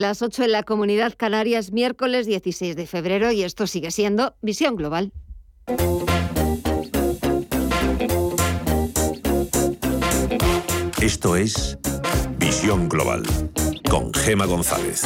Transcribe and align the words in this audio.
Las 0.00 0.22
8 0.22 0.44
en 0.44 0.52
la 0.52 0.62
Comunidad 0.62 1.14
Canarias, 1.16 1.72
miércoles 1.72 2.24
16 2.24 2.76
de 2.76 2.86
febrero, 2.86 3.32
y 3.32 3.42
esto 3.42 3.66
sigue 3.66 3.90
siendo 3.90 4.36
Visión 4.42 4.76
Global. 4.76 5.10
Esto 11.00 11.34
es 11.34 11.78
Visión 12.38 12.88
Global 12.88 13.24
con 13.90 14.14
Gema 14.14 14.46
González. 14.46 15.02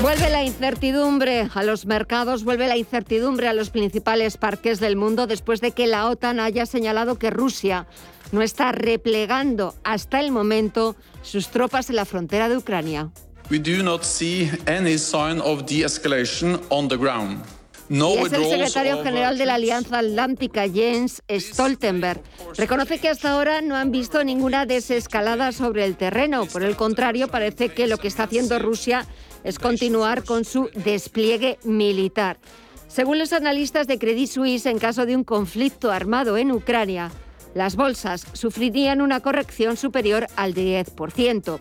Vuelve 0.00 0.30
la 0.30 0.44
incertidumbre 0.44 1.48
a 1.52 1.64
los 1.64 1.86
mercados, 1.86 2.44
vuelve 2.44 2.68
la 2.68 2.76
incertidumbre 2.76 3.48
a 3.48 3.52
los 3.52 3.70
principales 3.70 4.36
parques 4.36 4.78
del 4.78 4.94
mundo 4.94 5.26
después 5.26 5.60
de 5.60 5.72
que 5.72 5.88
la 5.88 6.06
OTAN 6.06 6.38
haya 6.38 6.66
señalado 6.66 7.18
que 7.18 7.30
Rusia 7.30 7.88
no 8.32 8.42
está 8.42 8.72
replegando 8.72 9.74
hasta 9.84 10.20
el 10.20 10.30
momento 10.30 10.96
sus 11.22 11.48
tropas 11.48 11.90
en 11.90 11.96
la 11.96 12.04
frontera 12.04 12.48
de 12.48 12.56
Ucrania. 12.56 13.10
We 13.50 13.58
do 13.58 13.82
not 13.82 14.04
see 14.04 14.50
any 14.66 14.96
sign 14.96 15.40
of 15.40 15.64
de-escalation 15.66 16.60
on 16.68 16.88
the 16.88 16.96
ground. 16.96 17.42
No 17.88 18.14
y 18.14 18.18
es 18.18 18.32
el 18.32 18.44
secretario 18.44 19.02
general 19.02 19.36
de 19.36 19.46
la 19.46 19.54
Alianza 19.54 19.98
Atlántica, 19.98 20.68
Jens 20.68 21.22
Stoltenberg. 21.28 22.22
Reconoce 22.56 23.00
que 23.00 23.08
hasta 23.08 23.32
ahora 23.32 23.62
no 23.62 23.74
han 23.74 23.90
visto 23.90 24.22
ninguna 24.22 24.64
desescalada 24.64 25.50
sobre 25.50 25.84
el 25.84 25.96
terreno. 25.96 26.46
Por 26.46 26.62
el 26.62 26.76
contrario, 26.76 27.26
parece 27.26 27.70
que 27.70 27.88
lo 27.88 27.98
que 27.98 28.06
está 28.06 28.24
haciendo 28.24 28.60
Rusia 28.60 29.06
es 29.42 29.58
continuar 29.58 30.22
con 30.22 30.44
su 30.44 30.70
despliegue 30.72 31.58
militar. 31.64 32.38
Según 32.86 33.18
los 33.18 33.32
analistas 33.32 33.88
de 33.88 33.98
Credit 33.98 34.28
Suisse, 34.28 34.66
en 34.66 34.78
caso 34.78 35.04
de 35.04 35.16
un 35.16 35.24
conflicto 35.24 35.90
armado 35.90 36.36
en 36.36 36.52
Ucrania, 36.52 37.10
las 37.54 37.76
bolsas 37.76 38.26
sufrirían 38.32 39.00
una 39.00 39.20
corrección 39.20 39.76
superior 39.76 40.26
al 40.36 40.54
10%. 40.54 41.60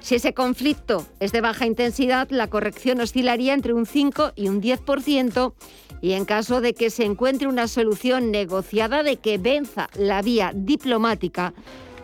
Si 0.00 0.16
ese 0.16 0.34
conflicto 0.34 1.06
es 1.20 1.30
de 1.30 1.40
baja 1.40 1.64
intensidad, 1.64 2.28
la 2.30 2.48
corrección 2.48 3.00
oscilaría 3.00 3.54
entre 3.54 3.72
un 3.72 3.86
5 3.86 4.32
y 4.34 4.48
un 4.48 4.60
10% 4.60 5.54
y 6.00 6.12
en 6.12 6.24
caso 6.24 6.60
de 6.60 6.74
que 6.74 6.90
se 6.90 7.04
encuentre 7.04 7.46
una 7.46 7.68
solución 7.68 8.32
negociada 8.32 9.04
de 9.04 9.18
que 9.18 9.38
venza 9.38 9.88
la 9.94 10.20
vía 10.20 10.50
diplomática, 10.54 11.54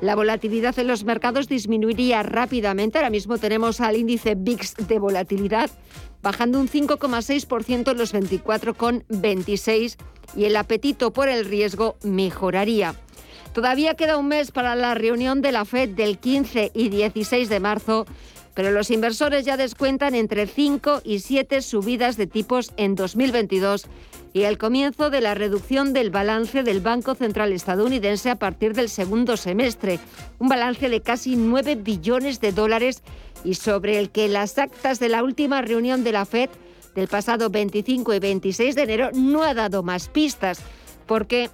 la 0.01 0.15
volatilidad 0.15 0.79
en 0.79 0.87
los 0.87 1.03
mercados 1.03 1.49
disminuiría 1.49 2.23
rápidamente. 2.23 2.99
Ahora 2.99 3.11
mismo 3.11 3.37
tenemos 3.39 3.81
al 3.81 3.97
índice 3.97 4.37
VIX 4.37 4.75
de 4.87 4.99
volatilidad 5.01 5.69
bajando 6.23 6.61
un 6.61 6.69
5,6% 6.69 7.91
en 7.91 7.99
los 7.99 8.15
24,26 8.15 9.97
y 10.37 10.45
el 10.45 10.57
apetito 10.57 11.13
por 11.13 11.29
el 11.29 11.45
riesgo 11.45 11.97
mejoraría. 12.05 12.95
Todavía 13.59 13.95
queda 13.95 14.19
un 14.19 14.29
mes 14.29 14.53
para 14.53 14.77
la 14.77 14.95
reunión 14.95 15.43
de 15.43 15.51
la 15.51 15.65
Fed 15.65 15.89
del 15.89 16.19
15 16.19 16.71
y 16.75 16.91
16 16.91 17.49
de 17.49 17.59
marzo, 17.59 18.07
pero 18.55 18.71
los 18.71 18.89
inversores 18.93 19.45
ya 19.45 19.57
descuentan 19.57 20.15
entre 20.15 20.47
5 20.47 21.03
y 21.03 21.19
7 21.19 21.61
subidas 21.61 22.17
de 22.17 22.29
tipos 22.29 22.73
en 22.77 22.95
2022 22.95 23.89
y 24.33 24.43
el 24.43 24.59
comienzo 24.59 25.11
de 25.11 25.21
la 25.21 25.35
reducción 25.35 25.93
del 25.93 26.11
balance 26.11 26.63
del 26.63 26.81
Banco 26.81 27.17
Central 27.17 27.53
estadounidense 27.53 28.31
a 28.31 28.37
partir 28.37 28.75
del 28.75 28.89
segundo 28.89 29.37
semestre, 29.37 29.99
un 30.39 30.49
balance 30.49 30.89
de 30.89 31.01
casi 31.01 31.35
9 31.35 31.75
billones 31.75 32.41
de 32.41 32.53
dólares 32.53 33.03
y 33.43 33.55
sobre 33.55 33.99
el 33.99 34.11
que 34.11 34.29
las 34.29 34.57
actas 34.57 35.01
de 35.01 35.09
la 35.09 35.25
última 35.25 35.63
reunión 35.63 36.05
de 36.05 36.13
la 36.13 36.27
Fed 36.27 36.51
del 36.95 37.09
pasado 37.09 37.51
25 37.51 38.15
y 38.15 38.21
26 38.21 38.77
de 38.77 38.83
enero 38.83 39.11
no 39.15 39.43
ha 39.43 39.53
dado 39.53 39.83
más 39.83 40.09
pistas, 40.09 40.61
porque 41.07 41.51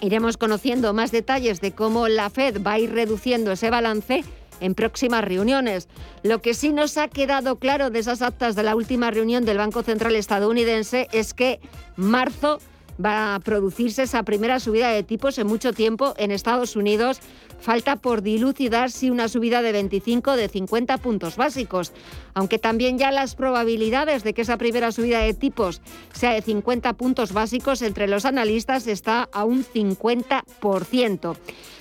Iremos 0.00 0.36
conociendo 0.36 0.92
más 0.92 1.10
detalles 1.10 1.60
de 1.60 1.72
cómo 1.72 2.08
la 2.08 2.30
Fed 2.30 2.62
va 2.62 2.72
a 2.72 2.78
ir 2.78 2.92
reduciendo 2.92 3.52
ese 3.52 3.70
balance 3.70 4.24
en 4.60 4.74
próximas 4.74 5.24
reuniones. 5.24 5.88
Lo 6.22 6.40
que 6.40 6.54
sí 6.54 6.72
nos 6.72 6.96
ha 6.98 7.08
quedado 7.08 7.56
claro 7.56 7.90
de 7.90 7.98
esas 7.98 8.22
actas 8.22 8.56
de 8.56 8.62
la 8.62 8.74
última 8.74 9.10
reunión 9.10 9.44
del 9.44 9.58
Banco 9.58 9.82
Central 9.82 10.16
estadounidense 10.16 11.08
es 11.12 11.34
que 11.34 11.60
marzo 11.96 12.58
va 13.02 13.34
a 13.34 13.40
producirse 13.40 14.02
esa 14.02 14.22
primera 14.22 14.60
subida 14.60 14.90
de 14.90 15.02
tipos 15.02 15.38
en 15.38 15.46
mucho 15.46 15.72
tiempo 15.72 16.14
en 16.16 16.30
Estados 16.30 16.76
Unidos. 16.76 17.20
Falta 17.58 17.96
por 17.96 18.22
dilucidar 18.22 18.90
si 18.90 19.10
una 19.10 19.28
subida 19.28 19.62
de 19.62 19.72
25 19.72 20.32
o 20.32 20.36
de 20.36 20.48
50 20.48 20.98
puntos 20.98 21.36
básicos, 21.36 21.92
aunque 22.34 22.58
también 22.58 22.98
ya 22.98 23.10
las 23.10 23.34
probabilidades 23.34 24.24
de 24.24 24.34
que 24.34 24.42
esa 24.42 24.56
primera 24.56 24.92
subida 24.92 25.20
de 25.20 25.34
tipos 25.34 25.80
sea 26.12 26.32
de 26.32 26.42
50 26.42 26.92
puntos 26.94 27.32
básicos 27.32 27.82
entre 27.82 28.06
los 28.06 28.24
analistas 28.24 28.86
está 28.86 29.28
a 29.32 29.44
un 29.44 29.64
50%. 29.64 31.36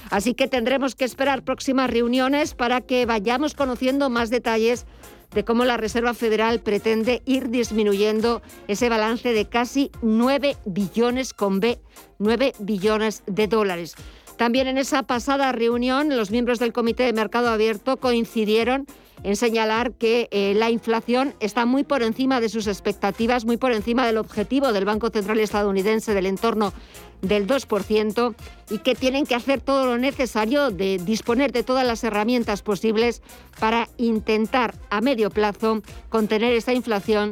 Así 0.09 0.33
que 0.33 0.47
tendremos 0.47 0.95
que 0.95 1.05
esperar 1.05 1.43
próximas 1.43 1.89
reuniones 1.89 2.53
para 2.53 2.81
que 2.81 3.05
vayamos 3.05 3.53
conociendo 3.53 4.09
más 4.09 4.29
detalles 4.29 4.85
de 5.33 5.43
cómo 5.43 5.65
la 5.65 5.77
Reserva 5.77 6.13
Federal 6.13 6.61
pretende 6.61 7.21
ir 7.25 7.49
disminuyendo 7.49 8.41
ese 8.67 8.89
balance 8.89 9.33
de 9.33 9.45
casi 9.45 9.91
9 10.01 10.57
billones 10.65 11.33
con 11.33 11.59
B, 11.59 11.79
9 12.19 12.53
billones 12.59 13.23
de 13.27 13.47
dólares. 13.47 13.95
También 14.37 14.67
en 14.67 14.77
esa 14.77 15.03
pasada 15.03 15.51
reunión, 15.51 16.15
los 16.15 16.29
miembros 16.29 16.59
del 16.59 16.73
Comité 16.73 17.03
de 17.03 17.13
Mercado 17.13 17.49
Abierto 17.49 17.97
coincidieron 17.97 18.85
en 19.23 19.35
señalar 19.37 19.93
que 19.93 20.27
eh, 20.31 20.53
la 20.55 20.69
inflación 20.69 21.33
está 21.39 21.65
muy 21.65 21.83
por 21.83 22.03
encima 22.03 22.41
de 22.41 22.49
sus 22.49 22.67
expectativas, 22.67 23.45
muy 23.45 23.57
por 23.57 23.71
encima 23.71 24.05
del 24.05 24.17
objetivo 24.17 24.73
del 24.73 24.85
Banco 24.85 25.09
Central 25.09 25.39
estadounidense 25.39 26.13
del 26.13 26.25
entorno 26.25 26.73
del 27.21 27.47
2% 27.47 28.35
y 28.69 28.79
que 28.79 28.93
tienen 28.93 29.25
que 29.25 29.35
hacer 29.35 29.61
todo 29.61 29.85
lo 29.85 29.97
necesario 29.97 30.69
de 30.69 30.97
disponer 30.97 31.53
de 31.53 31.63
todas 31.63 31.87
las 31.87 32.03
herramientas 32.03 32.61
posibles 32.61 33.21
para 33.59 33.87
intentar 33.97 34.75
a 34.89 35.01
medio 35.01 35.29
plazo 35.29 35.81
contener 36.09 36.53
esa 36.53 36.73
inflación 36.73 37.31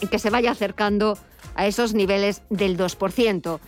y 0.00 0.08
que 0.08 0.18
se 0.18 0.30
vaya 0.30 0.50
acercando 0.50 1.18
a 1.54 1.66
esos 1.66 1.94
niveles 1.94 2.42
del 2.50 2.76
2%. 2.76 3.60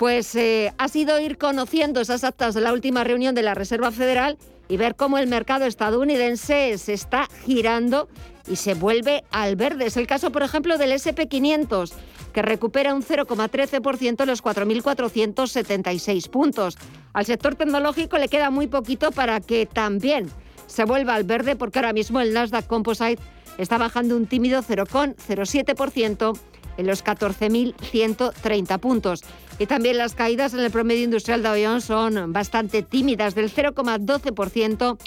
Pues 0.00 0.34
eh, 0.34 0.72
ha 0.78 0.88
sido 0.88 1.20
ir 1.20 1.36
conociendo 1.36 2.00
esas 2.00 2.24
actas 2.24 2.54
de 2.54 2.62
la 2.62 2.72
última 2.72 3.04
reunión 3.04 3.34
de 3.34 3.42
la 3.42 3.52
Reserva 3.52 3.90
Federal 3.90 4.38
y 4.66 4.78
ver 4.78 4.96
cómo 4.96 5.18
el 5.18 5.26
mercado 5.26 5.66
estadounidense 5.66 6.78
se 6.78 6.94
está 6.94 7.28
girando 7.44 8.08
y 8.48 8.56
se 8.56 8.72
vuelve 8.72 9.24
al 9.30 9.56
verde. 9.56 9.84
Es 9.84 9.98
el 9.98 10.06
caso, 10.06 10.32
por 10.32 10.42
ejemplo, 10.42 10.78
del 10.78 10.92
SP500, 10.92 11.92
que 12.32 12.40
recupera 12.40 12.94
un 12.94 13.02
0,13% 13.02 14.22
en 14.22 14.26
los 14.26 14.42
4.476 14.42 16.30
puntos. 16.30 16.78
Al 17.12 17.26
sector 17.26 17.54
tecnológico 17.56 18.16
le 18.16 18.28
queda 18.28 18.48
muy 18.48 18.68
poquito 18.68 19.12
para 19.12 19.40
que 19.40 19.66
también 19.66 20.30
se 20.66 20.86
vuelva 20.86 21.14
al 21.14 21.24
verde, 21.24 21.56
porque 21.56 21.78
ahora 21.78 21.92
mismo 21.92 22.22
el 22.22 22.32
Nasdaq 22.32 22.66
Composite 22.66 23.22
está 23.58 23.76
bajando 23.76 24.16
un 24.16 24.26
tímido 24.26 24.62
0,07% 24.62 26.38
en 26.80 26.86
los 26.86 27.04
14.130 27.04 28.78
puntos. 28.80 29.22
Y 29.58 29.66
también 29.66 29.98
las 29.98 30.14
caídas 30.14 30.54
en 30.54 30.60
el 30.60 30.70
promedio 30.70 31.04
industrial 31.04 31.42
de 31.42 31.66
Jones 31.66 31.84
son 31.84 32.32
bastante 32.32 32.82
tímidas, 32.82 33.34
del 33.34 33.52
0,12%, 33.52 34.98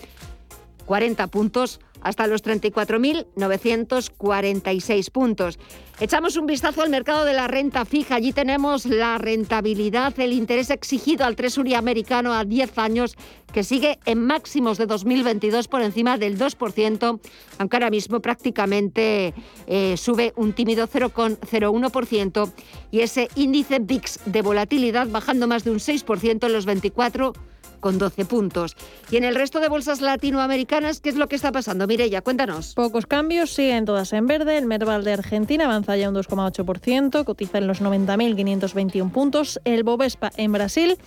40 0.85 1.27
puntos 1.27 1.79
hasta 2.03 2.27
los 2.27 2.43
34.946 2.43 5.11
puntos. 5.11 5.57
Echamos 5.99 6.37
un 6.37 6.47
vistazo 6.47 6.81
al 6.81 6.89
mercado 6.89 7.23
de 7.23 7.33
la 7.33 7.47
renta 7.47 7.85
fija. 7.85 8.15
Allí 8.15 8.33
tenemos 8.33 8.85
la 8.85 9.17
rentabilidad, 9.17 10.19
el 10.19 10.33
interés 10.33 10.69
exigido 10.69 11.25
al 11.25 11.35
Tresury 11.35 11.75
americano 11.75 12.33
a 12.33 12.43
10 12.43 12.77
años, 12.77 13.15
que 13.53 13.63
sigue 13.63 13.99
en 14.05 14.25
máximos 14.25 14.77
de 14.77 14.85
2022 14.85 15.67
por 15.67 15.81
encima 15.81 16.17
del 16.17 16.37
2%, 16.37 17.19
aunque 17.57 17.75
ahora 17.77 17.89
mismo 17.89 18.21
prácticamente 18.21 19.33
eh, 19.67 19.95
sube 19.95 20.33
un 20.35 20.53
tímido 20.53 20.87
0,01%. 20.87 22.51
Y 22.91 23.01
ese 23.01 23.29
índice 23.35 23.79
VIX 23.79 24.19
de 24.25 24.41
volatilidad 24.41 25.07
bajando 25.07 25.47
más 25.47 25.63
de 25.63 25.71
un 25.71 25.79
6% 25.79 26.45
en 26.45 26.53
los 26.53 26.65
24 26.65 27.33
con 27.83 27.99
12 27.99 28.23
puntos. 28.23 28.77
Y 29.11 29.17
en 29.17 29.25
el 29.25 29.35
resto 29.35 29.59
de 29.59 29.67
bolsas 29.67 29.99
latinoamericanas, 29.99 31.01
¿qué 31.01 31.09
es 31.09 31.17
lo 31.17 31.27
que 31.27 31.35
está 31.35 31.51
pasando? 31.51 31.85
Mireya, 31.85 32.21
cuéntanos. 32.21 32.73
Pocos 32.75 33.05
cambios, 33.05 33.51
siguen 33.51 33.83
todas 33.83 34.13
en 34.13 34.25
verde. 34.25 34.57
El 34.57 34.67
Merval 34.67 35.03
de 35.03 35.11
Argentina 35.11 35.65
avanza 35.65 35.97
ya 35.97 36.07
un 36.07 36.15
2,8%, 36.15 37.25
cotiza 37.25 37.57
en 37.57 37.67
los 37.67 37.81
90.521 37.81 39.11
puntos. 39.11 39.59
El 39.65 39.83
Bovespa 39.83 40.31
en 40.37 40.53
Brasil 40.53 40.97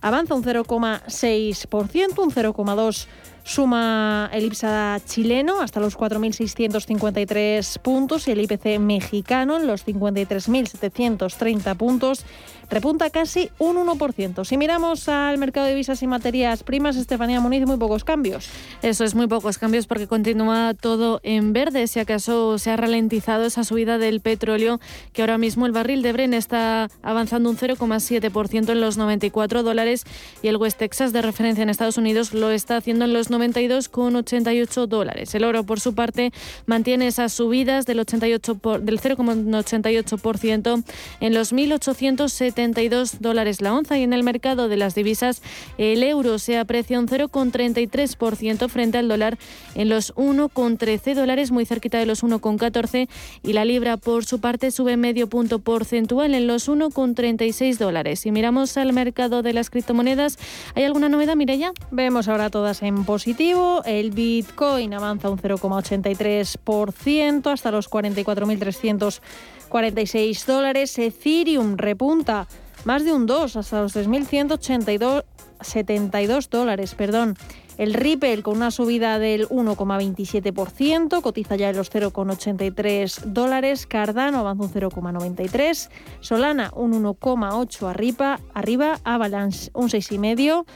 avanza 0.00 0.34
un 0.34 0.44
0,6%, 0.44 2.22
un 2.22 2.30
0,2% 2.30 3.06
Suma 3.44 4.30
el 4.32 4.46
IPSA 4.46 5.00
chileno 5.04 5.60
hasta 5.60 5.78
los 5.78 5.98
4.653 5.98 7.78
puntos 7.78 8.26
y 8.26 8.30
el 8.30 8.40
IPC 8.40 8.78
mexicano 8.80 9.58
en 9.58 9.66
los 9.66 9.86
53.730 9.86 11.76
puntos 11.76 12.24
repunta 12.70 13.10
casi 13.10 13.50
un 13.58 13.76
1%. 13.76 14.44
Si 14.44 14.56
miramos 14.56 15.08
al 15.08 15.38
mercado 15.38 15.66
de 15.66 15.72
divisas 15.72 16.02
y 16.02 16.06
materias 16.06 16.62
primas, 16.62 16.96
Estefanía 16.96 17.40
Muniz, 17.40 17.66
muy 17.66 17.76
pocos 17.76 18.04
cambios. 18.04 18.48
Eso 18.82 19.04
es, 19.04 19.14
muy 19.14 19.26
pocos 19.26 19.58
cambios 19.58 19.86
porque 19.86 20.06
continúa 20.06 20.74
todo 20.74 21.20
en 21.22 21.52
verde. 21.52 21.86
Si 21.86 22.00
acaso 22.00 22.58
se 22.58 22.70
ha 22.70 22.76
ralentizado 22.76 23.44
esa 23.44 23.64
subida 23.64 23.98
del 23.98 24.20
petróleo, 24.20 24.80
que 25.12 25.22
ahora 25.22 25.38
mismo 25.38 25.66
el 25.66 25.72
barril 25.72 26.02
de 26.02 26.12
Bren 26.12 26.34
está 26.34 26.88
avanzando 27.02 27.50
un 27.50 27.56
0,7% 27.56 28.70
en 28.70 28.80
los 28.80 28.96
94 28.96 29.62
dólares 29.62 30.04
y 30.42 30.48
el 30.48 30.56
West 30.56 30.78
Texas 30.78 31.12
de 31.12 31.22
referencia 31.22 31.62
en 31.62 31.70
Estados 31.70 31.98
Unidos 31.98 32.32
lo 32.32 32.50
está 32.50 32.76
haciendo 32.76 33.04
en 33.04 33.12
los 33.12 33.30
92,88 33.38 34.86
dólares. 34.86 35.34
El 35.34 35.44
oro, 35.44 35.64
por 35.64 35.80
su 35.80 35.94
parte, 35.94 36.32
mantiene 36.66 37.06
esas 37.06 37.32
subidas 37.32 37.86
del, 37.86 38.00
88 38.00 38.60
del 38.80 39.00
0,88% 39.00 40.84
en 41.20 41.34
los 41.34 41.52
1.872 41.52 43.18
dólares 43.18 43.60
la 43.60 43.74
onza 43.74 43.98
y 43.98 44.02
en 44.02 44.12
el 44.12 44.22
mercado 44.22 44.68
de 44.68 44.76
las 44.76 44.94
divisas 44.94 45.42
el 45.78 46.02
euro 46.02 46.38
se 46.38 46.58
aprecia 46.58 46.98
un 46.98 47.08
0,33% 47.08 48.68
frente 48.68 48.98
al 48.98 49.08
dólar 49.08 49.38
en 49.74 49.88
los 49.88 50.14
1,13 50.14 51.14
dólares, 51.14 51.50
muy 51.50 51.66
cerquita 51.66 51.98
de 51.98 52.06
los 52.06 52.22
1,14 52.22 53.08
y 53.42 53.52
la 53.52 53.64
libra 53.64 53.96
por 53.96 54.24
su 54.24 54.40
parte 54.40 54.70
sube 54.70 54.96
medio 54.96 55.28
punto 55.28 55.58
porcentual 55.58 56.34
en 56.34 56.46
los 56.46 56.68
1,36 56.68 57.78
dólares. 57.78 58.20
Si 58.20 58.30
miramos 58.30 58.76
al 58.76 58.92
mercado 58.92 59.42
de 59.42 59.52
las 59.52 59.70
criptomonedas, 59.70 60.38
¿hay 60.74 60.84
alguna 60.84 61.08
novedad, 61.08 61.36
Mireya? 61.36 61.72
Vemos 61.90 62.28
ahora 62.28 62.50
todas 62.50 62.82
en 62.82 63.04
positivo. 63.04 63.23
El 63.26 64.10
Bitcoin 64.10 64.92
avanza 64.92 65.30
un 65.30 65.38
0,83% 65.38 67.50
hasta 67.50 67.70
los 67.70 67.90
44.346 67.90 70.44
dólares. 70.44 70.98
Ethereum 70.98 71.78
repunta 71.78 72.46
más 72.84 73.02
de 73.02 73.14
un 73.14 73.24
2 73.24 73.56
hasta 73.56 73.80
los 73.80 73.96
3.182 73.96 76.48
dólares. 76.50 76.94
Perdón. 76.94 77.38
El 77.78 77.94
Ripple 77.94 78.42
con 78.42 78.58
una 78.58 78.70
subida 78.70 79.18
del 79.18 79.48
1,27%, 79.48 81.22
cotiza 81.22 81.56
ya 81.56 81.70
en 81.70 81.76
los 81.76 81.90
0,83 81.90 83.22
dólares. 83.24 83.86
Cardano 83.86 84.38
avanza 84.38 84.64
un 84.64 84.70
0,93. 84.70 85.88
Solana 86.20 86.70
un 86.76 86.92
1,8 86.92 87.88
arriba, 87.88 88.38
arriba. 88.52 89.00
Avalanche 89.02 89.70
un 89.72 89.88
6,5 89.88 90.66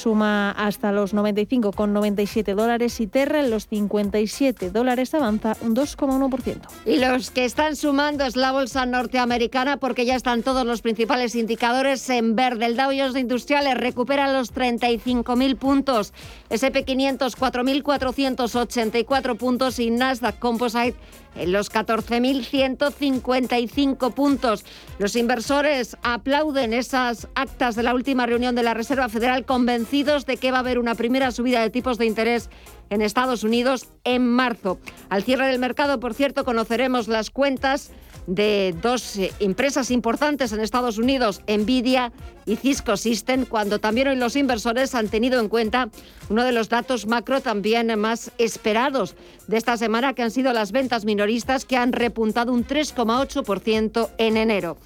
suma 0.00 0.50
hasta 0.52 0.92
los 0.92 1.14
95,97 1.14 2.54
dólares 2.54 3.00
y 3.00 3.06
Terra 3.06 3.40
en 3.40 3.50
los 3.50 3.68
57 3.68 4.70
dólares 4.70 5.14
avanza 5.14 5.56
un 5.60 5.76
2,1%. 5.76 6.60
Y 6.86 6.98
los 6.98 7.30
que 7.30 7.44
están 7.44 7.76
sumando 7.76 8.24
es 8.24 8.36
la 8.36 8.52
bolsa 8.52 8.86
norteamericana 8.86 9.76
porque 9.76 10.06
ya 10.06 10.16
están 10.16 10.42
todos 10.42 10.66
los 10.66 10.82
principales 10.82 11.34
indicadores 11.34 12.08
en 12.10 12.34
verde. 12.34 12.66
El 12.66 12.76
Dow 12.76 12.90
Jones 12.90 13.16
Industriales 13.16 13.76
recupera 13.76 14.32
los 14.32 14.54
35.000 14.54 15.56
puntos, 15.56 16.12
SP500 16.50 17.36
4.484 17.36 19.36
puntos 19.36 19.78
y 19.78 19.90
Nasdaq 19.90 20.38
Composite 20.38 20.96
en 21.36 21.52
los 21.52 21.70
14.155 21.70 24.12
puntos. 24.12 24.64
Los 24.98 25.14
inversores 25.16 25.96
aplauden 26.02 26.74
esas 26.74 27.28
actas 27.34 27.76
de 27.76 27.84
la 27.84 27.94
última 27.94 28.26
reunión 28.26 28.54
de 28.54 28.62
la 28.62 28.74
Reserva 28.74 29.08
Federal 29.08 29.44
convencidos 29.44 30.26
de 30.26 30.36
que 30.36 30.50
va 30.50 30.58
a 30.58 30.60
haber 30.60 30.78
una 30.78 30.94
primera 30.94 31.30
subida 31.30 31.62
de 31.62 31.70
tipos 31.70 31.96
de 31.98 32.04
interés 32.06 32.50
en 32.90 33.02
Estados 33.02 33.44
Unidos 33.44 33.88
en 34.04 34.26
marzo. 34.26 34.78
Al 35.08 35.22
cierre 35.22 35.46
del 35.46 35.60
mercado, 35.60 36.00
por 36.00 36.14
cierto, 36.14 36.44
conoceremos 36.44 37.08
las 37.08 37.30
cuentas 37.30 37.90
de 38.30 38.74
dos 38.80 39.16
eh, 39.16 39.32
empresas 39.40 39.90
importantes 39.90 40.52
en 40.52 40.60
Estados 40.60 40.98
Unidos, 40.98 41.42
Nvidia 41.48 42.12
y 42.46 42.56
Cisco 42.56 42.96
System, 42.96 43.44
cuando 43.44 43.80
también 43.80 44.08
hoy 44.08 44.16
los 44.16 44.36
inversores 44.36 44.94
han 44.94 45.08
tenido 45.08 45.40
en 45.40 45.48
cuenta 45.48 45.90
uno 46.28 46.44
de 46.44 46.52
los 46.52 46.68
datos 46.68 47.06
macro 47.06 47.40
también 47.40 47.98
más 47.98 48.30
esperados 48.38 49.16
de 49.48 49.56
esta 49.56 49.76
semana, 49.76 50.14
que 50.14 50.22
han 50.22 50.30
sido 50.30 50.52
las 50.52 50.70
ventas 50.70 51.04
minoristas, 51.04 51.64
que 51.64 51.76
han 51.76 51.92
repuntado 51.92 52.52
un 52.52 52.64
3,8% 52.64 54.10
en 54.18 54.36
enero. 54.36 54.76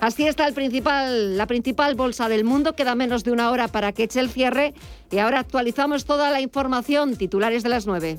Así 0.00 0.26
está 0.26 0.46
el 0.46 0.54
principal, 0.54 1.36
la 1.36 1.46
principal 1.46 1.94
bolsa 1.94 2.28
del 2.28 2.44
mundo. 2.44 2.74
Queda 2.74 2.94
menos 2.94 3.22
de 3.24 3.32
una 3.32 3.50
hora 3.50 3.68
para 3.68 3.92
que 3.92 4.04
eche 4.04 4.20
el 4.20 4.30
cierre 4.30 4.74
y 5.10 5.18
ahora 5.18 5.40
actualizamos 5.40 6.04
toda 6.04 6.30
la 6.30 6.40
información. 6.40 7.16
Titulares 7.16 7.62
de 7.62 7.68
las 7.68 7.86
9. 7.86 8.18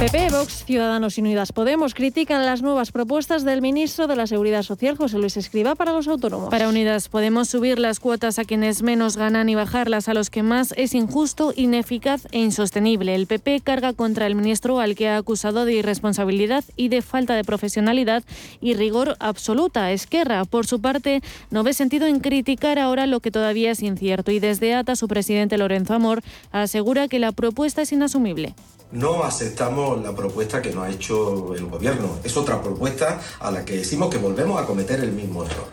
PP, 0.00 0.30
Vox, 0.30 0.64
Ciudadanos 0.64 1.18
y 1.18 1.20
Unidas 1.20 1.52
Podemos 1.52 1.92
critican 1.92 2.46
las 2.46 2.62
nuevas 2.62 2.90
propuestas 2.90 3.44
del 3.44 3.60
ministro 3.60 4.06
de 4.06 4.16
la 4.16 4.26
Seguridad 4.26 4.62
Social, 4.62 4.96
José 4.96 5.18
Luis 5.18 5.36
Escriba, 5.36 5.74
para 5.74 5.92
los 5.92 6.08
autónomos. 6.08 6.48
Para 6.48 6.70
Unidas 6.70 7.10
Podemos 7.10 7.50
subir 7.50 7.78
las 7.78 8.00
cuotas 8.00 8.38
a 8.38 8.46
quienes 8.46 8.82
menos 8.82 9.18
ganan 9.18 9.50
y 9.50 9.56
bajarlas 9.56 10.08
a 10.08 10.14
los 10.14 10.30
que 10.30 10.42
más 10.42 10.72
es 10.78 10.94
injusto, 10.94 11.52
ineficaz 11.54 12.26
e 12.32 12.38
insostenible. 12.38 13.14
El 13.14 13.26
PP 13.26 13.60
carga 13.60 13.92
contra 13.92 14.26
el 14.26 14.34
ministro 14.34 14.80
al 14.80 14.94
que 14.94 15.10
ha 15.10 15.18
acusado 15.18 15.66
de 15.66 15.74
irresponsabilidad 15.74 16.64
y 16.76 16.88
de 16.88 17.02
falta 17.02 17.34
de 17.34 17.44
profesionalidad 17.44 18.22
y 18.62 18.72
rigor 18.72 19.16
absoluta. 19.20 19.92
Esquerra, 19.92 20.46
por 20.46 20.66
su 20.66 20.80
parte, 20.80 21.20
no 21.50 21.62
ve 21.62 21.74
sentido 21.74 22.06
en 22.06 22.20
criticar 22.20 22.78
ahora 22.78 23.06
lo 23.06 23.20
que 23.20 23.30
todavía 23.30 23.72
es 23.72 23.82
incierto 23.82 24.30
y 24.30 24.38
desde 24.38 24.74
ATA 24.74 24.96
su 24.96 25.08
presidente 25.08 25.58
Lorenzo 25.58 25.92
Amor 25.92 26.22
asegura 26.52 27.06
que 27.06 27.18
la 27.18 27.32
propuesta 27.32 27.82
es 27.82 27.92
inasumible 27.92 28.54
no 28.92 29.24
aceptamos 29.24 30.02
la 30.02 30.14
propuesta 30.14 30.60
que 30.60 30.70
nos 30.70 30.84
ha 30.84 30.90
hecho 30.90 31.54
el 31.54 31.66
gobierno. 31.66 32.18
Es 32.24 32.36
otra 32.36 32.62
propuesta 32.62 33.20
a 33.38 33.50
la 33.50 33.64
que 33.64 33.76
decimos 33.76 34.10
que 34.10 34.18
volvemos 34.18 34.60
a 34.60 34.66
cometer 34.66 35.00
el 35.00 35.12
mismo 35.12 35.44
error. 35.44 35.68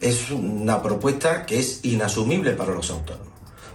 Es 0.00 0.30
una 0.30 0.82
propuesta 0.82 1.44
que 1.44 1.58
es 1.58 1.80
inasumible 1.84 2.52
para 2.52 2.72
los 2.72 2.90
autónomos. 2.90 3.28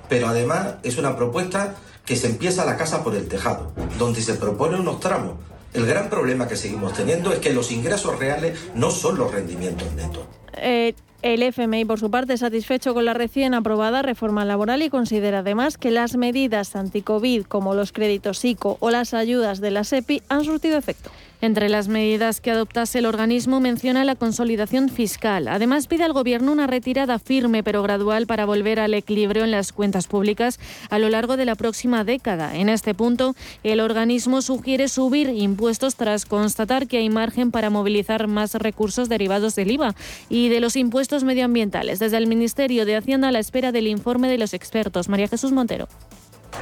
Pero 0.10 0.28
además 0.28 0.76
es 0.84 0.98
una 0.98 1.16
propuesta 1.16 1.76
que 2.06 2.16
se 2.16 2.28
empieza 2.28 2.66
la 2.66 2.78
casa 2.78 3.04
por 3.04 3.16
el 3.16 3.28
tejado, 3.28 3.74
donde 3.98 4.22
se 4.22 4.36
propone 4.36 4.80
unos 4.80 5.00
tramos. 5.00 5.36
El 5.74 5.86
gran 5.86 6.10
problema 6.10 6.48
que 6.48 6.56
seguimos 6.56 6.94
teniendo 6.94 7.34
es 7.34 7.40
que 7.40 7.54
los 7.54 7.72
ingresos 7.72 8.18
reales 8.18 8.58
no 8.76 8.92
son 8.92 9.18
los 9.18 9.32
rendimientos 9.32 9.92
netos. 9.94 10.24
Eh, 10.54 10.96
el 11.26 11.42
FMI, 11.42 11.86
por 11.86 12.00
su 12.00 12.12
parte, 12.12 12.38
satisfecho 12.38 12.94
con 12.94 13.04
la 13.04 13.16
recién 13.16 13.56
aprobada 13.56 14.04
reforma 14.04 14.46
laboral 14.46 14.84
y 14.84 14.92
considera 14.92 15.40
además 15.40 15.76
que 15.80 15.90
las 15.90 16.18
medidas 16.18 16.76
anti-COVID, 16.76 17.46
como 17.46 17.74
los 17.74 17.92
créditos 17.92 18.46
ICO 18.46 18.78
o 18.80 18.92
las 18.92 19.16
ayudas 19.16 19.60
de 19.60 19.72
la 19.72 19.84
SEPI, 19.84 20.22
han 20.30 20.46
surtido 20.46 20.78
efecto. 20.78 21.10
Entre 21.42 21.70
las 21.70 21.88
medidas 21.88 22.42
que 22.42 22.52
adoptase 22.52 23.00
el 23.00 23.06
organismo 23.06 23.60
menciona 23.60 24.04
la 24.04 24.16
consolidación 24.16 24.90
fiscal. 24.90 25.48
Además 25.48 25.88
pide 25.88 26.04
al 26.04 26.14
Gobierno 26.14 26.52
una 26.52 26.68
retirada 26.68 27.20
firme 27.20 27.64
pero 27.64 27.84
gradual 27.84 28.26
para 28.28 28.46
volver 28.46 28.80
al 28.80 28.94
equilibrio 28.94 29.44
en 29.44 29.52
las 29.52 29.72
cuentas 29.72 30.08
públicas 30.08 30.60
a 30.90 31.00
lo 31.00 31.10
largo 31.10 31.38
de 31.38 31.46
la 31.46 31.56
próxima 31.56 32.04
década. 32.04 32.56
En 32.56 32.70
este 32.70 32.94
punto, 32.94 33.36
el 33.64 33.80
organismo 33.80 34.42
sugiere 34.42 34.88
subir 34.88 35.30
impuestos 35.30 35.96
tras 35.96 36.26
constatar 36.26 36.88
que 36.88 36.98
hay 36.98 37.10
margen 37.10 37.52
para 37.52 37.70
movilizar 37.70 38.28
más 38.28 38.56
recursos 38.56 39.10
derivados 39.10 39.56
del 39.56 39.72
IVA 39.72 39.96
y 40.30 40.50
de 40.50 40.60
los 40.60 40.76
impuestos 40.76 41.24
medioambientales. 41.24 42.00
Desde 42.00 42.18
el 42.18 42.28
Ministerio 42.28 42.86
de 42.86 42.96
Hacienda 42.96 43.30
a 43.30 43.32
la 43.32 43.40
espera 43.40 43.72
del 43.72 43.88
informe 43.88 44.30
de 44.30 44.38
los 44.38 44.54
expertos. 44.54 45.10
María 45.10 45.28
Jesús 45.28 45.52
Montero. 45.52 45.88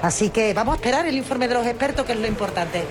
Así 0.01 0.29
que 0.29 0.53
vamos 0.53 0.73
a 0.73 0.75
esperar 0.77 1.05
el 1.05 1.15
informe 1.15 1.47
de 1.47 1.53
los 1.53 1.65
expertos, 1.65 2.05
que 2.05 2.13
es 2.13 2.19
lo 2.19 2.27
importante. 2.27 2.83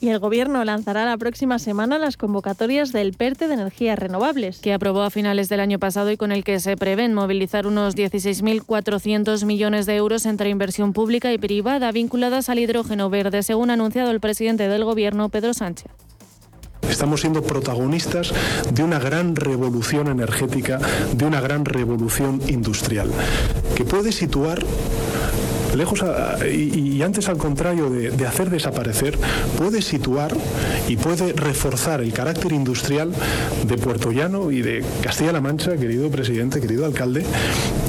Y 0.00 0.10
el 0.10 0.20
Gobierno 0.20 0.64
lanzará 0.64 1.04
la 1.04 1.16
próxima 1.16 1.58
semana 1.58 1.98
las 1.98 2.16
convocatorias 2.16 2.92
del 2.92 3.14
PERTE 3.14 3.48
de 3.48 3.54
energías 3.54 3.98
renovables. 3.98 4.60
Que 4.60 4.72
aprobó 4.72 5.02
a 5.02 5.10
finales 5.10 5.48
del 5.48 5.58
año 5.58 5.80
pasado 5.80 6.12
y 6.12 6.16
con 6.16 6.30
el 6.30 6.44
que 6.44 6.60
se 6.60 6.76
prevén 6.76 7.14
movilizar 7.14 7.66
unos 7.66 7.96
16.400 7.96 9.44
millones 9.44 9.86
de 9.86 9.96
euros 9.96 10.24
entre 10.26 10.50
inversión 10.50 10.92
pública 10.92 11.32
y 11.32 11.38
privada 11.38 11.90
vinculadas 11.90 12.48
al 12.48 12.60
hidrógeno 12.60 13.10
verde, 13.10 13.42
según 13.42 13.70
ha 13.70 13.74
anunciado 13.74 14.12
el 14.12 14.20
presidente 14.20 14.68
del 14.68 14.84
Gobierno, 14.84 15.30
Pedro 15.30 15.52
Sánchez. 15.52 15.90
Estamos 16.88 17.20
siendo 17.20 17.42
protagonistas 17.42 18.32
de 18.72 18.82
una 18.82 18.98
gran 18.98 19.36
revolución 19.36 20.08
energética, 20.08 20.78
de 21.12 21.24
una 21.24 21.40
gran 21.40 21.64
revolución 21.64 22.40
industrial, 22.48 23.10
que 23.76 23.84
puede 23.84 24.12
situar 24.12 24.64
lejos 25.76 26.04
y, 26.52 27.02
antes 27.02 27.28
al 27.28 27.36
contrario 27.36 27.90
de, 27.90 28.26
hacer 28.26 28.50
desaparecer, 28.50 29.18
puede 29.56 29.82
situar 29.82 30.34
y 30.88 30.96
puede 30.96 31.32
reforzar 31.32 32.00
el 32.00 32.12
carácter 32.12 32.52
industrial 32.52 33.12
de 33.66 33.76
Puerto 33.76 34.12
Llano 34.12 34.50
y 34.50 34.62
de 34.62 34.84
Castilla-La 35.02 35.40
Mancha, 35.40 35.76
querido 35.76 36.10
presidente, 36.10 36.60
querido 36.60 36.86
alcalde, 36.86 37.24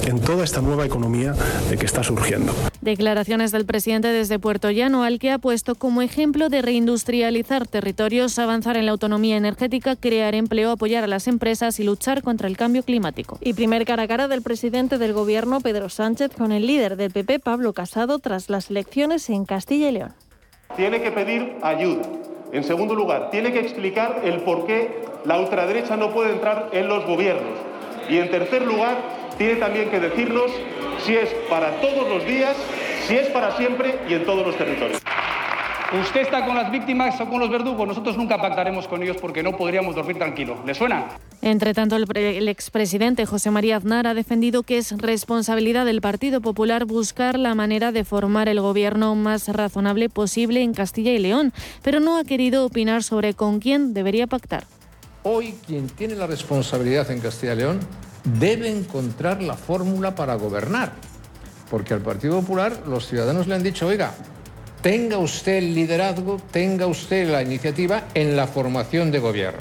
en 0.07 0.19
toda 0.19 0.43
esta 0.43 0.61
nueva 0.61 0.85
economía 0.85 1.35
que 1.77 1.85
está 1.85 2.03
surgiendo. 2.03 2.53
Declaraciones 2.81 3.51
del 3.51 3.65
presidente 3.65 4.07
desde 4.07 4.39
Puerto 4.39 4.71
Llano, 4.71 5.03
al 5.03 5.19
que 5.19 5.31
ha 5.31 5.37
puesto 5.37 5.75
como 5.75 6.01
ejemplo 6.01 6.49
de 6.49 6.61
reindustrializar 6.61 7.67
territorios, 7.67 8.39
avanzar 8.39 8.77
en 8.77 8.85
la 8.85 8.91
autonomía 8.91 9.37
energética, 9.37 9.95
crear 9.95 10.33
empleo, 10.35 10.71
apoyar 10.71 11.03
a 11.03 11.07
las 11.07 11.27
empresas 11.27 11.79
y 11.79 11.83
luchar 11.83 12.23
contra 12.23 12.47
el 12.47 12.57
cambio 12.57 12.83
climático. 12.83 13.37
Y 13.41 13.53
primer 13.53 13.85
cara 13.85 14.03
a 14.03 14.07
cara 14.07 14.27
del 14.27 14.41
presidente 14.41 14.97
del 14.97 15.13
gobierno, 15.13 15.59
Pedro 15.61 15.89
Sánchez, 15.89 16.31
con 16.37 16.51
el 16.51 16.65
líder 16.65 16.95
del 16.95 17.11
PP, 17.11 17.39
Pablo 17.39 17.73
Tras 18.21 18.49
las 18.49 18.69
elecciones 18.69 19.29
en 19.29 19.45
Castilla 19.45 19.87
y 19.87 19.91
León. 19.93 20.13
Tiene 20.75 21.01
que 21.01 21.11
pedir 21.11 21.55
ayuda. 21.61 22.01
En 22.51 22.65
segundo 22.65 22.93
lugar, 22.93 23.29
tiene 23.29 23.53
que 23.53 23.61
explicar 23.61 24.19
el 24.25 24.41
por 24.41 24.65
qué 24.65 25.05
la 25.23 25.39
ultraderecha 25.39 25.95
no 25.95 26.11
puede 26.11 26.33
entrar 26.33 26.71
en 26.73 26.89
los 26.89 27.05
gobiernos. 27.05 27.57
Y 28.09 28.17
en 28.17 28.29
tercer 28.29 28.63
lugar, 28.63 28.97
tiene 29.37 29.55
también 29.55 29.89
que 29.89 30.01
decirnos 30.01 30.51
si 31.05 31.15
es 31.15 31.29
para 31.49 31.79
todos 31.79 32.09
los 32.09 32.25
días, 32.25 32.57
si 33.07 33.15
es 33.15 33.27
para 33.29 33.55
siempre 33.55 33.97
y 34.09 34.13
en 34.13 34.25
todos 34.25 34.45
los 34.45 34.57
territorios. 34.57 35.01
Usted 35.91 36.21
está 36.21 36.45
con 36.45 36.55
las 36.55 36.71
víctimas 36.71 37.19
o 37.19 37.27
con 37.27 37.39
los 37.39 37.49
verdugos. 37.49 37.87
Nosotros 37.87 38.15
nunca 38.15 38.39
pactaremos 38.39 38.87
con 38.87 39.01
ellos 39.01 39.17
porque 39.19 39.41
no 39.41 39.57
podríamos 39.57 39.95
dormir 39.95 40.17
tranquilo. 40.17 40.61
¿Le 40.63 40.75
suena? 40.75 41.07
Entre 41.41 41.73
tanto, 41.73 41.95
el, 41.95 42.05
el, 42.15 42.47
expresidente 42.47 43.25
José 43.25 43.49
María 43.49 43.77
Aznar 43.77 44.05
ha 44.05 44.13
defendido 44.13 44.61
que 44.61 44.77
es 44.77 44.95
responsabilidad 44.99 45.85
del 45.85 46.01
Partido 46.01 46.41
Popular 46.41 46.85
buscar 46.85 47.39
la 47.39 47.55
manera 47.55 47.91
de 47.91 48.03
formar 48.03 48.49
el 48.49 48.61
gobierno 48.61 49.15
más 49.15 49.47
razonable 49.47 50.09
posible 50.09 50.61
en 50.61 50.75
Castilla 50.75 51.11
y 51.11 51.17
León, 51.17 51.53
pero 51.81 51.99
no 51.99 52.19
ha 52.19 52.23
querido 52.23 52.65
opinar 52.65 53.01
sobre 53.01 53.33
con 53.33 53.59
quién 53.59 53.95
debería 53.95 54.27
pactar. 54.27 54.65
Hoy 55.23 55.55
quien 55.65 55.87
tiene 55.87 56.15
la 56.15 56.27
responsabilidad 56.27 57.09
en 57.09 57.19
Castilla 57.19 57.53
y 57.53 57.57
León 57.57 57.79
debe 58.23 58.69
encontrar 58.69 59.41
la 59.41 59.55
fórmula 59.55 60.13
para 60.13 60.35
gobernar, 60.35 60.91
porque 61.71 61.95
al 61.95 62.01
Partido 62.01 62.39
Popular 62.41 62.83
los 62.85 63.07
ciudadanos 63.07 63.47
le 63.47 63.55
han 63.55 63.63
dicho, 63.63 63.87
oiga, 63.87 64.13
tenga 64.81 65.17
usted 65.17 65.57
el 65.57 65.75
liderazgo, 65.75 66.41
tenga 66.51 66.87
usted 66.87 67.29
la 67.29 67.41
iniciativa 67.41 68.07
en 68.13 68.35
la 68.35 68.47
formación 68.47 69.11
de 69.11 69.19
gobierno. 69.19 69.59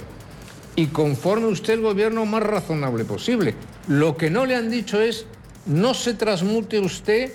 Y 0.77 0.87
conforme 0.87 1.47
usted 1.47 1.75
el 1.75 1.81
gobierno 1.81 2.25
más 2.25 2.43
razonable 2.43 3.05
posible. 3.05 3.55
Lo 3.89 4.17
que 4.17 4.31
no 4.31 4.47
le 4.47 4.55
han 4.55 4.71
dicho 4.71 5.01
es, 5.01 5.27
no 5.67 5.93
se 5.95 6.15
transmute 6.15 6.79
usted 6.79 7.33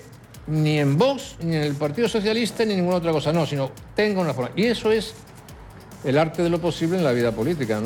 ni 0.47 0.79
en 0.79 0.97
Vox, 0.97 1.35
ni 1.41 1.55
en 1.55 1.63
el 1.63 1.75
Partido 1.75 2.07
Socialista, 2.07 2.63
ni 2.63 2.75
ninguna 2.75 2.97
otra 2.97 3.11
cosa. 3.11 3.33
No, 3.33 3.45
sino 3.45 3.71
tenga 3.95 4.21
una 4.21 4.33
forma. 4.33 4.51
Y 4.55 4.65
eso 4.65 4.91
es 4.91 5.13
el 6.03 6.17
arte 6.17 6.41
de 6.41 6.49
lo 6.49 6.59
posible 6.59 6.97
en 6.97 7.03
la 7.03 7.11
vida 7.11 7.31
política. 7.31 7.81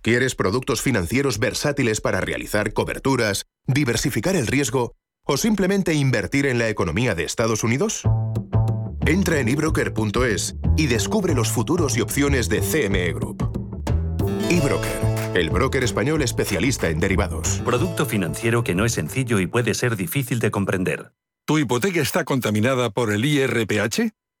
¿Quieres 0.00 0.34
productos 0.34 0.80
financieros 0.80 1.38
versátiles 1.38 2.00
para 2.00 2.20
realizar 2.20 2.72
coberturas, 2.72 3.44
diversificar 3.68 4.34
el 4.34 4.46
riesgo 4.46 4.96
o 5.24 5.36
simplemente 5.36 5.94
invertir 5.94 6.46
en 6.46 6.58
la 6.58 6.68
economía 6.68 7.14
de 7.14 7.24
Estados 7.24 7.62
Unidos? 7.62 8.02
Entra 9.06 9.38
en 9.38 9.48
ebroker.es 9.48 10.56
y 10.76 10.86
descubre 10.86 11.34
los 11.34 11.50
futuros 11.50 11.96
y 11.96 12.00
opciones 12.00 12.48
de 12.48 12.60
CME 12.60 13.12
Group. 13.12 13.42
eBroker, 14.50 15.36
el 15.36 15.50
broker 15.50 15.84
español 15.84 16.22
especialista 16.22 16.88
en 16.88 16.98
derivados. 16.98 17.62
Producto 17.64 18.06
financiero 18.06 18.64
que 18.64 18.74
no 18.74 18.84
es 18.84 18.92
sencillo 18.92 19.38
y 19.38 19.46
puede 19.46 19.74
ser 19.74 19.96
difícil 19.96 20.40
de 20.40 20.50
comprender. 20.50 21.12
¿Tu 21.46 21.58
hipoteca 21.58 22.00
está 22.00 22.24
contaminada 22.24 22.90
por 22.90 23.12
el 23.12 23.24
IRPH? 23.24 24.12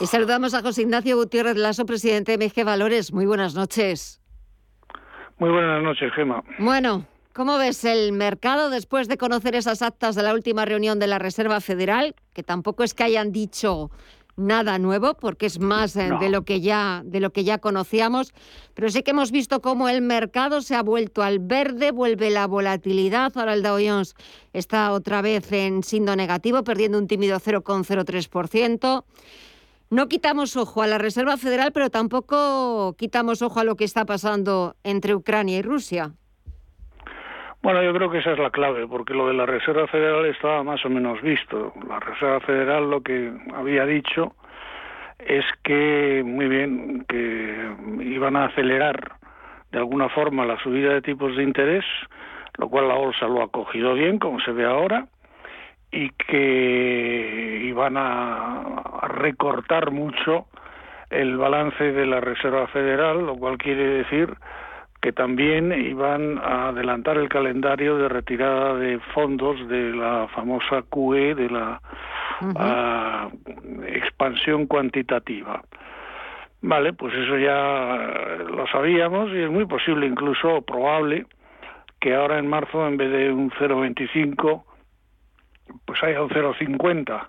Y 0.00 0.06
saludamos 0.06 0.54
a 0.54 0.62
José 0.62 0.82
Ignacio 0.82 1.16
Gutiérrez 1.16 1.56
Lasso, 1.56 1.84
presidente 1.84 2.36
de 2.36 2.46
MG 2.46 2.64
Valores. 2.64 3.12
Muy 3.12 3.26
buenas 3.26 3.54
noches. 3.54 4.20
Muy 5.38 5.50
buenas 5.50 5.82
noches, 5.82 6.10
Gema. 6.14 6.42
Bueno, 6.58 7.06
¿cómo 7.34 7.58
ves 7.58 7.84
el 7.84 8.12
mercado 8.12 8.70
después 8.70 9.08
de 9.08 9.18
conocer 9.18 9.54
esas 9.54 9.82
actas 9.82 10.14
de 10.14 10.22
la 10.22 10.32
última 10.32 10.64
reunión 10.64 10.98
de 10.98 11.06
la 11.06 11.18
Reserva 11.18 11.60
Federal? 11.60 12.14
Que 12.32 12.42
tampoco 12.42 12.82
es 12.82 12.94
que 12.94 13.04
hayan 13.04 13.30
dicho 13.32 13.90
nada 14.36 14.78
nuevo, 14.78 15.14
porque 15.14 15.44
es 15.46 15.58
más 15.60 15.96
eh, 15.96 16.08
No. 16.08 16.18
de 16.18 16.30
lo 16.30 16.44
que 16.44 16.62
ya 16.62 17.02
de 17.04 17.20
lo 17.20 17.30
que 17.30 17.44
ya 17.44 17.58
conocíamos, 17.58 18.32
pero 18.72 18.88
sí 18.88 19.02
que 19.02 19.10
hemos 19.10 19.32
visto 19.32 19.60
cómo 19.60 19.90
el 19.90 20.00
mercado 20.00 20.62
se 20.62 20.74
ha 20.76 20.82
vuelto 20.82 21.22
al 21.22 21.40
verde, 21.40 21.90
vuelve 21.90 22.30
la 22.30 22.46
volatilidad, 22.46 23.32
ahora 23.36 23.52
el 23.52 23.62
Dow 23.62 23.78
Jones 23.84 24.14
está 24.54 24.92
otra 24.92 25.20
vez 25.20 25.52
en 25.52 25.82
signo 25.82 26.16
negativo, 26.16 26.64
perdiendo 26.64 26.96
un 26.96 27.06
tímido 27.06 27.38
0,03%. 27.38 29.04
No 29.92 30.06
quitamos 30.06 30.56
ojo 30.56 30.82
a 30.82 30.86
la 30.86 30.98
Reserva 30.98 31.36
Federal, 31.36 31.72
pero 31.74 31.90
tampoco 31.90 32.94
quitamos 32.96 33.42
ojo 33.42 33.58
a 33.58 33.64
lo 33.64 33.74
que 33.74 33.82
está 33.82 34.04
pasando 34.04 34.76
entre 34.84 35.16
Ucrania 35.16 35.58
y 35.58 35.62
Rusia. 35.62 36.12
Bueno, 37.60 37.82
yo 37.82 37.92
creo 37.92 38.08
que 38.08 38.18
esa 38.18 38.30
es 38.30 38.38
la 38.38 38.50
clave, 38.50 38.86
porque 38.86 39.14
lo 39.14 39.26
de 39.26 39.34
la 39.34 39.46
Reserva 39.46 39.88
Federal 39.88 40.26
estaba 40.26 40.62
más 40.62 40.86
o 40.86 40.90
menos 40.90 41.20
visto. 41.22 41.72
La 41.88 41.98
Reserva 41.98 42.38
Federal 42.38 42.88
lo 42.88 43.02
que 43.02 43.32
había 43.52 43.84
dicho 43.84 44.36
es 45.18 45.44
que, 45.64 46.22
muy 46.24 46.46
bien, 46.46 47.04
que 47.08 47.74
iban 47.98 48.36
a 48.36 48.44
acelerar 48.44 49.16
de 49.72 49.78
alguna 49.78 50.08
forma 50.08 50.46
la 50.46 50.62
subida 50.62 50.94
de 50.94 51.02
tipos 51.02 51.36
de 51.36 51.42
interés, 51.42 51.84
lo 52.58 52.68
cual 52.68 52.86
la 52.86 52.94
bolsa 52.94 53.26
lo 53.26 53.42
ha 53.42 53.48
cogido 53.48 53.94
bien, 53.94 54.20
como 54.20 54.38
se 54.38 54.52
ve 54.52 54.64
ahora, 54.64 55.08
y 55.92 56.10
que 56.10 57.62
iban 57.64 57.96
a, 57.96 58.64
recortar 59.08 59.90
mucho 59.90 60.46
el 61.10 61.36
balance 61.36 61.92
de 61.92 62.06
la 62.06 62.20
Reserva 62.20 62.66
Federal, 62.68 63.26
lo 63.26 63.36
cual 63.36 63.58
quiere 63.58 63.84
decir 63.84 64.34
que 65.00 65.12
también 65.12 65.72
iban 65.72 66.38
a 66.38 66.68
adelantar 66.68 67.16
el 67.16 67.28
calendario 67.28 67.96
de 67.96 68.08
retirada 68.08 68.74
de 68.74 69.00
fondos 69.14 69.66
de 69.68 69.94
la 69.94 70.28
famosa 70.28 70.82
QE, 70.90 71.34
de 71.34 71.48
la 71.48 71.80
ah, 72.56 73.28
expansión 73.86 74.66
cuantitativa. 74.66 75.62
Vale, 76.62 76.92
pues 76.92 77.14
eso 77.14 77.38
ya 77.38 78.36
lo 78.46 78.66
sabíamos 78.66 79.30
y 79.30 79.38
es 79.38 79.50
muy 79.50 79.64
posible, 79.64 80.06
incluso 80.06 80.60
probable, 80.60 81.24
que 81.98 82.14
ahora 82.14 82.38
en 82.38 82.46
marzo 82.46 82.86
en 82.86 82.98
vez 82.98 83.10
de 83.10 83.32
un 83.32 83.50
0,25 83.52 84.64
pues 85.84 86.02
haya 86.02 86.22
un 86.22 86.30
0,50. 86.30 87.28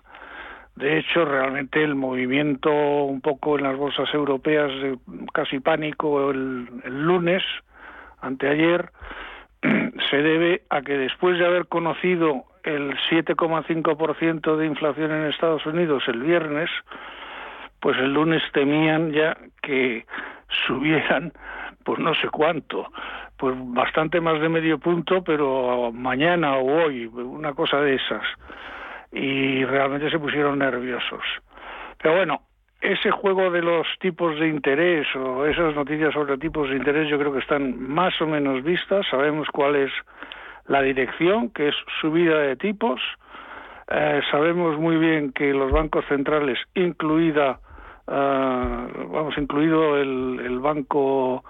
De 0.76 0.98
hecho, 0.98 1.24
realmente 1.24 1.82
el 1.82 1.94
movimiento 1.94 2.70
un 2.70 3.20
poco 3.20 3.58
en 3.58 3.64
las 3.64 3.76
bolsas 3.76 4.12
europeas, 4.14 4.68
de 4.68 4.98
casi 5.32 5.60
pánico 5.60 6.30
el, 6.30 6.68
el 6.84 7.02
lunes, 7.02 7.42
anteayer, 8.20 8.90
se 10.10 10.16
debe 10.16 10.62
a 10.70 10.82
que 10.82 10.96
después 10.96 11.38
de 11.38 11.46
haber 11.46 11.66
conocido 11.66 12.44
el 12.64 12.96
7,5% 13.10 14.56
de 14.56 14.66
inflación 14.66 15.10
en 15.10 15.26
Estados 15.26 15.66
Unidos 15.66 16.04
el 16.06 16.22
viernes, 16.22 16.70
pues 17.80 17.98
el 17.98 18.14
lunes 18.14 18.42
temían 18.52 19.12
ya 19.12 19.36
que 19.60 20.06
subieran, 20.66 21.32
pues 21.84 21.98
no 21.98 22.14
sé 22.14 22.28
cuánto, 22.28 22.88
pues 23.42 23.56
bastante 23.58 24.20
más 24.20 24.40
de 24.40 24.48
medio 24.48 24.78
punto, 24.78 25.24
pero 25.24 25.90
mañana 25.90 26.58
o 26.58 26.84
hoy, 26.84 27.06
una 27.06 27.54
cosa 27.54 27.80
de 27.80 27.96
esas. 27.96 28.22
Y 29.10 29.64
realmente 29.64 30.08
se 30.12 30.18
pusieron 30.20 30.60
nerviosos. 30.60 31.24
Pero 32.00 32.14
bueno, 32.18 32.42
ese 32.80 33.10
juego 33.10 33.50
de 33.50 33.60
los 33.60 33.84
tipos 33.98 34.38
de 34.38 34.46
interés 34.46 35.08
o 35.16 35.44
esas 35.44 35.74
noticias 35.74 36.14
sobre 36.14 36.38
tipos 36.38 36.70
de 36.70 36.76
interés 36.76 37.08
yo 37.10 37.18
creo 37.18 37.32
que 37.32 37.40
están 37.40 37.82
más 37.82 38.14
o 38.22 38.28
menos 38.28 38.62
vistas, 38.62 39.04
sabemos 39.10 39.48
cuál 39.48 39.74
es 39.74 39.90
la 40.68 40.80
dirección, 40.80 41.50
que 41.50 41.70
es 41.70 41.74
subida 42.00 42.38
de 42.38 42.54
tipos, 42.54 43.00
eh, 43.90 44.20
sabemos 44.30 44.78
muy 44.78 44.98
bien 44.98 45.32
que 45.32 45.52
los 45.52 45.72
bancos 45.72 46.04
centrales, 46.06 46.60
incluida, 46.76 47.58
eh, 48.06 48.86
vamos, 49.10 49.36
incluido 49.36 49.96
el, 49.96 50.40
el 50.44 50.60
Banco 50.60 51.42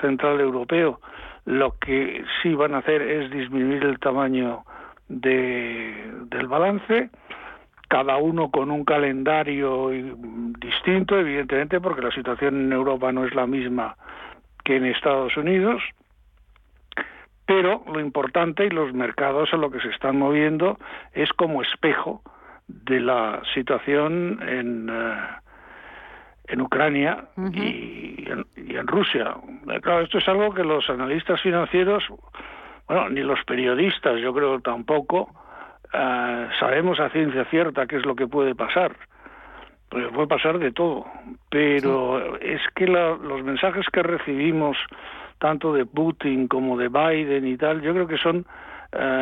Central 0.00 0.40
Europeo, 0.40 1.00
lo 1.44 1.76
que 1.78 2.24
sí 2.42 2.54
van 2.54 2.74
a 2.74 2.78
hacer 2.78 3.02
es 3.02 3.30
disminuir 3.30 3.84
el 3.84 3.98
tamaño 3.98 4.64
de, 5.08 6.12
del 6.26 6.46
balance, 6.46 7.10
cada 7.88 8.16
uno 8.18 8.50
con 8.50 8.70
un 8.70 8.84
calendario 8.84 9.92
y- 9.92 10.14
distinto, 10.60 11.18
evidentemente, 11.18 11.80
porque 11.80 12.02
la 12.02 12.12
situación 12.12 12.66
en 12.66 12.72
Europa 12.72 13.10
no 13.10 13.24
es 13.24 13.34
la 13.34 13.46
misma 13.46 13.96
que 14.64 14.76
en 14.76 14.86
Estados 14.86 15.36
Unidos, 15.36 15.82
pero 17.46 17.82
lo 17.92 17.98
importante 17.98 18.66
y 18.66 18.70
los 18.70 18.92
mercados 18.92 19.52
a 19.52 19.56
lo 19.56 19.70
que 19.70 19.80
se 19.80 19.88
están 19.88 20.16
moviendo 20.18 20.78
es 21.12 21.32
como 21.32 21.62
espejo 21.62 22.22
de 22.68 23.00
la 23.00 23.42
situación 23.54 24.38
en, 24.46 24.88
eh, 24.88 25.26
en 26.46 26.60
Ucrania 26.60 27.24
y, 27.52 28.24
en, 28.28 28.86
Rusia. 28.86 29.34
Eh, 29.68 29.80
claro, 29.80 30.02
esto 30.02 30.18
es 30.18 30.28
algo 30.28 30.52
que 30.52 30.64
los 30.64 30.88
analistas 30.88 31.40
financieros, 31.40 32.04
bueno, 32.86 33.08
ni 33.10 33.20
los 33.20 33.42
periodistas, 33.44 34.20
yo 34.20 34.32
creo 34.32 34.60
tampoco, 34.60 35.30
eh, 35.92 36.48
sabemos 36.58 37.00
a 37.00 37.10
ciencia 37.10 37.44
cierta 37.46 37.86
qué 37.86 37.96
es 37.96 38.06
lo 38.06 38.14
que 38.14 38.26
puede 38.26 38.54
pasar. 38.54 38.96
Porque 39.88 40.06
puede 40.08 40.28
pasar 40.28 40.58
de 40.58 40.70
todo. 40.70 41.04
Pero 41.50 42.36
es 42.36 42.60
que 42.76 42.86
los 42.86 43.42
mensajes 43.42 43.84
que 43.92 44.04
recibimos, 44.04 44.76
tanto 45.38 45.72
de 45.72 45.84
Putin 45.84 46.46
como 46.46 46.78
de 46.78 46.88
Biden 46.88 47.44
y 47.44 47.56
tal, 47.56 47.82
yo 47.82 47.92
creo 47.92 48.06
que 48.06 48.16
son 48.16 48.46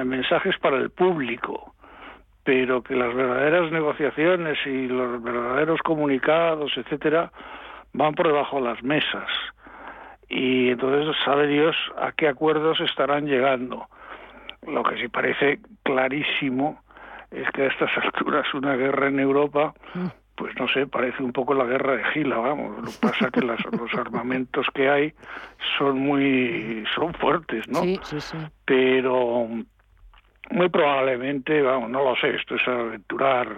mensajes 0.04 0.58
para 0.58 0.76
el 0.76 0.90
público 0.90 1.74
pero 2.48 2.82
que 2.82 2.94
las 2.94 3.14
verdaderas 3.14 3.70
negociaciones 3.70 4.56
y 4.64 4.88
los 4.88 5.22
verdaderos 5.22 5.80
comunicados, 5.82 6.72
etcétera, 6.78 7.30
van 7.92 8.14
por 8.14 8.26
debajo 8.26 8.56
de 8.56 8.70
las 8.70 8.82
mesas. 8.82 9.28
Y 10.28 10.70
entonces 10.70 11.14
sabe 11.24 11.46
Dios 11.46 11.74
a 11.96 12.12
qué 12.12 12.28
acuerdos 12.28 12.80
estarán 12.80 13.26
llegando. 13.26 13.88
Lo 14.66 14.82
que 14.82 14.96
sí 14.96 15.08
parece 15.08 15.60
clarísimo 15.82 16.82
es 17.30 17.48
que 17.50 17.62
a 17.62 17.66
estas 17.66 17.90
alturas 18.02 18.52
una 18.54 18.76
guerra 18.76 19.08
en 19.08 19.20
Europa, 19.20 19.74
pues 20.34 20.54
no 20.58 20.68
sé, 20.68 20.86
parece 20.86 21.22
un 21.22 21.32
poco 21.32 21.54
la 21.54 21.64
guerra 21.64 21.96
de 21.96 22.04
Gila, 22.12 22.36
vamos. 22.38 22.76
Lo 22.76 22.90
que 22.90 22.98
pasa 23.00 23.26
es 23.26 23.32
que 23.32 23.40
los 23.40 23.94
armamentos 23.94 24.66
que 24.74 24.88
hay 24.88 25.14
son 25.78 25.98
muy, 25.98 26.84
son 26.94 27.14
fuertes, 27.14 27.66
¿no? 27.68 27.80
Sí, 27.82 27.98
sí, 28.02 28.20
sí. 28.20 28.36
Pero 28.64 29.48
muy 30.50 30.68
probablemente, 30.68 31.62
vamos, 31.62 31.90
no 31.90 32.04
lo 32.04 32.16
sé, 32.16 32.36
esto 32.36 32.54
es 32.54 32.68
aventurar, 32.68 33.48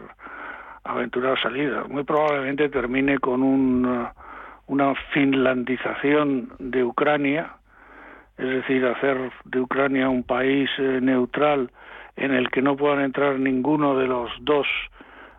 aventurar 0.85 1.41
salida, 1.41 1.85
muy 1.89 2.05
probablemente 2.05 2.69
termine 2.69 3.19
con 3.19 3.43
un, 3.43 4.09
una 4.71 4.95
finlandización 5.12 6.53
de 6.61 6.85
Ucrania, 6.85 7.57
es 8.39 8.49
decir, 8.49 8.87
hacer 8.87 9.33
de 9.45 9.61
Ucrania 9.61 10.09
un 10.09 10.23
país 10.23 10.71
eh, 10.79 11.00
neutral 11.03 11.73
en 12.15 12.33
el 12.33 12.49
que 12.50 12.62
no 12.62 12.77
puedan 12.77 13.00
entrar 13.00 13.37
ninguno 13.41 13.99
de 13.99 14.07
los 14.07 14.31
dos 14.43 14.69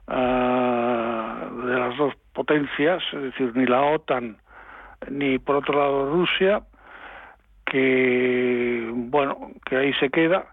ah, 0.07 1.47
de 1.65 1.79
las 1.79 1.95
dos 1.95 2.13
potencias, 2.33 3.01
es 3.13 3.21
decir, 3.21 3.55
ni 3.55 3.65
la 3.65 3.81
OTAN 3.81 4.35
ni 5.09 5.39
por 5.39 5.55
otro 5.55 5.79
lado 5.79 6.11
Rusia, 6.11 6.63
que 7.65 8.89
bueno, 8.93 9.51
que 9.65 9.77
ahí 9.77 9.93
se 9.93 10.09
queda 10.09 10.45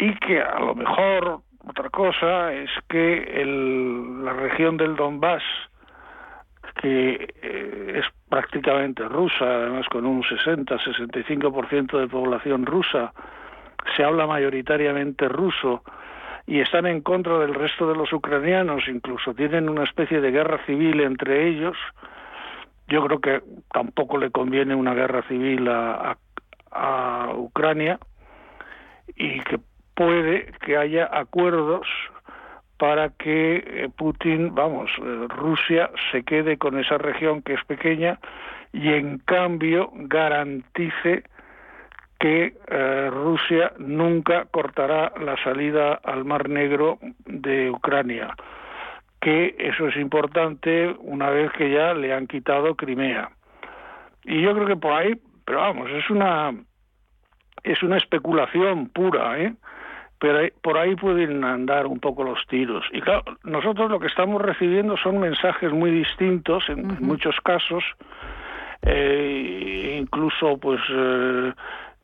y 0.00 0.14
que 0.16 0.42
a 0.42 0.58
lo 0.58 0.74
mejor 0.74 1.42
otra 1.68 1.90
cosa 1.90 2.52
es 2.52 2.70
que 2.88 3.22
el, 3.40 4.24
la 4.24 4.32
región 4.32 4.78
del 4.78 4.96
Donbass, 4.96 5.44
que 6.84 7.32
eh, 7.40 7.92
es 7.98 8.04
prácticamente 8.28 9.08
rusa, 9.08 9.42
además 9.42 9.86
con 9.88 10.04
un 10.04 10.22
60-65% 10.22 11.98
de 11.98 12.08
población 12.08 12.66
rusa, 12.66 13.14
se 13.96 14.04
habla 14.04 14.26
mayoritariamente 14.26 15.26
ruso 15.26 15.82
y 16.46 16.60
están 16.60 16.84
en 16.84 17.00
contra 17.00 17.38
del 17.38 17.54
resto 17.54 17.88
de 17.88 17.96
los 17.96 18.12
ucranianos, 18.12 18.86
incluso 18.86 19.32
tienen 19.32 19.70
una 19.70 19.84
especie 19.84 20.20
de 20.20 20.30
guerra 20.30 20.62
civil 20.66 21.00
entre 21.00 21.48
ellos. 21.48 21.74
Yo 22.88 23.02
creo 23.06 23.18
que 23.18 23.42
tampoco 23.72 24.18
le 24.18 24.30
conviene 24.30 24.74
una 24.74 24.92
guerra 24.92 25.22
civil 25.26 25.66
a, 25.68 26.18
a, 26.70 27.24
a 27.24 27.34
Ucrania 27.34 27.98
y 29.16 29.40
que 29.40 29.58
puede 29.94 30.52
que 30.60 30.76
haya 30.76 31.08
acuerdos 31.10 31.86
para 32.78 33.10
que 33.10 33.56
eh, 33.56 33.88
Putin, 33.96 34.54
vamos, 34.54 34.90
eh, 34.98 35.26
Rusia 35.28 35.90
se 36.10 36.22
quede 36.22 36.56
con 36.58 36.78
esa 36.78 36.98
región 36.98 37.42
que 37.42 37.54
es 37.54 37.64
pequeña 37.64 38.18
y 38.72 38.88
en 38.88 39.18
cambio 39.18 39.90
garantice 39.94 41.24
que 42.18 42.54
eh, 42.68 43.10
Rusia 43.12 43.72
nunca 43.78 44.46
cortará 44.46 45.12
la 45.20 45.36
salida 45.44 46.00
al 46.02 46.24
Mar 46.24 46.48
Negro 46.48 46.98
de 47.26 47.70
Ucrania, 47.70 48.34
que 49.20 49.54
eso 49.58 49.88
es 49.88 49.96
importante 49.96 50.94
una 51.00 51.30
vez 51.30 51.52
que 51.52 51.70
ya 51.70 51.94
le 51.94 52.12
han 52.12 52.26
quitado 52.26 52.74
Crimea. 52.74 53.30
Y 54.24 54.40
yo 54.40 54.54
creo 54.54 54.66
que 54.66 54.76
por 54.76 54.92
ahí, 54.92 55.14
pero 55.44 55.58
vamos, 55.58 55.90
es 55.90 56.08
una 56.10 56.52
es 57.62 57.82
una 57.82 57.96
especulación 57.96 58.88
pura, 58.90 59.38
¿eh? 59.40 59.54
Pero 60.24 60.48
por 60.62 60.78
ahí 60.78 60.96
pueden 60.96 61.44
andar 61.44 61.86
un 61.86 62.00
poco 62.00 62.24
los 62.24 62.38
tiros. 62.46 62.82
Y 62.92 63.02
claro, 63.02 63.24
nosotros 63.42 63.90
lo 63.90 64.00
que 64.00 64.06
estamos 64.06 64.40
recibiendo 64.40 64.96
son 64.96 65.18
mensajes 65.18 65.70
muy 65.70 65.90
distintos 65.90 66.64
en, 66.70 66.96
muchos 67.00 67.36
casos, 67.44 67.84
eh, 68.80 69.98
incluso 70.00 70.56
pues 70.56 70.80
eh, 70.88 71.52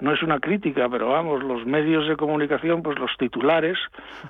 no 0.01 0.13
es 0.13 0.23
una 0.23 0.39
crítica, 0.41 0.89
pero 0.89 1.11
vamos, 1.11 1.43
los 1.43 1.67
medios 1.67 2.09
de 2.09 2.17
comunicación, 2.17 2.83
pues 2.83 2.99
los 2.99 3.11
titulares, 3.19 3.79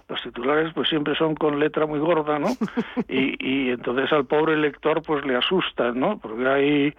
los 0.08 0.22
titulares 0.22 0.72
pues 0.74 0.88
siempre 0.88 1.14
son 1.16 1.34
con 1.34 1.58
letra 1.58 1.86
muy 1.86 1.98
gorda, 1.98 2.38
¿no? 2.38 2.48
Y, 3.08 3.36
y 3.40 3.70
entonces 3.70 4.12
al 4.12 4.26
pobre 4.26 4.56
lector 4.56 5.02
pues 5.02 5.24
le 5.24 5.36
asustan, 5.36 5.98
¿no? 5.98 6.18
Porque 6.18 6.46
hay 6.46 6.94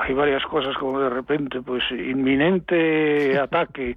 hay 0.00 0.14
varias 0.14 0.42
cosas 0.44 0.76
como 0.78 0.98
de 0.98 1.10
repente, 1.10 1.60
pues 1.60 1.82
inminente 1.90 3.38
ataque 3.38 3.96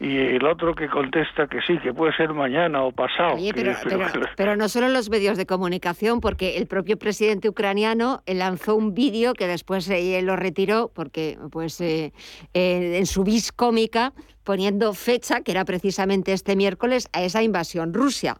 y 0.00 0.16
el 0.18 0.44
otro 0.44 0.74
que 0.74 0.88
contesta 0.88 1.46
que 1.46 1.60
sí, 1.62 1.78
que 1.78 1.94
puede 1.94 2.14
ser 2.16 2.32
mañana 2.32 2.82
o 2.82 2.90
pasado. 2.90 3.36
pero, 4.36 4.56
no 4.56 4.68
solo 4.68 4.88
los 4.88 5.10
medios 5.10 5.36
de 5.36 5.46
comunicación, 5.46 6.20
porque 6.20 6.56
el 6.56 6.66
propio 6.66 6.98
presidente 6.98 7.48
ucraniano 7.48 8.22
lanzó 8.26 8.74
un 8.74 8.94
vídeo 8.94 9.34
que 9.34 9.46
después 9.46 9.88
eh, 9.88 10.20
lo 10.22 10.34
retiró 10.34 10.90
porque 10.92 11.38
pues 11.52 11.80
eh, 11.80 12.12
eh, 12.52 12.98
en 12.98 13.06
su 13.06 13.22
vis 13.22 13.52
cómica 13.64 14.12
poniendo 14.44 14.92
fecha, 14.92 15.40
que 15.42 15.52
era 15.52 15.64
precisamente 15.64 16.34
este 16.34 16.54
miércoles, 16.54 17.08
a 17.14 17.22
esa 17.22 17.42
invasión 17.42 17.94
Rusia. 17.94 18.34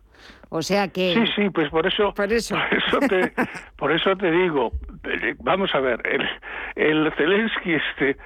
O 0.51 0.61
sea 0.61 0.89
que... 0.89 1.15
Sí, 1.15 1.33
sí, 1.35 1.49
pues 1.49 1.71
por 1.71 1.87
eso, 1.87 2.13
por 2.13 2.31
eso. 2.31 2.55
te, 3.09 3.33
por 3.77 3.91
eso 3.91 4.15
te 4.17 4.31
digo, 4.31 4.73
vamos 5.41 5.75
a 5.75 5.81
ver, 5.81 6.03
el, 6.07 6.23
el 6.77 7.13
Zelensky 7.17 7.73
este 7.73 8.19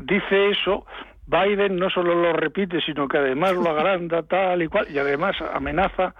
dice 0.00 0.50
eso, 0.50 0.86
Biden 1.26 1.76
no 1.76 1.90
solo 1.90 2.14
lo 2.14 2.32
repite, 2.32 2.80
sino 2.80 3.06
que 3.06 3.18
además 3.18 3.52
lo 3.52 3.68
agranda 3.68 4.22
tal 4.22 4.62
y 4.62 4.68
cual, 4.68 4.86
y 4.90 4.98
además 4.98 5.36
amenaza 5.52 6.14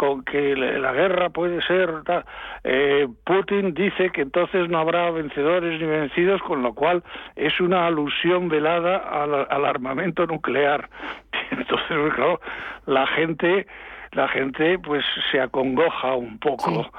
con 0.00 0.24
que 0.24 0.56
la 0.56 0.94
guerra 0.94 1.28
puede 1.28 1.60
ser 1.60 2.04
tal. 2.04 2.24
Eh, 2.64 3.06
Putin 3.22 3.74
dice 3.74 4.08
que 4.08 4.22
entonces 4.22 4.66
no 4.70 4.78
habrá 4.78 5.10
vencedores 5.10 5.78
ni 5.78 5.86
vencidos, 5.86 6.40
con 6.40 6.62
lo 6.62 6.72
cual 6.72 7.04
es 7.36 7.60
una 7.60 7.86
alusión 7.86 8.48
velada 8.48 8.96
al, 8.96 9.46
al 9.50 9.64
armamento 9.66 10.26
nuclear. 10.26 10.88
Entonces, 11.50 12.14
claro, 12.14 12.40
la 12.86 13.06
gente 13.08 13.66
la 14.12 14.26
gente 14.28 14.78
pues 14.78 15.04
se 15.30 15.38
acongoja 15.38 16.14
un 16.14 16.38
poco, 16.38 16.90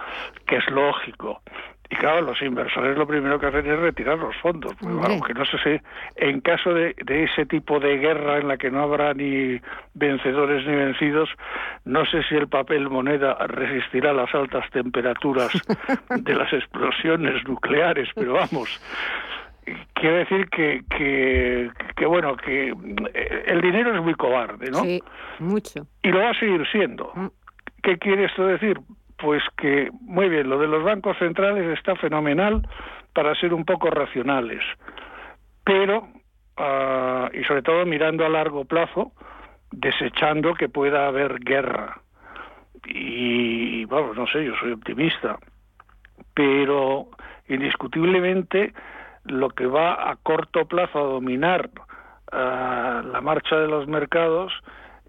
que 0.45 0.57
es 0.57 0.69
lógico. 0.69 1.41
Y 1.91 1.95
claro, 1.97 2.21
los 2.21 2.41
inversores 2.41 2.97
lo 2.97 3.05
primero 3.05 3.37
que 3.37 3.47
hacen 3.47 3.69
es 3.69 3.77
retirar 3.77 4.17
los 4.17 4.33
fondos. 4.37 4.73
aunque 4.81 5.33
no 5.33 5.45
sé 5.45 5.57
si 5.61 5.81
en 6.15 6.39
caso 6.39 6.73
de, 6.73 6.95
de, 7.03 7.25
ese 7.25 7.45
tipo 7.45 7.81
de 7.81 7.97
guerra 7.97 8.37
en 8.37 8.47
la 8.47 8.55
que 8.55 8.71
no 8.71 8.81
habrá 8.81 9.13
ni 9.13 9.59
vencedores 9.93 10.65
ni 10.65 10.73
vencidos, 10.73 11.29
no 11.83 12.05
sé 12.05 12.23
si 12.23 12.35
el 12.35 12.47
papel 12.47 12.89
moneda 12.89 13.35
resistirá 13.45 14.13
las 14.13 14.33
altas 14.33 14.69
temperaturas 14.71 15.51
de 16.09 16.33
las 16.33 16.51
explosiones 16.53 17.45
nucleares, 17.45 18.07
pero 18.15 18.33
vamos, 18.33 18.81
quiero 19.93 20.17
decir 20.17 20.49
que, 20.49 20.81
que, 21.95 22.05
bueno, 22.05 22.35
que 22.37 22.69
eh, 23.13 23.43
el 23.47 23.61
dinero 23.61 23.95
es 23.95 24.01
muy 24.01 24.15
cobarde, 24.15 24.71
¿no? 24.71 24.81
Sí, 24.83 25.01
mucho. 25.39 25.87
Y 26.03 26.09
lo 26.09 26.19
va 26.19 26.29
a 26.31 26.39
seguir 26.39 26.65
siendo. 26.71 27.11
Mm. 27.15 27.27
¿Qué 27.83 27.97
quiere 27.97 28.25
esto 28.25 28.45
decir? 28.45 28.79
Pues 29.21 29.43
que, 29.55 29.89
muy 30.01 30.29
bien, 30.29 30.49
lo 30.49 30.57
de 30.57 30.67
los 30.67 30.83
bancos 30.83 31.17
centrales 31.17 31.77
está 31.77 31.95
fenomenal 31.95 32.67
para 33.13 33.35
ser 33.35 33.53
un 33.53 33.65
poco 33.65 33.91
racionales, 33.91 34.63
pero, 35.63 36.07
ah, 36.57 37.29
y 37.31 37.43
sobre 37.43 37.61
todo 37.61 37.85
mirando 37.85 38.25
a 38.25 38.29
largo 38.29 38.65
plazo, 38.65 39.11
desechando 39.71 40.55
que 40.55 40.69
pueda 40.69 41.07
haber 41.07 41.39
guerra. 41.39 42.01
Y, 42.87 43.85
vamos, 43.85 44.17
no 44.17 44.25
sé, 44.25 44.43
yo 44.43 44.53
soy 44.59 44.71
optimista, 44.71 45.37
pero 46.33 47.07
indiscutiblemente 47.47 48.73
lo 49.25 49.49
que 49.51 49.67
va 49.67 50.09
a 50.09 50.15
corto 50.15 50.65
plazo 50.65 50.97
a 50.97 51.03
dominar 51.03 51.69
uh, 52.31 53.05
la 53.05 53.19
marcha 53.21 53.55
de 53.57 53.67
los 53.67 53.87
mercados 53.87 54.51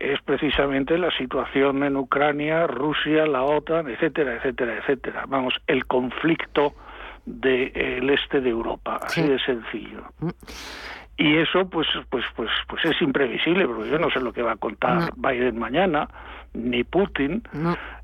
es 0.03 0.21
precisamente 0.23 0.99
la 0.99 1.11
situación 1.17 1.85
en 1.85 1.97
Ucrania, 1.97 2.67
Rusia, 2.67 3.27
la 3.27 3.43
OTAN, 3.45 3.89
etcétera, 3.89 4.37
etcétera, 4.37 4.79
etcétera. 4.79 5.25
Vamos, 5.29 5.55
el 5.67 5.87
conflicto 5.87 6.75
del 7.25 8.11
este 8.11 8.41
de 8.41 8.51
Europa, 8.51 8.99
así 9.03 9.23
de 9.23 9.39
sencillo. 9.39 10.03
Mm. 10.19 10.31
y 11.19 11.37
eso 11.37 11.69
pues 11.69 11.87
pues 12.11 12.25
pues 12.35 12.51
pues 12.69 12.85
es 12.85 13.01
imprevisible 13.01 13.67
porque 13.67 13.91
yo 13.91 13.99
no 13.99 14.11
sé 14.11 14.19
lo 14.19 14.33
que 14.33 14.43
va 14.43 14.53
a 14.53 14.57
contar 14.57 15.13
Biden 15.15 15.59
mañana 15.59 16.09
ni 16.55 16.85
Putin 16.85 17.43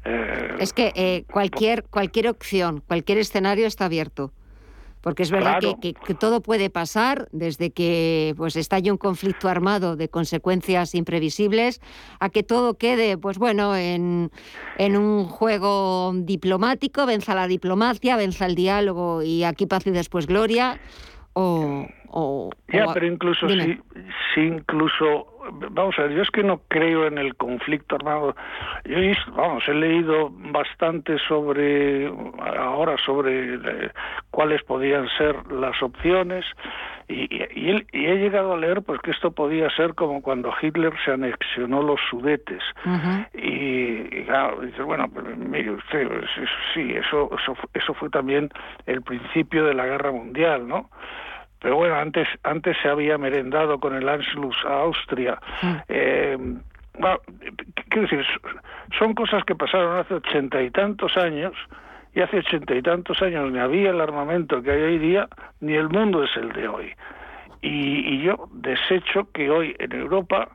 eh, 0.05 0.57
es 0.61 0.73
que 0.73 0.93
eh, 0.95 1.25
cualquier 1.31 1.85
cualquier 1.85 2.29
opción 2.29 2.83
cualquier 2.87 3.19
escenario 3.19 3.67
está 3.67 3.87
abierto 3.87 4.31
porque 5.01 5.23
es 5.23 5.31
verdad 5.31 5.61
que, 5.81 5.95
todo 6.15 6.41
puede 6.41 6.71
pasar 6.71 7.29
desde 7.33 7.71
que 7.71 8.35
pues 8.37 8.57
estalle 8.57 8.91
un 8.91 8.99
conflicto 8.99 9.49
armado 9.49 9.97
de 9.97 10.09
consecuencias 10.09 10.95
imprevisibles 10.95 11.81
a 12.21 12.31
que 12.31 12.43
todo 12.43 12.75
quede 12.75 13.17
pues 13.19 13.39
bueno 13.39 13.77
en, 13.77 14.31
en 14.79 14.97
un 14.97 15.25
juego 15.25 16.13
diplomático. 16.15 17.07
Venza 17.07 17.35
la 17.35 17.47
diplomacia 17.47 18.17
venza 18.17 18.47
el 18.47 18.55
diálogo 18.55 19.23
y 19.23 19.45
aquí 19.45 19.67
paz 19.67 19.87
y 19.87 19.91
después 19.91 20.27
gloria. 20.27 20.81
O, 21.35 22.51
ya, 22.73 22.93
pero 22.93 23.07
incluso 23.07 23.49
si, 23.49 23.79
si 24.35 24.41
incluso, 24.41 25.38
vamos 25.53 25.99
a 25.99 26.03
ver, 26.03 26.13
yo 26.13 26.23
es 26.23 26.31
que 26.31 26.43
no 26.43 26.61
creo 26.69 27.07
en 27.07 27.19
el 27.19 27.35
conflicto 27.37 27.97
armado. 27.97 28.35
Yo 28.85 28.99
vamos, 29.35 29.67
he 29.69 29.75
leído 29.75 30.31
bastante 30.31 31.19
sobre, 31.27 32.11
ahora 32.59 32.97
sobre 33.05 33.55
eh, 33.55 33.91
cuáles 34.31 34.63
podían 34.63 35.09
ser 35.17 35.51
las 35.53 35.83
opciones 35.83 36.45
y, 37.09 37.43
y, 37.55 38.07
he 38.07 38.17
llegado 38.17 38.53
a 38.53 38.57
leer 38.59 38.83
pues 38.83 39.01
que 39.01 39.13
esto 39.13 39.31
podía 39.31 39.71
ser 39.71 39.95
como 39.95 40.21
cuando 40.21 40.53
Hitler 40.61 40.93
se 41.05 41.13
anexionó 41.13 41.83
los 41.83 41.99
sudetes. 42.11 42.63
Y, 43.33 44.25
claro, 44.25 44.61
dice, 44.61 44.83
bueno, 44.83 45.09
pues, 45.09 45.25
mire 45.39 45.71
usted, 45.71 46.07
sí, 46.75 46.93
eso, 46.95 47.31
eso, 47.41 47.57
eso 47.73 47.95
fue 47.95 48.11
también 48.11 48.51
el 48.85 49.01
principio 49.03 49.65
de 49.65 49.75
la 49.75 49.87
guerra 49.87 50.13
mundial, 50.13 50.69
¿no? 50.69 50.91
Pero 51.61 51.77
bueno, 51.77 51.95
antes, 51.97 52.29
antes 52.43 52.77
se 52.83 52.89
había 52.89 53.19
merendado 53.19 53.79
con 53.81 53.95
el 53.95 54.09
Anschluss 54.09 54.57
a 54.65 54.81
Austria. 54.81 55.39
Eh, 55.89 56.39
quiero 57.89 58.03
decir, 58.03 58.25
son 58.99 59.15
cosas 59.15 59.45
que 59.45 59.55
pasaron 59.55 59.99
hace 59.99 60.15
ochenta 60.15 60.63
y 60.63 60.71
tantos 60.71 61.17
años, 61.17 61.55
y 62.15 62.21
hace 62.21 62.39
ochenta 62.39 62.75
y 62.75 62.83
tantos 62.83 63.21
años 63.23 63.53
ni 63.53 63.59
había 63.59 63.91
el 63.91 64.01
armamento 64.01 64.63
que 64.63 64.71
hay 64.71 64.83
hoy 64.83 64.99
día, 64.99 65.29
ni 65.61 65.75
el 65.75 65.89
mundo 65.89 66.25
es 66.25 66.37
el 66.37 66.53
de 66.53 66.69
hoy. 66.69 66.93
Y, 67.61 68.15
y 68.15 68.23
yo 68.23 68.49
desecho 68.53 69.31
que 69.33 69.51
hoy 69.51 69.75
en 69.79 69.93
Europa 69.93 70.49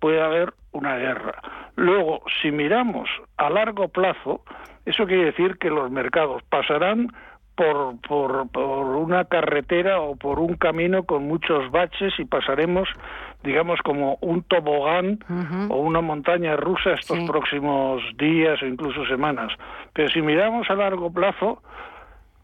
pueda 0.00 0.26
haber 0.26 0.52
una 0.72 0.96
guerra. 0.96 1.34
Luego, 1.76 2.22
si 2.40 2.50
miramos 2.50 3.08
a 3.36 3.50
largo 3.50 3.88
plazo, 3.88 4.42
eso 4.84 5.06
quiere 5.06 5.26
decir 5.26 5.58
que 5.58 5.70
los 5.70 5.90
mercados 5.90 6.42
pasarán 6.44 7.08
por, 7.56 7.98
por, 8.02 8.48
por 8.50 8.86
una 8.96 9.24
carretera 9.24 10.00
o 10.00 10.14
por 10.14 10.38
un 10.38 10.54
camino 10.56 11.04
con 11.04 11.26
muchos 11.26 11.70
baches 11.70 12.12
y 12.18 12.24
pasaremos, 12.24 12.88
digamos, 13.42 13.80
como 13.82 14.18
un 14.20 14.42
tobogán 14.42 15.18
o 15.68 15.76
una 15.78 16.02
montaña 16.02 16.56
rusa 16.56 16.92
estos 16.92 17.18
próximos 17.26 18.02
días 18.18 18.62
o 18.62 18.66
incluso 18.66 19.06
semanas. 19.06 19.52
Pero 19.94 20.10
si 20.10 20.20
miramos 20.20 20.70
a 20.70 20.74
largo 20.74 21.10
plazo, 21.10 21.62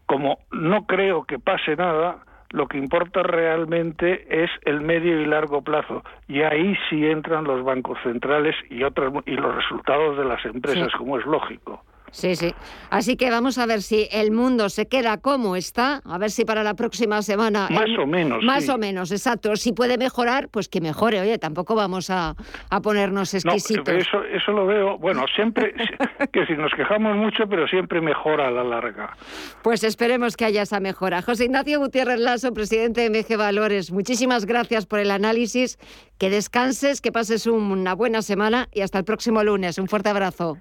como 0.07 0.39
no 0.51 0.85
creo 0.85 1.23
que 1.25 1.39
pase 1.39 1.75
nada, 1.75 2.17
lo 2.49 2.67
que 2.67 2.77
importa 2.77 3.23
realmente 3.23 4.43
es 4.43 4.49
el 4.63 4.81
medio 4.81 5.21
y 5.21 5.25
largo 5.25 5.61
plazo. 5.61 6.03
Y 6.27 6.41
ahí 6.41 6.75
sí 6.89 7.05
entran 7.05 7.45
los 7.45 7.63
bancos 7.63 7.99
centrales 8.03 8.55
y, 8.69 8.83
otros, 8.83 9.13
y 9.25 9.35
los 9.35 9.55
resultados 9.55 10.17
de 10.17 10.25
las 10.25 10.43
empresas, 10.45 10.91
como 10.97 11.19
es 11.19 11.25
lógico. 11.25 11.83
Sí, 12.13 12.35
sí. 12.35 12.53
Así 12.91 13.17
que 13.17 13.31
vamos 13.31 13.57
a 13.57 13.65
ver 13.65 13.81
si 13.81 14.07
el 14.11 14.31
mundo 14.31 14.69
se 14.69 14.87
queda 14.87 15.17
como 15.17 15.55
está, 15.55 16.01
a 16.05 16.17
ver 16.19 16.29
si 16.29 16.45
para 16.45 16.63
la 16.63 16.75
próxima 16.75 17.23
semana... 17.23 17.67
Más 17.71 17.89
o 17.99 18.05
menos. 18.05 18.43
Más 18.43 18.69
o 18.69 18.77
menos, 18.77 19.11
exacto. 19.11 19.55
Si 19.55 19.73
puede 19.73 19.97
mejorar, 19.97 20.47
pues 20.49 20.69
que 20.69 20.79
mejore. 20.79 21.19
Oye, 21.19 21.39
tampoco 21.39 21.73
vamos 21.73 22.11
a, 22.11 22.35
a 22.69 22.81
ponernos 22.81 23.33
exquisitos. 23.33 23.91
No, 23.91 23.99
eso, 23.99 24.23
eso 24.25 24.51
lo 24.51 24.67
veo, 24.67 24.97
bueno, 24.99 25.25
siempre, 25.35 25.73
que 26.31 26.45
si 26.45 26.53
nos 26.53 26.71
quejamos 26.75 27.17
mucho, 27.17 27.47
pero 27.49 27.67
siempre 27.67 27.99
mejora 27.99 28.47
a 28.47 28.51
la 28.51 28.63
larga. 28.63 29.17
Pues 29.63 29.83
esperemos 29.83 30.37
que 30.37 30.45
haya 30.45 30.61
esa 30.61 30.79
mejora. 30.79 31.23
José 31.23 31.45
Ignacio 31.45 31.79
Gutiérrez 31.79 32.19
Lasso, 32.19 32.53
presidente 32.53 33.01
de 33.01 33.09
MG 33.09 33.37
Valores, 33.37 33.91
muchísimas 33.91 34.45
gracias 34.45 34.85
por 34.85 34.99
el 34.99 35.09
análisis. 35.09 35.79
Que 36.19 36.29
descanses, 36.29 37.01
que 37.01 37.11
pases 37.11 37.47
una 37.47 37.95
buena 37.95 38.21
semana 38.21 38.69
y 38.71 38.81
hasta 38.81 38.99
el 38.99 39.03
próximo 39.03 39.43
lunes. 39.43 39.79
Un 39.79 39.87
fuerte 39.87 40.09
abrazo. 40.09 40.59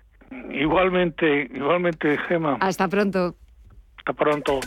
Igualmente, 0.50 1.48
igualmente, 1.54 2.18
Gema. 2.28 2.56
Hasta 2.60 2.88
pronto. 2.88 3.34
Hasta 3.98 4.12
pronto. 4.12 4.60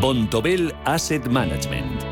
Bontobel 0.00 0.74
Asset 0.84 1.28
Management 1.28 2.11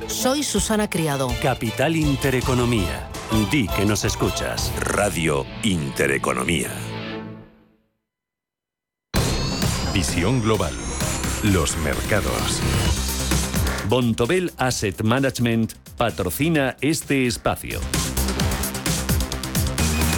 soy 0.11 0.43
Susana 0.43 0.89
Criado. 0.89 1.29
Capital 1.41 1.95
Intereconomía. 1.95 3.09
Di 3.49 3.67
que 3.67 3.85
nos 3.85 4.03
escuchas. 4.03 4.71
Radio 4.77 5.45
Intereconomía. 5.63 6.69
Visión 9.93 10.41
global. 10.41 10.73
Los 11.43 11.77
mercados. 11.77 12.61
Bontobel 13.87 14.51
Asset 14.57 15.01
Management 15.01 15.73
patrocina 15.97 16.75
este 16.81 17.25
espacio. 17.25 17.79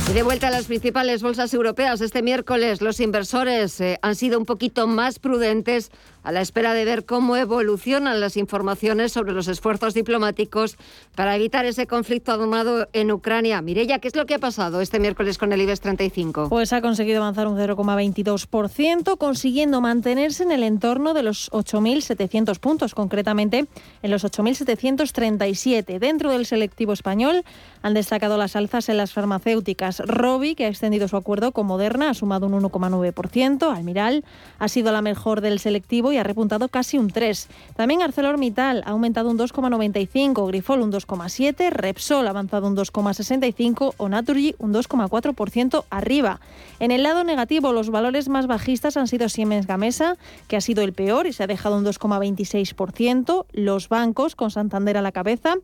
Y 0.09 0.13
de 0.13 0.21
vuelta 0.21 0.49
a 0.49 0.51
las 0.51 0.65
principales 0.65 1.23
bolsas 1.23 1.53
europeas, 1.53 2.01
este 2.01 2.21
miércoles 2.21 2.81
los 2.81 2.99
inversores 2.99 3.79
eh, 3.79 3.99
han 4.01 4.15
sido 4.15 4.37
un 4.37 4.45
poquito 4.45 4.85
más 4.85 5.17
prudentes 5.17 5.91
a 6.23 6.31
la 6.31 6.41
espera 6.41 6.73
de 6.73 6.85
ver 6.85 7.05
cómo 7.05 7.35
evolucionan 7.35 8.19
las 8.19 8.37
informaciones 8.37 9.11
sobre 9.11 9.33
los 9.33 9.47
esfuerzos 9.47 9.93
diplomáticos 9.93 10.77
para 11.15 11.35
evitar 11.35 11.65
ese 11.65 11.85
conflicto 11.85 12.31
armado 12.31 12.87
en 12.93 13.11
Ucrania. 13.11 13.61
Mirella, 13.61 13.99
¿qué 13.99 14.07
es 14.07 14.15
lo 14.15 14.25
que 14.25 14.35
ha 14.35 14.39
pasado 14.39 14.81
este 14.81 14.99
miércoles 14.99 15.37
con 15.37 15.51
el 15.51 15.61
IBEX 15.61 15.81
35? 15.81 16.49
Pues 16.49 16.73
ha 16.73 16.81
conseguido 16.81 17.21
avanzar 17.21 17.47
un 17.47 17.57
0,22%, 17.57 19.17
consiguiendo 19.17 19.81
mantenerse 19.81 20.43
en 20.43 20.51
el 20.51 20.63
entorno 20.63 21.13
de 21.13 21.23
los 21.23 21.51
8.700 21.51 22.59
puntos, 22.59 22.95
concretamente 22.95 23.67
en 24.01 24.11
los 24.11 24.23
8.737. 24.23 25.99
Dentro 25.99 26.31
del 26.31 26.45
selectivo 26.45 26.93
español 26.93 27.43
han 27.81 27.93
destacado 27.93 28.37
las 28.37 28.55
alzas 28.55 28.87
en 28.89 28.97
las 28.97 29.11
farmacéuticas. 29.11 29.99
Robi, 29.99 30.55
que 30.55 30.65
ha 30.65 30.69
extendido 30.69 31.07
su 31.07 31.17
acuerdo 31.17 31.51
con 31.51 31.67
Moderna, 31.67 32.09
ha 32.09 32.13
sumado 32.13 32.47
un 32.47 32.53
1,9%. 32.53 33.75
Almiral 33.75 34.23
ha 34.59 34.67
sido 34.69 34.91
la 34.91 35.01
mejor 35.01 35.41
del 35.41 35.59
selectivo 35.59 36.12
y 36.13 36.17
ha 36.17 36.23
repuntado 36.23 36.69
casi 36.69 36.97
un 36.97 37.09
3. 37.09 37.47
También 37.75 38.01
ArcelorMittal 38.01 38.83
ha 38.85 38.91
aumentado 38.91 39.29
un 39.29 39.37
2,95, 39.37 40.47
Grifol 40.47 40.81
un 40.81 40.91
2,7, 40.91 41.69
Repsol 41.71 42.27
ha 42.27 42.29
avanzado 42.29 42.67
un 42.67 42.75
2,65 42.75 43.93
o 43.97 44.09
Naturgy 44.09 44.55
un 44.59 44.73
2,4% 44.73 45.85
arriba. 45.89 46.39
En 46.79 46.91
el 46.91 47.03
lado 47.03 47.23
negativo, 47.23 47.73
los 47.73 47.89
valores 47.89 48.29
más 48.29 48.47
bajistas 48.47 48.97
han 48.97 49.07
sido 49.07 49.29
Siemens 49.29 49.67
Gamesa, 49.67 50.17
que 50.47 50.57
ha 50.57 50.61
sido 50.61 50.83
el 50.83 50.93
peor 50.93 51.27
y 51.27 51.33
se 51.33 51.43
ha 51.43 51.47
dejado 51.47 51.77
un 51.77 51.85
2,26%, 51.85 53.45
los 53.51 53.89
bancos 53.89 54.35
con 54.35 54.51
Santander 54.51 54.97
a 54.97 55.01
la 55.01 55.11
cabeza 55.11 55.55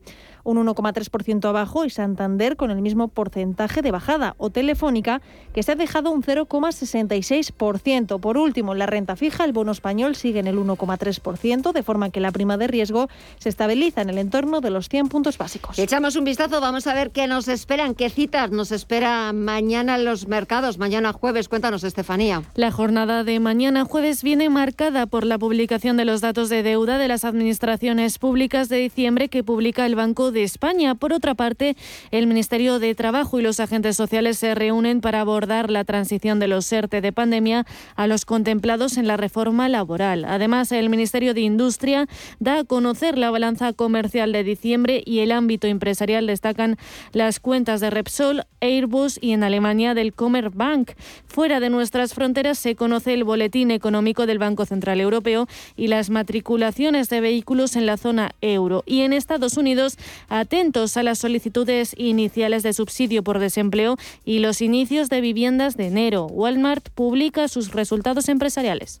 un 0.44 0.64
1,3% 0.66 1.48
abajo 1.48 1.84
y 1.84 1.90
Santander 1.90 2.56
con 2.56 2.70
el 2.70 2.80
mismo 2.82 3.08
porcentaje 3.08 3.82
de 3.82 3.90
bajada. 3.90 4.34
o 4.38 4.50
telefónica, 4.50 5.20
que 5.54 5.62
se 5.62 5.72
ha 5.72 5.74
dejado 5.74 6.10
un 6.10 6.22
0,66%. 6.22 8.20
Por 8.20 8.38
último, 8.38 8.74
la 8.74 8.86
renta 8.86 9.16
fija, 9.16 9.44
el 9.44 9.52
bono 9.52 9.72
español 9.72 10.14
sigue 10.16 10.39
en 10.40 10.48
el 10.48 10.58
1,3%, 10.58 11.72
de 11.72 11.82
forma 11.82 12.10
que 12.10 12.20
la 12.20 12.32
prima 12.32 12.56
de 12.56 12.66
riesgo 12.66 13.08
se 13.38 13.48
estabiliza 13.48 14.02
en 14.02 14.10
el 14.10 14.18
entorno 14.18 14.60
de 14.60 14.70
los 14.70 14.88
100 14.88 15.08
puntos 15.08 15.38
básicos. 15.38 15.78
Echamos 15.78 16.16
un 16.16 16.24
vistazo, 16.24 16.60
vamos 16.60 16.86
a 16.86 16.94
ver 16.94 17.10
qué 17.10 17.26
nos 17.26 17.48
esperan, 17.48 17.94
qué 17.94 18.10
citas 18.10 18.50
nos 18.50 18.72
espera 18.72 19.32
mañana 19.32 19.96
en 19.96 20.04
los 20.04 20.26
mercados, 20.26 20.78
mañana 20.78 21.12
jueves. 21.12 21.48
Cuéntanos, 21.48 21.84
Estefanía. 21.84 22.42
La 22.54 22.70
jornada 22.70 23.24
de 23.24 23.40
mañana 23.40 23.84
jueves 23.84 24.22
viene 24.22 24.50
marcada 24.50 25.06
por 25.06 25.24
la 25.24 25.38
publicación 25.38 25.96
de 25.96 26.04
los 26.04 26.20
datos 26.20 26.48
de 26.48 26.62
deuda 26.62 26.98
de 26.98 27.08
las 27.08 27.24
administraciones 27.24 28.18
públicas 28.18 28.68
de 28.68 28.76
diciembre 28.76 29.28
que 29.28 29.44
publica 29.44 29.86
el 29.86 29.94
Banco 29.94 30.32
de 30.32 30.42
España. 30.42 30.94
Por 30.94 31.12
otra 31.12 31.34
parte, 31.34 31.76
el 32.10 32.26
Ministerio 32.26 32.78
de 32.78 32.94
Trabajo 32.94 33.38
y 33.38 33.42
los 33.42 33.60
agentes 33.60 33.96
sociales 33.96 34.38
se 34.38 34.54
reúnen 34.54 35.00
para 35.00 35.20
abordar 35.20 35.70
la 35.70 35.84
transición 35.84 36.38
de 36.38 36.48
los 36.48 36.72
ERTE 36.72 37.00
de 37.00 37.12
pandemia 37.12 37.66
a 37.96 38.06
los 38.06 38.24
contemplados 38.24 38.96
en 38.96 39.06
la 39.06 39.16
reforma 39.16 39.68
laboral. 39.68 40.24
Además, 40.30 40.70
el 40.70 40.88
Ministerio 40.90 41.34
de 41.34 41.40
Industria 41.40 42.06
da 42.38 42.60
a 42.60 42.64
conocer 42.64 43.18
la 43.18 43.30
balanza 43.30 43.72
comercial 43.72 44.32
de 44.32 44.44
diciembre 44.44 45.02
y 45.04 45.18
el 45.18 45.32
ámbito 45.32 45.66
empresarial 45.66 46.26
destacan 46.26 46.76
las 47.12 47.40
cuentas 47.40 47.80
de 47.80 47.90
Repsol, 47.90 48.44
Airbus 48.60 49.18
y 49.20 49.32
en 49.32 49.42
Alemania 49.42 49.94
del 49.94 50.12
Commerzbank. 50.12 50.92
Fuera 51.26 51.58
de 51.58 51.68
nuestras 51.68 52.14
fronteras 52.14 52.58
se 52.58 52.76
conoce 52.76 53.12
el 53.12 53.24
boletín 53.24 53.72
económico 53.72 54.26
del 54.26 54.38
Banco 54.38 54.66
Central 54.66 55.00
Europeo 55.00 55.48
y 55.76 55.88
las 55.88 56.10
matriculaciones 56.10 57.08
de 57.08 57.20
vehículos 57.20 57.74
en 57.74 57.86
la 57.86 57.96
zona 57.96 58.30
euro. 58.40 58.84
Y 58.86 59.00
en 59.00 59.12
Estados 59.12 59.56
Unidos, 59.56 59.96
atentos 60.28 60.96
a 60.96 61.02
las 61.02 61.18
solicitudes 61.18 61.92
iniciales 61.96 62.62
de 62.62 62.72
subsidio 62.72 63.24
por 63.24 63.40
desempleo 63.40 63.96
y 64.24 64.38
los 64.38 64.62
inicios 64.62 65.08
de 65.08 65.20
viviendas 65.20 65.76
de 65.76 65.88
enero. 65.88 66.26
Walmart 66.26 66.88
publica 66.90 67.48
sus 67.48 67.72
resultados 67.72 68.28
empresariales. 68.28 69.00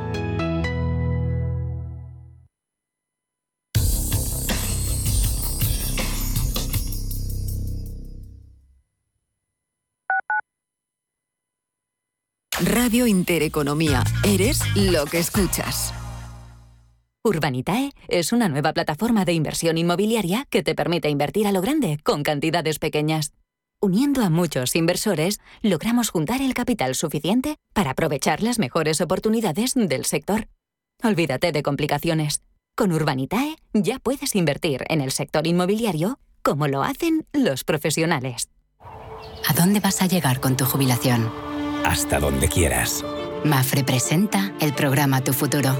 Radio 12.63 13.07
Intereconomía. 13.07 14.03
Eres 14.23 14.59
lo 14.75 15.05
que 15.07 15.17
escuchas. 15.17 15.95
Urbanitae 17.23 17.91
es 18.07 18.33
una 18.33 18.49
nueva 18.49 18.71
plataforma 18.71 19.25
de 19.25 19.33
inversión 19.33 19.79
inmobiliaria 19.79 20.45
que 20.47 20.61
te 20.61 20.75
permite 20.75 21.09
invertir 21.09 21.47
a 21.47 21.51
lo 21.51 21.61
grande 21.61 21.97
con 22.03 22.21
cantidades 22.21 22.77
pequeñas. 22.77 23.33
Uniendo 23.81 24.21
a 24.21 24.29
muchos 24.29 24.75
inversores, 24.75 25.39
logramos 25.63 26.11
juntar 26.11 26.39
el 26.43 26.53
capital 26.53 26.93
suficiente 26.93 27.57
para 27.73 27.91
aprovechar 27.91 28.43
las 28.43 28.59
mejores 28.59 29.01
oportunidades 29.01 29.73
del 29.73 30.05
sector. 30.05 30.47
Olvídate 31.03 31.51
de 31.51 31.63
complicaciones. 31.63 32.43
Con 32.75 32.91
Urbanitae 32.91 33.55
ya 33.73 33.97
puedes 33.97 34.35
invertir 34.35 34.83
en 34.87 35.01
el 35.01 35.11
sector 35.11 35.47
inmobiliario 35.47 36.19
como 36.43 36.67
lo 36.67 36.83
hacen 36.83 37.25
los 37.33 37.63
profesionales. 37.63 38.49
¿A 39.47 39.53
dónde 39.55 39.79
vas 39.79 40.03
a 40.03 40.05
llegar 40.05 40.39
con 40.39 40.55
tu 40.57 40.65
jubilación? 40.65 41.50
Hasta 41.85 42.19
donde 42.19 42.47
quieras. 42.47 43.03
Mafre 43.43 43.83
presenta 43.83 44.53
el 44.59 44.73
programa 44.73 45.21
Tu 45.21 45.33
Futuro, 45.33 45.77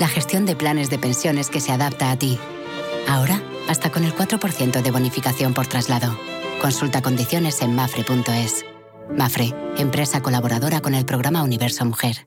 la 0.00 0.08
gestión 0.08 0.46
de 0.46 0.56
planes 0.56 0.90
de 0.90 0.98
pensiones 0.98 1.50
que 1.50 1.60
se 1.60 1.72
adapta 1.72 2.10
a 2.10 2.16
ti. 2.16 2.38
Ahora, 3.08 3.40
hasta 3.68 3.90
con 3.90 4.04
el 4.04 4.14
4% 4.14 4.82
de 4.82 4.90
bonificación 4.90 5.54
por 5.54 5.66
traslado. 5.66 6.16
Consulta 6.60 7.02
condiciones 7.02 7.62
en 7.62 7.74
mafre.es. 7.74 8.64
Mafre, 9.16 9.54
empresa 9.78 10.20
colaboradora 10.20 10.80
con 10.80 10.94
el 10.94 11.04
programa 11.04 11.42
Universo 11.42 11.84
Mujer. 11.84 12.26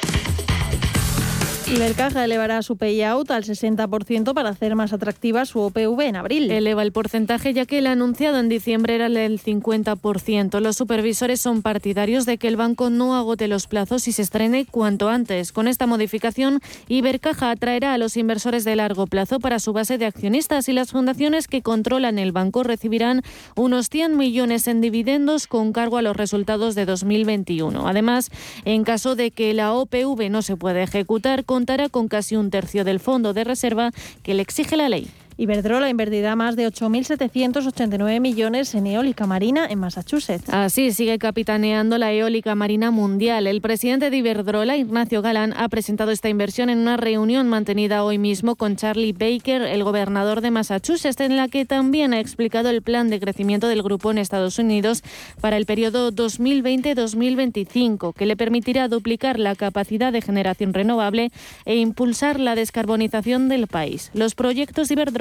Mercaja 1.77 2.25
elevará 2.25 2.61
su 2.63 2.75
payout 2.75 3.31
al 3.31 3.43
60% 3.43 4.33
para 4.33 4.49
hacer 4.49 4.75
más 4.75 4.91
atractiva 4.91 5.45
su 5.45 5.59
OPV 5.59 6.01
en 6.01 6.15
abril. 6.17 6.51
Eleva 6.51 6.83
el 6.83 6.91
porcentaje 6.91 7.53
ya 7.53 7.65
que 7.65 7.77
el 7.77 7.87
anunciado 7.87 8.39
en 8.39 8.49
diciembre 8.49 8.95
era 8.95 9.05
el 9.05 9.13
del 9.13 9.39
50%. 9.41 10.59
Los 10.59 10.75
supervisores 10.75 11.39
son 11.39 11.61
partidarios 11.61 12.25
de 12.25 12.37
que 12.37 12.49
el 12.49 12.57
banco 12.57 12.89
no 12.89 13.15
agote 13.15 13.47
los 13.47 13.67
plazos 13.67 14.07
y 14.07 14.11
se 14.11 14.21
estrene 14.21 14.65
cuanto 14.65 15.09
antes. 15.09 15.51
Con 15.53 15.67
esta 15.67 15.87
modificación, 15.87 16.59
Ibercaja 16.89 17.51
atraerá 17.51 17.93
a 17.93 17.97
los 17.97 18.17
inversores 18.17 18.65
de 18.65 18.75
largo 18.75 19.07
plazo 19.07 19.39
para 19.39 19.59
su 19.59 19.71
base 19.71 19.97
de 19.97 20.05
accionistas 20.05 20.67
y 20.67 20.73
las 20.73 20.91
fundaciones 20.91 21.47
que 21.47 21.61
controlan 21.61 22.19
el 22.19 22.33
banco 22.33 22.63
recibirán 22.63 23.21
unos 23.55 23.89
100 23.89 24.17
millones 24.17 24.67
en 24.67 24.81
dividendos 24.81 25.47
con 25.47 25.71
cargo 25.71 25.97
a 25.97 26.01
los 26.01 26.17
resultados 26.17 26.75
de 26.75 26.85
2021. 26.85 27.87
Además, 27.87 28.29
en 28.65 28.83
caso 28.83 29.15
de 29.15 29.31
que 29.31 29.53
la 29.53 29.73
OPV 29.73 30.29
no 30.29 30.41
se 30.41 30.57
pueda 30.57 30.83
ejecutar, 30.83 31.45
con 31.45 31.60
contará 31.61 31.89
con 31.89 32.07
casi 32.07 32.35
un 32.35 32.49
tercio 32.49 32.83
del 32.83 32.99
fondo 32.99 33.35
de 33.35 33.43
reserva 33.43 33.91
que 34.23 34.33
le 34.33 34.41
exige 34.41 34.75
la 34.77 34.89
ley. 34.89 35.07
Iberdrola 35.37 35.89
invertirá 35.89 36.35
más 36.35 36.55
de 36.55 36.67
8.789 36.67 38.19
millones 38.19 38.75
en 38.75 38.85
eólica 38.85 39.25
marina 39.25 39.65
en 39.67 39.79
Massachusetts. 39.79 40.49
Así 40.49 40.91
sigue 40.91 41.17
capitaneando 41.17 41.97
la 41.97 42.11
eólica 42.11 42.53
marina 42.53 42.91
mundial. 42.91 43.47
El 43.47 43.61
presidente 43.61 44.09
de 44.09 44.17
Iberdrola, 44.17 44.77
Ignacio 44.77 45.21
Galán, 45.21 45.53
ha 45.55 45.69
presentado 45.69 46.11
esta 46.11 46.29
inversión 46.29 46.69
en 46.69 46.79
una 46.79 46.97
reunión 46.97 47.47
mantenida 47.47 48.03
hoy 48.03 48.17
mismo 48.17 48.55
con 48.55 48.75
Charlie 48.75 49.13
Baker, 49.13 49.61
el 49.61 49.83
gobernador 49.83 50.41
de 50.41 50.51
Massachusetts, 50.51 51.21
en 51.21 51.37
la 51.37 51.47
que 51.47 51.65
también 51.65 52.13
ha 52.13 52.19
explicado 52.19 52.69
el 52.69 52.81
plan 52.81 53.09
de 53.09 53.19
crecimiento 53.19 53.67
del 53.67 53.83
grupo 53.83 54.11
en 54.11 54.17
Estados 54.17 54.59
Unidos 54.59 55.03
para 55.39 55.57
el 55.57 55.65
periodo 55.65 56.11
2020-2025, 56.11 58.13
que 58.13 58.25
le 58.25 58.35
permitirá 58.35 58.87
duplicar 58.87 59.39
la 59.39 59.55
capacidad 59.55 60.11
de 60.11 60.21
generación 60.21 60.73
renovable 60.73 61.31
e 61.65 61.77
impulsar 61.77 62.39
la 62.39 62.55
descarbonización 62.55 63.49
del 63.49 63.67
país. 63.67 64.11
Los 64.13 64.35
proyectos 64.35 64.91
Iberdrola 64.91 65.20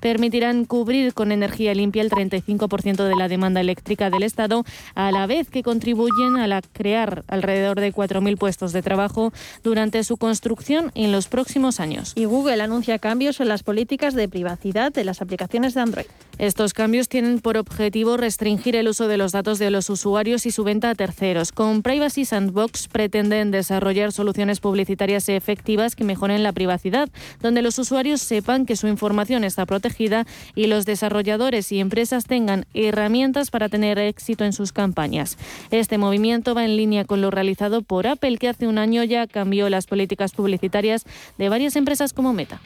permitirán 0.00 0.64
cubrir 0.64 1.14
con 1.14 1.32
energía 1.32 1.74
limpia 1.74 2.02
el 2.02 2.10
35% 2.10 3.04
de 3.04 3.16
la 3.16 3.28
demanda 3.28 3.60
eléctrica 3.60 4.10
del 4.10 4.22
Estado, 4.22 4.64
a 4.94 5.10
la 5.12 5.26
vez 5.26 5.48
que 5.48 5.62
contribuyen 5.62 6.36
a 6.36 6.46
la 6.46 6.62
crear 6.62 7.24
alrededor 7.28 7.80
de 7.80 7.92
4.000 7.92 8.38
puestos 8.38 8.72
de 8.72 8.82
trabajo 8.82 9.32
durante 9.62 10.04
su 10.04 10.16
construcción 10.16 10.92
en 10.94 11.12
los 11.12 11.28
próximos 11.28 11.80
años. 11.80 12.12
Y 12.14 12.24
Google 12.24 12.62
anuncia 12.62 12.98
cambios 12.98 13.40
en 13.40 13.48
las 13.48 13.62
políticas 13.62 14.14
de 14.14 14.28
privacidad 14.28 14.92
de 14.92 15.04
las 15.04 15.22
aplicaciones 15.22 15.74
de 15.74 15.80
Android. 15.80 16.06
Estos 16.38 16.72
cambios 16.72 17.08
tienen 17.08 17.40
por 17.40 17.56
objetivo 17.56 18.16
restringir 18.16 18.76
el 18.76 18.86
uso 18.86 19.08
de 19.08 19.16
los 19.16 19.32
datos 19.32 19.58
de 19.58 19.72
los 19.72 19.90
usuarios 19.90 20.46
y 20.46 20.52
su 20.52 20.62
venta 20.62 20.90
a 20.90 20.94
terceros. 20.94 21.50
Con 21.50 21.82
Privacy 21.82 22.24
Sandbox 22.24 22.86
pretenden 22.86 23.50
desarrollar 23.50 24.12
soluciones 24.12 24.60
publicitarias 24.60 25.28
efectivas 25.28 25.96
que 25.96 26.04
mejoren 26.04 26.44
la 26.44 26.52
privacidad, 26.52 27.08
donde 27.40 27.60
los 27.60 27.76
usuarios 27.80 28.20
sepan 28.20 28.66
que 28.66 28.76
su 28.76 28.86
información 28.86 29.42
está 29.42 29.66
protegida 29.66 30.26
y 30.54 30.68
los 30.68 30.86
desarrolladores 30.86 31.72
y 31.72 31.80
empresas 31.80 32.26
tengan 32.26 32.66
herramientas 32.72 33.50
para 33.50 33.68
tener 33.68 33.98
éxito 33.98 34.44
en 34.44 34.52
sus 34.52 34.72
campañas. 34.72 35.38
Este 35.72 35.98
movimiento 35.98 36.54
va 36.54 36.64
en 36.64 36.76
línea 36.76 37.04
con 37.04 37.20
lo 37.20 37.32
realizado 37.32 37.82
por 37.82 38.06
Apple, 38.06 38.38
que 38.38 38.48
hace 38.48 38.68
un 38.68 38.78
año 38.78 39.02
ya 39.02 39.26
cambió 39.26 39.68
las 39.68 39.86
políticas 39.86 40.32
publicitarias 40.32 41.04
de 41.36 41.48
varias 41.48 41.74
empresas 41.74 42.12
como 42.12 42.32
Meta. 42.32 42.60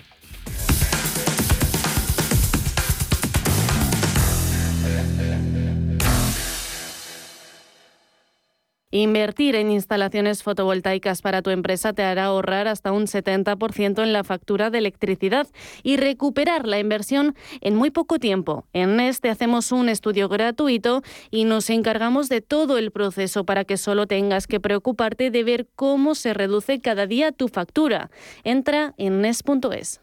Invertir 8.95 9.57
en 9.57 9.71
instalaciones 9.71 10.43
fotovoltaicas 10.43 11.23
para 11.23 11.41
tu 11.41 11.49
empresa 11.49 11.95
te 11.95 12.03
hará 12.03 12.27
ahorrar 12.27 12.69
hasta 12.69 12.93
un 12.93 13.07
70% 13.07 14.03
en 14.03 14.13
la 14.13 14.23
factura 14.23 14.69
de 14.69 14.79
electricidad 14.79 15.49
y 15.83 15.97
recuperar 15.97 16.67
la 16.67 16.79
inversión 16.79 17.35
en 17.63 17.75
muy 17.75 17.91
poco 17.91 18.19
tiempo. 18.19 18.67
En 18.75 19.01
este 19.01 19.31
hacemos 19.31 19.73
un 19.73 19.89
estudio 19.89 20.29
gratuito 20.29 21.03
y 21.31 21.45
nos 21.45 21.71
encargamos 21.71 22.29
de 22.29 22.43
todo 22.43 22.77
el 22.77 22.91
proceso 22.91 23.45
para 23.45 23.65
que 23.65 23.79
solo 23.79 24.07
tengas 24.07 24.47
que 24.47 24.61
preocuparte 24.61 25.31
de 25.31 25.43
ver 25.43 25.69
cómo 25.75 26.15
se 26.15 26.35
reduce 26.35 26.81
cada 26.81 27.07
día 27.07 27.33
tu 27.33 27.49
factura. 27.49 28.11
Entra 28.45 28.93
en 28.99 29.23
NES.es. 29.23 30.03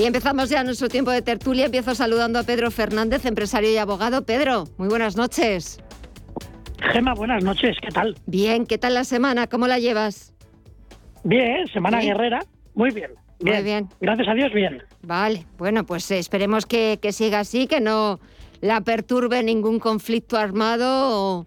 Y 0.00 0.06
empezamos 0.06 0.48
ya 0.48 0.64
nuestro 0.64 0.88
tiempo 0.88 1.10
de 1.10 1.20
tertulia. 1.20 1.66
Empiezo 1.66 1.94
saludando 1.94 2.38
a 2.38 2.42
Pedro 2.42 2.70
Fernández, 2.70 3.26
empresario 3.26 3.70
y 3.70 3.76
abogado. 3.76 4.24
Pedro, 4.24 4.64
muy 4.78 4.88
buenas 4.88 5.14
noches. 5.14 5.78
Gema, 6.78 7.12
buenas 7.12 7.44
noches, 7.44 7.76
¿qué 7.82 7.90
tal? 7.90 8.16
Bien, 8.24 8.64
¿qué 8.64 8.78
tal 8.78 8.94
la 8.94 9.04
semana? 9.04 9.46
¿Cómo 9.46 9.66
la 9.66 9.78
llevas? 9.78 10.32
Bien, 11.22 11.66
semana 11.66 12.00
guerrera, 12.00 12.40
muy 12.72 12.92
bien. 12.92 13.10
Bien. 13.40 13.56
Muy 13.56 13.62
bien. 13.62 13.88
Gracias 14.00 14.26
a 14.28 14.32
Dios, 14.32 14.50
bien. 14.54 14.82
Vale, 15.02 15.44
bueno, 15.58 15.84
pues 15.84 16.10
esperemos 16.10 16.64
que, 16.64 16.98
que 17.02 17.12
siga 17.12 17.40
así, 17.40 17.66
que 17.66 17.82
no 17.82 18.20
la 18.62 18.80
perturbe 18.80 19.42
ningún 19.42 19.80
conflicto 19.80 20.38
armado 20.38 21.10
o, 21.10 21.46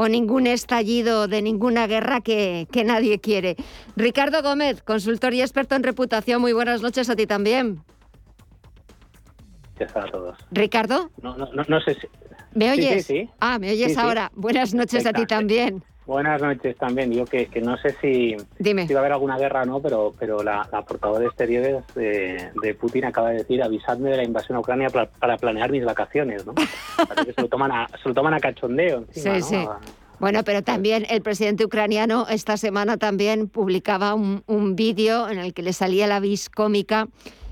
o 0.00 0.06
ningún 0.06 0.46
estallido 0.46 1.26
de 1.26 1.42
ninguna 1.42 1.88
guerra 1.88 2.20
que, 2.20 2.68
que, 2.70 2.84
nadie 2.84 3.18
quiere. 3.18 3.56
Ricardo 3.96 4.44
Gómez, 4.44 4.80
consultor 4.80 5.34
y 5.34 5.40
experto 5.40 5.74
en 5.74 5.82
reputación, 5.82 6.40
muy 6.40 6.52
buenas 6.52 6.82
noches 6.82 7.10
a 7.10 7.16
ti 7.16 7.26
también. 7.26 7.82
a 9.80 10.04
todos. 10.12 10.38
¿Ricardo? 10.52 11.10
No, 11.20 11.36
no, 11.36 11.50
no, 11.52 11.64
no 11.66 11.80
sé 11.80 11.94
si... 11.94 12.06
¿Me 12.54 12.70
oyes? 12.70 13.06
Sí, 13.06 13.14
sí, 13.14 13.24
sí. 13.24 13.30
Ah, 13.40 13.58
¿me 13.58 13.72
oyes 13.72 13.98
ahora? 13.98 14.30
Buenas 14.36 14.72
noches 14.72 15.04
a 15.04 15.12
ti 15.12 15.26
también. 15.26 15.82
Buenas 16.08 16.40
noches 16.40 16.74
también. 16.78 17.12
Yo 17.12 17.26
que, 17.26 17.48
que 17.48 17.60
no 17.60 17.76
sé 17.76 17.94
si, 18.00 18.34
Dime. 18.58 18.86
si 18.88 18.94
va 18.94 19.00
a 19.00 19.02
haber 19.02 19.12
alguna 19.12 19.36
guerra 19.36 19.62
o 19.62 19.66
no, 19.66 19.80
pero, 19.80 20.14
pero 20.18 20.42
la, 20.42 20.66
la 20.72 20.80
portavoz 20.82 21.18
de 21.20 21.26
exteriores 21.26 21.84
de, 21.94 22.48
de 22.62 22.74
Putin 22.74 23.04
acaba 23.04 23.28
de 23.28 23.36
decir 23.36 23.62
avisadme 23.62 24.08
de 24.08 24.16
la 24.16 24.24
invasión 24.24 24.56
a 24.56 24.60
Ucrania 24.60 24.88
para 24.88 25.36
planear 25.36 25.70
mis 25.70 25.84
vacaciones, 25.84 26.46
¿no? 26.46 26.54
Que 26.54 27.32
se 27.34 27.42
lo 27.42 27.48
toman 27.48 27.72
a, 27.72 27.88
se 28.02 28.08
lo 28.08 28.14
toman 28.14 28.32
a 28.32 28.40
cachondeo 28.40 29.04
encima, 29.06 29.34
Sí, 29.34 29.40
¿no? 29.40 29.46
sí. 29.46 29.88
Bueno, 30.18 30.42
pero 30.44 30.62
también 30.62 31.04
el 31.10 31.20
presidente 31.20 31.64
ucraniano 31.64 32.26
esta 32.28 32.56
semana 32.56 32.96
también 32.96 33.46
publicaba 33.46 34.14
un, 34.14 34.42
un 34.46 34.74
vídeo 34.76 35.28
en 35.28 35.38
el 35.38 35.52
que 35.52 35.62
le 35.62 35.72
salía 35.74 36.06
la 36.06 36.20
vis 36.20 36.48
cómica 36.48 37.06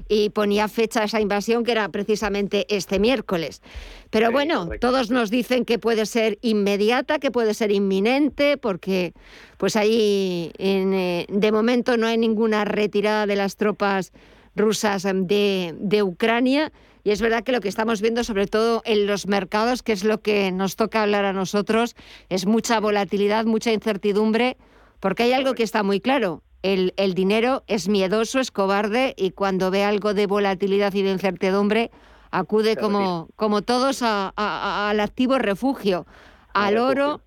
y 0.09 0.31
ponía 0.31 0.69
fecha 0.69 1.03
a 1.03 1.05
esa 1.05 1.21
invasión 1.21 1.65
que 1.65 1.73
era 1.73 1.89
precisamente 1.89 2.67
este 2.69 2.99
miércoles. 2.99 3.63
Pero 4.11 4.31
bueno, 4.31 4.69
todos 4.81 5.11
nos 5.11 5.31
dicen 5.31 5.65
que 5.65 5.79
puede 5.79 6.07
ser 6.07 6.39
inmediata, 6.43 7.19
que 7.19 7.31
puede 7.31 7.55
ser 7.55 7.73
inminente, 7.73 8.57
porque 8.57 9.13
pues 9.57 9.77
ahí 9.77 10.53
en, 10.59 10.95
eh, 10.95 11.27
de 11.29 11.53
momento 11.53 11.97
no 11.97 12.07
hay 12.07 12.17
ninguna 12.17 12.65
retirada 12.65 13.27
de 13.27 13.37
las 13.37 13.57
tropas 13.57 14.13
rusas 14.55 15.05
em, 15.05 15.27
de, 15.27 15.75
de 15.79 16.03
Ucrania. 16.03 16.73
Y 17.05 17.11
es 17.11 17.21
verdad 17.21 17.45
que 17.45 17.53
lo 17.53 17.61
que 17.61 17.69
estamos 17.69 18.01
viendo, 18.01 18.25
sobre 18.25 18.47
todo 18.47 18.83
en 18.85 19.07
los 19.07 19.27
mercados, 19.27 19.83
que 19.83 19.93
es 19.93 20.03
lo 20.03 20.23
que 20.23 20.51
nos 20.51 20.75
toca 20.75 21.03
hablar 21.03 21.25
a 21.25 21.33
nosotros, 21.33 21.95
es 22.29 22.47
mucha 22.47 22.81
volatilidad, 22.81 23.45
mucha 23.45 23.73
incertidumbre, 23.73 24.57
porque 24.99 25.25
hay 25.25 25.33
algo 25.33 25.55
que 25.55 25.63
está 25.63 25.83
muy 25.83 26.01
claro. 26.01 26.43
El, 26.73 26.95
el 26.97 27.15
dinero 27.15 27.63
es 27.69 27.89
miedoso, 27.89 28.41
es 28.41 28.51
cobarde 28.51 29.15
y 29.17 29.31
cuando 29.31 29.71
ve 29.71 29.85
algo 29.85 30.15
de 30.15 30.27
volatilidad 30.27 30.93
y 30.95 31.03
de 31.03 31.13
incertidumbre, 31.13 31.91
acude 32.33 32.77
como, 32.77 33.29
como 33.37 33.63
todos 33.63 34.03
a- 34.03 34.29
a- 34.29 34.33
a- 34.37 34.91
al 34.91 34.99
activo 35.01 35.39
refugio, 35.39 36.07
al 36.55 36.77
oro, 36.79 37.21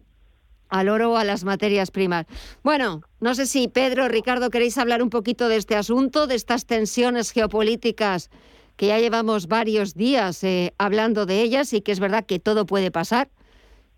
al 0.67 0.89
oro 0.89 1.11
o 1.13 1.15
a 1.17 1.23
las 1.23 1.45
materias 1.45 1.89
primas. 1.89 2.25
Bueno, 2.63 3.01
no 3.21 3.33
sé 3.33 3.45
si 3.45 3.67
Pedro, 3.69 4.07
Ricardo, 4.09 4.49
queréis 4.49 4.77
hablar 4.77 5.01
un 5.01 5.09
poquito 5.09 5.47
de 5.47 5.55
este 5.55 5.75
asunto, 5.75 6.27
de 6.27 6.35
estas 6.35 6.65
tensiones 6.65 7.31
geopolíticas 7.31 8.29
que 8.75 8.87
ya 8.87 8.99
llevamos 8.99 9.47
varios 9.47 9.93
días 9.95 10.43
eh, 10.43 10.73
hablando 10.77 11.25
de 11.25 11.41
ellas 11.41 11.71
y 11.73 11.81
que 11.81 11.91
es 11.91 11.99
verdad 11.99 12.25
que 12.25 12.39
todo 12.39 12.65
puede 12.65 12.91
pasar, 12.91 13.29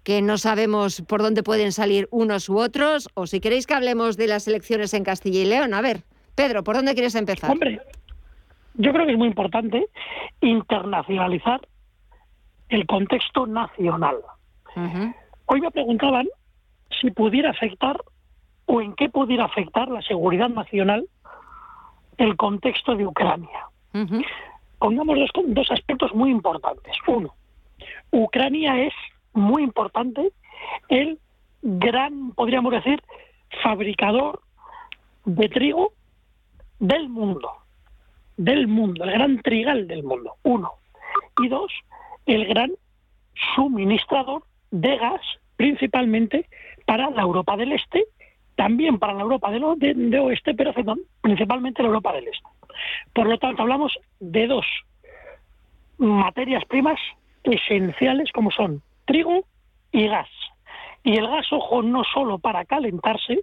que 0.04 0.22
no 0.22 0.38
sabemos 0.38 1.02
por 1.08 1.22
dónde 1.22 1.44
pueden 1.44 1.72
salir 1.72 2.08
unos 2.12 2.50
u 2.50 2.58
otros, 2.58 3.10
o 3.14 3.28
si 3.28 3.40
queréis 3.40 3.68
que 3.68 3.74
hablemos 3.74 4.18
de 4.18 4.28
las 4.28 4.48
elecciones 4.48 4.94
en 4.94 5.04
Castilla 5.04 5.42
y 5.42 5.46
León. 5.46 5.74
A 5.74 5.82
ver, 5.82 6.04
Pedro, 6.36 6.64
¿por 6.64 6.76
dónde 6.76 6.94
quieres 6.94 7.16
empezar? 7.16 7.52
Hombre, 7.52 7.80
yo 8.76 8.92
creo 8.94 9.06
que 9.06 9.12
es 9.12 9.18
muy 9.18 9.28
importante 9.28 9.86
internacionalizar 10.42 11.62
el 12.70 12.86
contexto 12.88 13.46
nacional. 13.46 14.18
Hoy 15.46 15.62
me 15.62 15.72
preguntaban 15.72 16.28
si 17.02 17.12
pudiera 17.12 17.52
afectar 17.52 17.98
o 18.66 18.82
en 18.82 18.94
qué 18.96 19.10
pudiera 19.10 19.46
afectar 19.46 19.90
la 19.90 20.02
seguridad 20.02 20.50
nacional 20.50 21.06
el 22.18 22.38
contexto 22.38 22.96
de 22.96 23.06
Ucrania. 23.06 23.68
Pongamos 24.80 25.18
dos, 25.18 25.46
dos 25.48 25.72
aspectos 25.72 26.14
muy 26.14 26.32
importantes. 26.32 26.96
Uno, 27.08 27.36
Ucrania 28.12 28.82
es 28.82 28.94
muy 29.34 29.64
importante 29.64 30.32
el 30.90 31.20
gran, 31.62 32.32
podríamos 32.32 32.72
decir, 32.72 33.02
fabricador 33.64 34.42
de 35.26 35.50
trigo 35.50 35.94
del 36.80 37.10
mundo. 37.10 37.52
Del 38.38 38.68
mundo, 38.68 39.04
el 39.04 39.12
gran 39.12 39.42
trigal 39.42 39.88
del 39.88 40.04
mundo. 40.04 40.36
Uno. 40.44 40.72
Y 41.42 41.48
dos, 41.48 41.72
el 42.26 42.46
gran 42.46 42.72
suministrador 43.56 44.44
de 44.72 44.98
gas, 44.98 45.22
principalmente 45.58 46.48
para 46.86 47.10
la 47.10 47.22
Europa 47.22 47.56
del 47.58 47.74
Este, 47.74 48.06
también 48.56 49.00
para 49.00 49.14
la 49.14 49.22
Europa 49.22 49.52
del 49.52 49.64
Oeste, 49.64 50.54
pero 50.54 50.74
principalmente 51.22 51.82
la 51.82 51.90
Europa 51.90 52.14
del 52.14 52.28
Este. 52.28 52.48
Por 53.14 53.28
lo 53.28 53.38
tanto, 53.38 53.62
hablamos 53.62 53.98
de 54.20 54.48
dos 54.48 54.66
materias 55.98 56.66
primas 56.66 57.00
esenciales 57.44 58.32
como 58.32 58.52
son 58.52 58.82
trigo 59.06 59.46
y 59.92 60.08
gas. 60.08 60.30
Y 61.04 61.18
el 61.18 61.28
gas, 61.28 61.52
ojo, 61.52 61.82
no 61.82 62.04
solo 62.04 62.40
para 62.40 62.66
calentarse, 62.66 63.42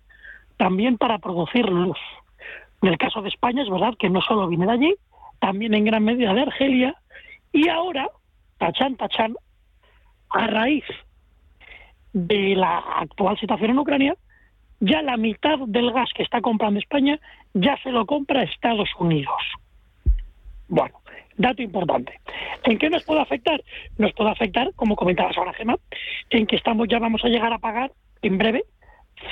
también 0.57 0.99
para 0.99 1.19
producir 1.19 1.69
luz. 1.69 1.99
En 2.83 2.91
el 2.91 2.99
caso 2.99 3.23
de 3.23 3.29
España 3.29 3.63
es 3.63 3.71
verdad 3.71 3.95
que 3.99 4.11
no 4.11 4.21
solo 4.21 4.49
viene 4.49 4.67
de 4.67 4.73
allí, 4.73 4.95
también 5.41 5.75
en 5.75 5.85
gran 5.85 6.05
medida 6.05 6.33
de 6.35 6.43
Argelia, 6.43 6.95
y 7.53 7.69
ahora, 7.69 8.09
tachan, 8.59 8.97
tachan, 8.97 9.35
a 10.31 10.47
raíz 10.47 10.85
de 12.13 12.55
la 12.55 12.79
actual 12.79 13.39
situación 13.39 13.71
en 13.71 13.79
Ucrania, 13.79 14.17
ya 14.81 15.03
la 15.03 15.17
mitad 15.17 15.59
del 15.67 15.93
gas 15.93 16.11
que 16.15 16.23
está 16.23 16.41
comprando 16.41 16.79
España 16.79 17.19
ya 17.55 17.77
se 17.83 17.91
lo 17.91 18.07
compra 18.07 18.43
Estados 18.43 18.91
Unidos. 18.99 19.35
Bueno, 20.69 20.98
dato 21.39 21.63
importante. 21.63 22.21
¿En 22.65 22.79
qué 22.79 22.91
nos 22.91 23.05
puede 23.05 23.21
afectar? 23.21 23.63
Nos 23.97 24.13
puede 24.13 24.31
afectar, 24.31 24.73
como 24.75 24.97
comentabas 24.97 25.37
ahora, 25.39 25.55
Gemma, 25.55 25.77
en 26.31 26.47
que 26.47 26.57
estamos 26.57 26.89
ya 26.89 26.99
vamos 26.99 27.25
a 27.25 27.29
llegar 27.29 27.53
a 27.53 27.59
pagar 27.59 27.93
en 28.21 28.37
breve 28.37 28.65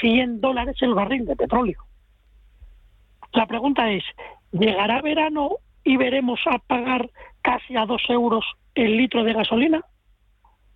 100 0.01 0.41
dólares 0.41 0.77
el 0.81 0.95
barril 0.95 1.27
de 1.27 1.37
petróleo. 1.37 1.79
La 3.33 3.47
pregunta 3.47 3.91
es, 3.91 4.05
¿llegará 4.53 5.03
verano 5.03 5.57
y 5.85 5.97
veremos 5.97 6.41
a 6.47 6.59
pagar 6.59 7.11
casi 7.43 7.77
a 7.77 7.85
2 7.85 8.03
euros 8.09 8.45
el 8.75 8.97
litro 8.97 9.25
de 9.25 9.33
gasolina? 9.33 9.83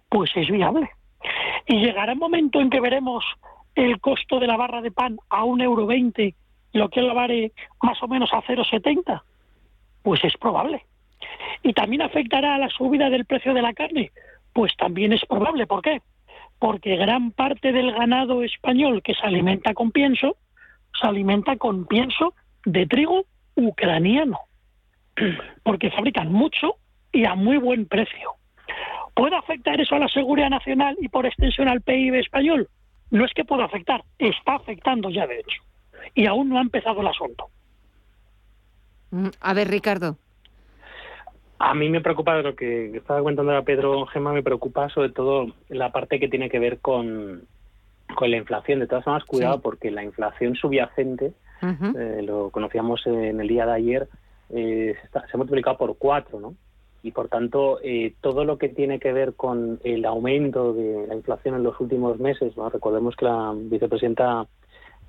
Pues 0.08 0.30
es 0.34 0.48
viable. 0.50 0.90
Y 1.66 1.78
llegará 1.78 2.12
un 2.12 2.18
momento 2.18 2.60
en 2.60 2.70
que 2.70 2.80
veremos 2.80 3.24
el 3.74 4.00
costo 4.00 4.40
de 4.40 4.46
la 4.46 4.56
barra 4.56 4.80
de 4.80 4.90
pan 4.90 5.18
a 5.28 5.44
un 5.44 5.60
euro 5.60 5.86
veinte, 5.86 6.34
lo 6.72 6.88
que 6.88 7.02
lo 7.02 7.14
vale 7.14 7.52
más 7.82 8.02
o 8.02 8.08
menos 8.08 8.30
a 8.32 8.42
0,70? 8.42 9.22
Pues 10.02 10.24
es 10.24 10.36
probable. 10.36 10.84
¿Y 11.62 11.72
también 11.72 12.02
afectará 12.02 12.54
a 12.54 12.58
la 12.58 12.68
subida 12.68 13.10
del 13.10 13.24
precio 13.24 13.54
de 13.54 13.62
la 13.62 13.74
carne? 13.74 14.10
Pues 14.52 14.76
también 14.76 15.12
es 15.12 15.24
probable. 15.26 15.66
¿Por 15.66 15.82
qué? 15.82 16.00
Porque 16.58 16.96
gran 16.96 17.32
parte 17.32 17.72
del 17.72 17.92
ganado 17.92 18.42
español 18.42 19.02
que 19.02 19.14
se 19.14 19.26
alimenta 19.26 19.74
con 19.74 19.92
pienso, 19.92 20.36
se 21.00 21.06
alimenta 21.06 21.56
con 21.56 21.86
pienso 21.86 22.34
de 22.64 22.86
trigo 22.86 23.24
ucraniano. 23.54 24.38
Porque 25.62 25.90
fabrican 25.90 26.32
mucho 26.32 26.76
y 27.12 27.24
a 27.24 27.34
muy 27.34 27.58
buen 27.58 27.86
precio. 27.86 28.34
¿Puede 29.14 29.36
afectar 29.36 29.80
eso 29.80 29.96
a 29.96 29.98
la 29.98 30.08
seguridad 30.08 30.50
nacional 30.50 30.96
y 31.00 31.08
por 31.08 31.26
extensión 31.26 31.68
al 31.68 31.82
PIB 31.82 32.14
español? 32.14 32.68
No 33.10 33.24
es 33.24 33.32
que 33.34 33.44
pueda 33.44 33.64
afectar, 33.64 34.04
está 34.18 34.54
afectando 34.54 35.10
ya 35.10 35.26
de 35.26 35.40
hecho. 35.40 35.62
Y 36.14 36.26
aún 36.26 36.48
no 36.48 36.58
ha 36.58 36.62
empezado 36.62 37.00
el 37.00 37.08
asunto. 37.08 37.50
Mm, 39.10 39.28
a 39.40 39.54
ver, 39.54 39.68
Ricardo. 39.68 40.16
A 41.62 41.74
mí 41.74 41.90
me 41.90 42.00
preocupa 42.00 42.40
lo 42.40 42.56
que 42.56 42.96
estaba 42.96 43.20
comentando 43.20 43.54
a 43.54 43.60
Pedro 43.60 44.06
Gema, 44.06 44.32
me 44.32 44.42
preocupa 44.42 44.88
sobre 44.88 45.10
todo 45.10 45.48
la 45.68 45.92
parte 45.92 46.18
que 46.18 46.26
tiene 46.26 46.48
que 46.48 46.58
ver 46.58 46.78
con, 46.78 47.42
con 48.16 48.30
la 48.30 48.38
inflación. 48.38 48.80
De 48.80 48.86
todas 48.86 49.04
formas, 49.04 49.26
cuidado, 49.26 49.60
porque 49.60 49.90
la 49.90 50.02
inflación 50.02 50.54
subyacente, 50.54 51.34
eh, 51.60 52.22
lo 52.22 52.48
conocíamos 52.48 53.06
en 53.06 53.38
el 53.38 53.46
día 53.46 53.66
de 53.66 53.72
ayer, 53.72 54.08
eh, 54.48 54.94
se, 55.12 55.18
ha 55.18 55.36
multiplicado 55.36 55.76
por 55.76 55.98
cuatro, 55.98 56.40
¿no? 56.40 56.54
Y 57.02 57.10
por 57.10 57.28
tanto, 57.28 57.78
eh, 57.82 58.14
todo 58.22 58.46
lo 58.46 58.56
que 58.56 58.70
tiene 58.70 58.98
que 58.98 59.12
ver 59.12 59.34
con 59.34 59.80
el 59.84 60.06
aumento 60.06 60.72
de 60.72 61.08
la 61.08 61.14
inflación 61.14 61.56
en 61.56 61.62
los 61.62 61.78
últimos 61.78 62.18
meses, 62.18 62.56
¿no? 62.56 62.70
recordemos 62.70 63.16
que 63.16 63.26
la 63.26 63.52
vicepresidenta 63.54 64.46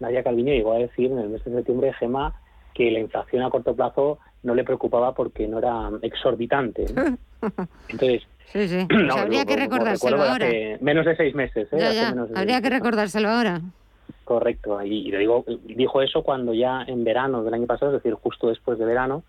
Nadia 0.02 0.24
Calviño 0.24 0.52
llegó 0.52 0.74
a 0.74 0.80
decir 0.80 1.14
en 1.14 1.20
el 1.20 1.30
mes 1.30 1.46
de 1.46 1.52
septiembre, 1.54 1.94
Gema, 1.94 2.36
que 2.74 2.92
la 2.92 3.00
inflación 3.00 3.44
a 3.44 3.50
corto 3.50 3.74
plazo 3.74 4.20
no 4.44 4.56
le 4.56 4.64
preocupaba 4.64 5.14
porque 5.14 5.48
no 5.48 5.60
era 5.60 5.90
exorbitante. 6.02 6.86
Entonces, 7.90 8.24
sí, 8.52 8.68
sí. 8.68 8.88
Pues 8.90 9.16
habría 9.16 9.46
que 9.46 9.56
recordárselo 9.56 10.22
ahora. 10.22 10.48
Menos 10.80 11.06
de 11.06 11.16
seis 11.16 11.36
meses. 11.36 11.68
¿eh? 11.72 12.14
habría 12.36 12.62
que 12.62 12.70
recordárselo 12.70 13.30
ahora. 13.30 13.62
Correcto. 14.24 14.82
Y, 14.84 15.12
le 15.12 15.20
digo, 15.20 15.46
dijo 15.66 16.02
eso 16.02 16.24
cuando 16.24 16.54
ya 16.54 16.84
en 16.88 17.04
verano 17.04 17.44
del 17.44 17.54
año 17.54 17.68
pasado, 17.68 17.92
es 17.92 18.04
decir, 18.04 18.14
justo 18.16 18.50
después 18.50 18.80
de 18.80 18.86
verano, 18.86 19.24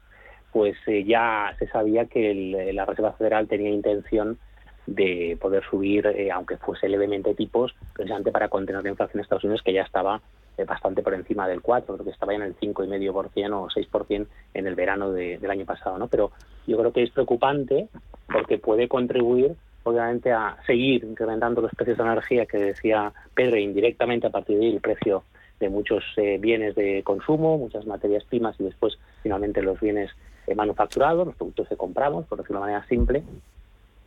pues 0.52 0.76
eh, 0.86 1.04
ya 1.04 1.54
se 1.58 1.66
sabía 1.68 2.04
que 2.06 2.70
la 2.72 2.84
Reserva 2.84 3.12
Federal 3.12 3.48
tenía 3.48 3.70
intención 3.70 4.38
de 4.86 5.38
poder 5.40 5.64
subir, 5.68 6.06
eh, 6.06 6.30
aunque 6.30 6.56
fuese 6.56 6.88
levemente 6.88 7.34
tipos, 7.34 7.74
precisamente 7.94 8.32
para 8.32 8.48
contener 8.48 8.82
la 8.82 8.90
inflación 8.90 9.20
en 9.20 9.24
Estados 9.24 9.44
Unidos, 9.44 9.62
que 9.62 9.72
ya 9.72 9.82
estaba 9.82 10.20
eh, 10.58 10.64
bastante 10.64 11.02
por 11.02 11.14
encima 11.14 11.48
del 11.48 11.62
4, 11.62 11.94
creo 11.94 12.04
que 12.04 12.10
estaba 12.10 12.34
en 12.34 12.42
el 12.42 12.56
5,5% 12.56 13.52
o 13.52 13.68
6% 13.68 14.26
en 14.54 14.66
el 14.66 14.74
verano 14.74 15.10
del 15.12 15.50
año 15.50 15.64
pasado. 15.64 15.98
¿no? 15.98 16.08
Pero 16.08 16.32
yo 16.66 16.78
creo 16.78 16.92
que 16.92 17.02
es 17.02 17.10
preocupante 17.10 17.88
porque 18.30 18.58
puede 18.58 18.88
contribuir, 18.88 19.54
obviamente, 19.84 20.32
a 20.32 20.56
seguir 20.66 21.04
incrementando 21.04 21.60
los 21.60 21.72
precios 21.72 21.98
de 21.98 22.04
energía 22.04 22.46
que 22.46 22.58
decía 22.58 23.12
Pedro, 23.34 23.56
indirectamente 23.56 24.26
a 24.26 24.30
partir 24.30 24.58
de 24.58 24.66
ahí 24.66 24.74
el 24.74 24.80
precio 24.80 25.24
de 25.58 25.68
muchos 25.68 26.04
eh, 26.16 26.38
bienes 26.38 26.74
de 26.74 27.02
consumo, 27.02 27.56
muchas 27.56 27.86
materias 27.86 28.24
primas 28.24 28.58
y 28.58 28.64
después 28.64 28.98
finalmente 29.22 29.62
los 29.62 29.80
bienes 29.80 30.10
manufacturados, 30.56 31.26
los 31.26 31.36
productos 31.36 31.68
que 31.68 31.76
compramos, 31.76 32.26
por 32.26 32.38
decirlo 32.38 32.58
de 32.58 32.66
manera 32.66 32.86
simple, 32.88 33.22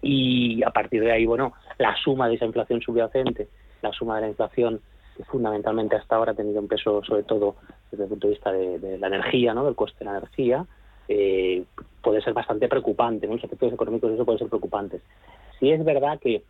y 0.01 0.61
a 0.63 0.69
partir 0.69 1.01
de 1.01 1.11
ahí, 1.11 1.25
bueno, 1.25 1.53
la 1.79 1.95
suma 1.95 2.27
de 2.27 2.35
esa 2.35 2.45
inflación 2.45 2.81
subyacente, 2.81 3.47
la 3.81 3.91
suma 3.91 4.15
de 4.15 4.21
la 4.21 4.27
inflación 4.27 4.81
fundamentalmente 5.23 5.95
hasta 5.95 6.15
ahora 6.15 6.33
ha 6.33 6.35
tenido 6.35 6.59
un 6.59 6.67
peso 6.67 7.03
sobre 7.03 7.23
todo 7.23 7.55
desde 7.91 8.03
el 8.03 8.09
punto 8.09 8.27
de 8.27 8.33
vista 8.33 8.51
de, 8.51 8.97
la 8.97 9.07
energía, 9.07 9.53
¿no? 9.53 9.65
del 9.65 9.75
coste 9.75 9.99
de 9.99 10.05
la 10.05 10.17
energía, 10.17 10.65
eh, 11.07 11.63
puede 12.01 12.21
ser 12.21 12.33
bastante 12.33 12.67
preocupante, 12.67 13.27
¿no? 13.27 13.35
los 13.35 13.43
efectos 13.43 13.73
económicos 13.73 14.09
de 14.09 14.15
eso 14.15 14.25
pueden 14.25 14.39
ser 14.39 14.49
preocupantes. 14.49 15.01
Si 15.59 15.71
es 15.71 15.83
verdad 15.83 16.19
que 16.19 16.43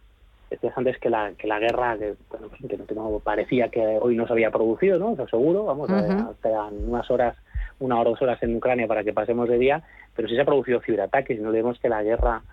decías 0.49 0.77
antes 0.77 0.97
que 0.99 1.09
la, 1.09 1.33
que 1.33 1.47
la 1.47 1.59
guerra, 1.59 1.97
que, 1.97 2.15
bueno, 2.29 2.47
pues, 2.49 2.61
que 2.87 2.95
no, 2.95 3.19
parecía 3.23 3.69
que 3.69 3.99
hoy 4.01 4.15
no 4.15 4.27
se 4.27 4.33
había 4.33 4.51
producido, 4.51 4.99
¿no? 4.99 5.13
Eso 5.13 5.27
seguro, 5.27 5.65
vamos, 5.65 5.89
a 5.89 6.69
unas 6.69 7.09
horas, 7.11 7.37
una 7.79 7.99
hora 7.99 8.09
o 8.09 8.13
dos 8.13 8.21
horas 8.21 8.41
en 8.43 8.55
Ucrania 8.55 8.87
para 8.87 9.03
que 9.03 9.13
pasemos 9.13 9.49
de 9.49 9.57
día, 9.57 9.83
pero 10.15 10.27
sí 10.27 10.35
se 10.35 10.41
ha 10.41 10.45
producido 10.45 10.81
ciberataques 10.81 11.37
y 11.37 11.41
no 11.41 11.51
vemos 11.51 11.79
que 11.79 11.89
la 11.89 12.03
guerra 12.03 12.43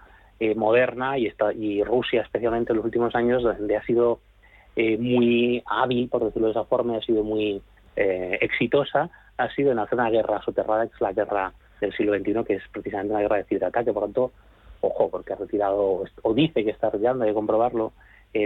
eh, 0.41 0.55
moderna 0.55 1.19
y, 1.19 1.27
está, 1.27 1.53
y 1.53 1.85
Rusia 1.85 2.23
especialmente 2.23 2.73
en 2.73 2.79
los 2.79 2.85
últimos 2.85 3.15
años 3.15 3.43
donde 3.43 3.77
ha 3.77 3.85
sido 3.85 4.21
eh, 4.77 4.97
muy 4.99 5.63
hábil, 5.67 6.09
por 6.09 6.25
decirlo 6.25 6.49
de 6.49 6.53
esa 6.53 6.65
forma, 6.65 6.97
ha 6.97 7.03
sido 7.03 7.23
muy 7.23 7.63
eh, 7.97 8.39
exitosa, 8.41 9.11
ha 9.37 9.55
sido 9.55 9.73
en 9.73 9.79
hacer 9.79 9.99
una 9.99 10.11
guerra 10.11 10.43
soterrada, 10.43 10.87
que 10.87 10.95
es 10.95 11.01
la 11.01 11.13
guerra 11.13 11.53
del 11.81 11.93
siglo 11.95 12.17
XXI, 12.17 12.45
que 12.45 12.55
es 12.55 12.63
precisamente 12.73 13.13
una 13.13 13.23
guerra 13.23 13.37
de 13.39 13.45
ciberataque. 13.45 13.93
Por 13.93 14.05
tanto, 14.05 14.33
ojo, 14.81 15.11
porque 15.11 15.33
ha 15.33 15.37
retirado, 15.37 16.05
o 16.23 16.35
dice 16.35 16.65
que 16.65 16.71
está 16.71 16.91
retirando, 16.91 17.25
hay 17.25 17.31
que 17.31 17.35
comprobarlo, 17.35 17.93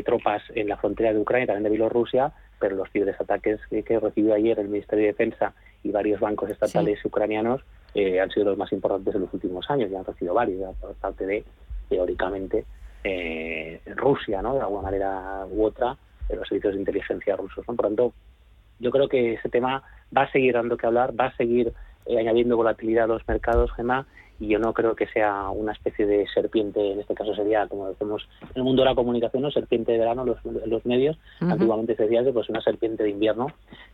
tropas 0.05 0.43
en 0.53 0.69
la 0.69 0.77
frontera 0.77 1.13
de 1.13 1.21
Ucrania, 1.21 1.47
también 1.47 1.63
de 1.63 1.71
Bielorrusia, 1.71 2.33
pero 2.59 2.75
los 2.75 2.91
ciberataques 2.91 3.61
que, 3.71 3.85
que 3.85 4.01
recibió 4.01 4.35
ayer 4.35 4.59
el 4.59 4.69
Ministerio 4.69 5.05
de 5.05 5.13
Defensa 5.13 5.55
y 5.85 5.93
varios 5.93 6.19
bancos 6.19 6.51
estatales 6.51 7.05
ucranianos 7.05 7.63
han 7.95 8.31
sido 8.31 8.47
los 8.47 8.59
más 8.59 8.73
importantes 8.73 9.15
en 9.15 9.21
los 9.23 9.33
últimos 9.33 9.71
años, 9.71 9.91
ya 9.91 10.01
han 10.01 10.05
recibido 10.05 10.35
varios, 10.35 10.75
por 10.77 10.93
parte 10.95 11.25
de 11.25 11.45
teóricamente 11.89 12.65
eh, 13.09 13.81
Rusia, 13.95 14.43
¿no? 14.43 14.55
De 14.55 14.61
alguna 14.61 14.83
manera 14.83 15.47
u 15.49 15.65
otra, 15.65 15.97
de 16.29 16.37
los 16.37 16.49
servicios 16.49 16.75
de 16.75 16.81
inteligencia 16.81 17.37
rusos. 17.37 17.65
¿no? 17.69 17.75
Por 17.75 17.87
tanto, 17.87 18.13
yo 18.79 18.91
creo 18.91 19.09
que 19.09 19.35
ese 19.35 19.49
tema 19.49 19.83
va 20.17 20.23
a 20.23 20.33
seguir 20.33 20.55
dando 20.55 20.77
que 20.77 20.87
hablar, 20.87 21.19
va 21.19 21.27
a 21.27 21.37
seguir 21.37 21.73
eh, 22.07 22.19
añadiendo 22.19 22.57
volatilidad 22.57 23.05
a 23.05 23.09
los 23.09 23.27
mercados, 23.27 23.73
Gemma, 23.73 24.07
y 24.39 24.49
yo 24.49 24.59
no 24.59 24.75
creo 24.75 24.95
que 24.95 25.07
sea 25.07 25.49
una 25.49 25.73
especie 25.73 26.07
de 26.07 26.27
serpiente, 26.29 26.93
en 26.93 27.01
este 27.01 27.15
caso 27.15 27.35
sería, 27.35 27.67
como 27.69 27.89
decimos 27.89 28.29
en 28.43 28.57
el 28.57 28.65
mundo 28.65 28.83
de 28.83 28.91
la 28.91 28.95
comunicación, 28.95 29.43
¿no? 29.43 29.51
serpiente 29.51 29.93
de 29.93 29.99
verano 29.99 30.25
los, 30.27 30.45
los 30.45 30.85
medios, 30.85 31.19
antiguamente 31.41 31.97
se 31.97 32.03
decía 32.03 32.23
que 32.23 32.33
pues 32.33 32.49
una 32.51 32.61
serpiente 32.61 33.03
de 33.03 33.11
invierno, 33.11 33.47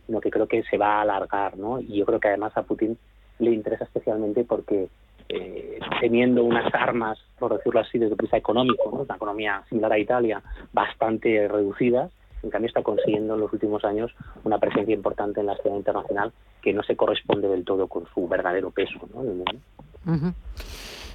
sino 0.05 0.19
que 0.19 0.29
creo 0.29 0.47
que 0.47 0.63
se 0.63 0.77
va 0.77 0.97
a 0.97 1.01
alargar, 1.01 1.57
¿no? 1.57 1.79
Y 1.79 1.99
yo 1.99 2.05
creo 2.05 2.19
que 2.19 2.27
además 2.27 2.51
a 2.57 2.63
Putin 2.63 2.97
le 3.39 3.51
interesa 3.51 3.85
especialmente 3.85 4.43
porque 4.43 4.89
eh, 5.29 5.79
teniendo 6.01 6.43
unas 6.43 6.73
armas, 6.73 7.17
por 7.39 7.55
decirlo 7.57 7.79
así, 7.79 7.97
desde 7.97 8.11
el 8.13 8.17
punto 8.17 8.23
de 8.23 8.25
vista 8.25 8.37
económico, 8.37 8.89
una 8.89 9.15
economía 9.15 9.63
similar 9.69 9.93
a 9.93 9.99
Italia, 9.99 10.43
bastante 10.73 11.47
reducidas, 11.47 12.11
en 12.43 12.49
cambio 12.49 12.67
está 12.67 12.83
consiguiendo 12.83 13.35
en 13.35 13.39
los 13.39 13.53
últimos 13.53 13.83
años 13.85 14.11
una 14.43 14.59
presencia 14.59 14.93
importante 14.93 15.39
en 15.39 15.47
la 15.47 15.53
escena 15.53 15.77
internacional 15.77 16.31
que 16.61 16.73
no 16.73 16.83
se 16.83 16.95
corresponde 16.95 17.47
del 17.47 17.63
todo 17.63 17.87
con 17.87 18.05
su 18.13 18.27
verdadero 18.27 18.71
peso 18.71 18.99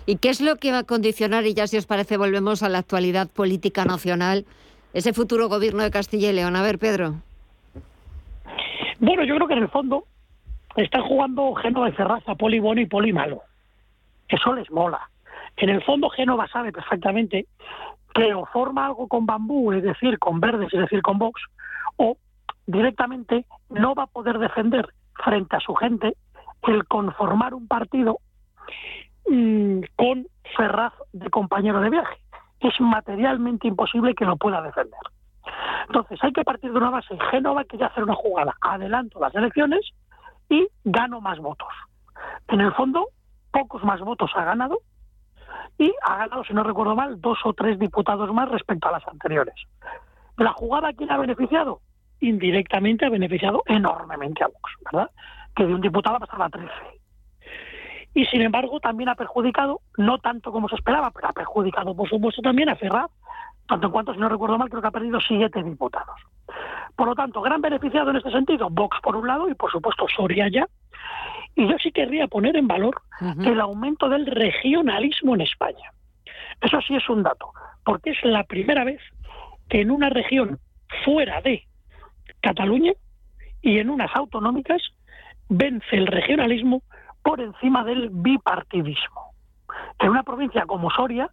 ¿Y 0.06 0.16
qué 0.16 0.30
es 0.30 0.40
lo 0.40 0.56
que 0.56 0.72
va 0.72 0.78
a 0.78 0.84
condicionar, 0.84 1.44
y 1.44 1.52
ya 1.52 1.66
si 1.66 1.76
os 1.76 1.84
parece 1.84 2.16
volvemos 2.16 2.62
a 2.62 2.70
la 2.70 2.78
actualidad 2.78 3.28
política 3.28 3.84
nacional, 3.84 4.46
ese 4.94 5.12
futuro 5.12 5.50
gobierno 5.50 5.82
de 5.82 5.90
Castilla 5.90 6.30
y 6.30 6.32
León? 6.32 6.56
A 6.56 6.62
ver, 6.62 6.78
Pedro. 6.78 7.16
Bueno, 9.00 9.24
yo 9.24 9.34
creo 9.36 9.46
que 9.46 9.54
en 9.54 9.62
el 9.64 9.68
fondo 9.68 10.04
están 10.76 11.02
jugando 11.02 11.54
Génova 11.56 11.90
y 11.90 11.92
Ferraza, 11.92 12.34
poli 12.36 12.58
bueno 12.58 12.80
y 12.80 12.86
poli 12.86 13.12
malo. 13.12 13.42
Eso 14.28 14.54
les 14.54 14.70
mola. 14.70 15.10
En 15.58 15.68
el 15.68 15.82
fondo 15.82 16.08
Génova 16.08 16.48
sabe 16.48 16.72
perfectamente 16.72 17.46
que 18.18 18.34
o 18.34 18.46
forma 18.46 18.86
algo 18.86 19.08
con 19.08 19.26
bambú, 19.26 19.72
es 19.72 19.82
decir, 19.82 20.18
con 20.18 20.40
verdes, 20.40 20.72
es 20.72 20.80
decir, 20.80 21.02
con 21.02 21.18
Vox, 21.18 21.40
o 21.96 22.16
directamente 22.66 23.46
no 23.70 23.94
va 23.94 24.04
a 24.04 24.06
poder 24.06 24.38
defender 24.38 24.92
frente 25.14 25.56
a 25.56 25.60
su 25.60 25.74
gente 25.74 26.16
el 26.62 26.86
conformar 26.86 27.54
un 27.54 27.68
partido 27.68 28.18
mm, 29.28 29.80
con 29.96 30.26
Ferraz 30.56 30.92
de 31.12 31.30
compañero 31.30 31.80
de 31.80 31.90
viaje. 31.90 32.16
Es 32.60 32.80
materialmente 32.80 33.68
imposible 33.68 34.14
que 34.14 34.24
lo 34.24 34.36
pueda 34.36 34.60
defender. 34.62 35.00
Entonces 35.86 36.18
hay 36.22 36.32
que 36.32 36.44
partir 36.44 36.72
de 36.72 36.78
una 36.78 36.90
base. 36.90 37.16
Génova 37.30 37.64
quiere 37.64 37.84
hacer 37.84 38.02
una 38.02 38.14
jugada. 38.14 38.54
Adelanto 38.60 39.20
las 39.20 39.34
elecciones 39.34 39.80
y 40.48 40.66
gano 40.84 41.20
más 41.20 41.38
votos. 41.38 41.68
En 42.48 42.60
el 42.60 42.72
fondo, 42.72 43.08
pocos 43.52 43.84
más 43.84 44.00
votos 44.00 44.30
ha 44.34 44.44
ganado 44.44 44.78
y 45.76 45.92
ha 46.02 46.18
ganado, 46.18 46.44
si 46.44 46.54
no 46.54 46.62
recuerdo 46.62 46.94
mal, 46.94 47.20
dos 47.20 47.38
o 47.44 47.52
tres 47.52 47.78
diputados 47.78 48.32
más 48.32 48.48
respecto 48.48 48.88
a 48.88 48.92
las 48.92 49.06
anteriores. 49.06 49.54
¿La 50.36 50.52
jugada 50.52 50.92
quién 50.92 51.10
ha 51.10 51.18
beneficiado? 51.18 51.80
Indirectamente 52.20 53.04
ha 53.04 53.10
beneficiado 53.10 53.62
enormemente 53.66 54.42
a 54.42 54.48
Vox, 54.48 54.72
¿verdad? 54.84 55.10
Que 55.54 55.66
de 55.66 55.74
un 55.74 55.80
diputado 55.80 56.16
ha 56.16 56.20
pasado 56.20 56.44
a 56.44 56.48
13. 56.48 56.70
Y 58.14 58.24
sin 58.26 58.42
embargo 58.42 58.80
también 58.80 59.08
ha 59.08 59.14
perjudicado, 59.14 59.80
no 59.96 60.18
tanto 60.18 60.50
como 60.50 60.68
se 60.68 60.76
esperaba, 60.76 61.10
pero 61.10 61.28
ha 61.28 61.32
perjudicado 61.32 61.94
por 61.94 62.08
supuesto 62.08 62.42
también 62.42 62.68
a 62.68 62.76
Ferraz, 62.76 63.10
tanto 63.68 63.86
en 63.86 63.92
cuanto, 63.92 64.14
si 64.14 64.18
no 64.18 64.28
recuerdo 64.28 64.58
mal, 64.58 64.70
creo 64.70 64.80
que 64.80 64.88
ha 64.88 64.92
perdido 64.92 65.20
siete 65.20 65.62
diputados. 65.62 66.16
Por 66.96 67.06
lo 67.06 67.14
tanto, 67.14 67.42
gran 67.42 67.60
beneficiado 67.60 68.10
en 68.10 68.16
este 68.16 68.30
sentido, 68.30 68.68
Vox 68.70 68.98
por 69.02 69.14
un 69.14 69.26
lado 69.26 69.48
y 69.48 69.54
por 69.54 69.70
supuesto 69.70 70.06
Soria 70.08 70.48
ya, 70.48 70.66
y 71.54 71.68
yo 71.68 71.76
sí 71.78 71.92
querría 71.92 72.26
poner 72.28 72.56
en 72.56 72.66
valor 72.66 73.02
el 73.20 73.60
aumento 73.60 74.08
del 74.08 74.26
regionalismo 74.26 75.34
en 75.34 75.42
España. 75.42 75.92
Eso 76.60 76.80
sí 76.80 76.96
es 76.96 77.08
un 77.08 77.22
dato, 77.22 77.52
porque 77.84 78.10
es 78.10 78.24
la 78.24 78.44
primera 78.44 78.84
vez 78.84 79.00
que 79.68 79.82
en 79.82 79.90
una 79.90 80.08
región 80.08 80.58
fuera 81.04 81.40
de 81.42 81.64
Cataluña 82.40 82.92
y 83.60 83.78
en 83.78 83.90
unas 83.90 84.14
autonómicas 84.16 84.80
vence 85.48 85.96
el 85.96 86.06
regionalismo 86.06 86.82
por 87.22 87.40
encima 87.40 87.84
del 87.84 88.08
bipartidismo. 88.10 89.32
En 89.98 90.10
una 90.10 90.22
provincia 90.22 90.64
como 90.64 90.90
Soria, 90.90 91.28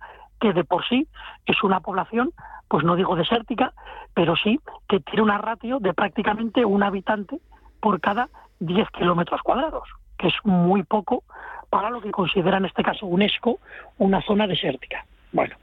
que 0.45 0.53
de 0.53 0.63
por 0.63 0.87
sí 0.87 1.07
es 1.45 1.63
una 1.63 1.79
población, 1.79 2.31
pues 2.67 2.83
no 2.83 2.95
digo 2.95 3.15
desértica, 3.15 3.73
pero 4.13 4.35
sí 4.35 4.59
que 4.87 4.99
tiene 4.99 5.23
una 5.23 5.37
ratio 5.37 5.79
de 5.79 5.93
prácticamente 5.93 6.65
un 6.65 6.83
habitante 6.83 7.39
por 7.79 7.99
cada 7.99 8.29
10 8.59 8.89
kilómetros 8.91 9.41
cuadrados 9.41 9.87
que 10.17 10.27
es 10.27 10.33
muy 10.43 10.83
poco 10.83 11.23
para 11.69 11.89
lo 11.89 12.01
que 12.01 12.11
considera 12.11 12.57
en 12.57 12.65
este 12.65 12.83
caso 12.83 13.05
UNESCO 13.05 13.59
una 13.97 14.21
zona 14.21 14.47
desértica. 14.47 15.05
Bueno, 15.31 15.55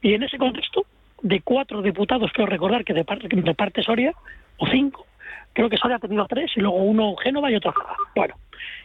y 0.00 0.14
en 0.14 0.22
ese 0.22 0.38
contexto, 0.38 0.86
de 1.22 1.40
cuatro 1.42 1.82
diputados, 1.82 2.32
quiero 2.32 2.50
recordar 2.50 2.84
que 2.84 2.94
de 2.94 3.04
parte, 3.04 3.28
de 3.28 3.54
parte 3.54 3.82
Soria, 3.82 4.12
o 4.56 4.66
cinco, 4.66 5.06
creo 5.52 5.68
que 5.68 5.76
Soria 5.76 5.96
ha 5.96 6.00
tenido 6.00 6.26
tres, 6.26 6.50
y 6.56 6.60
luego 6.60 6.76
uno 6.76 7.14
Génova 7.16 7.50
y 7.50 7.56
otro. 7.56 7.74
Bueno, 8.16 8.34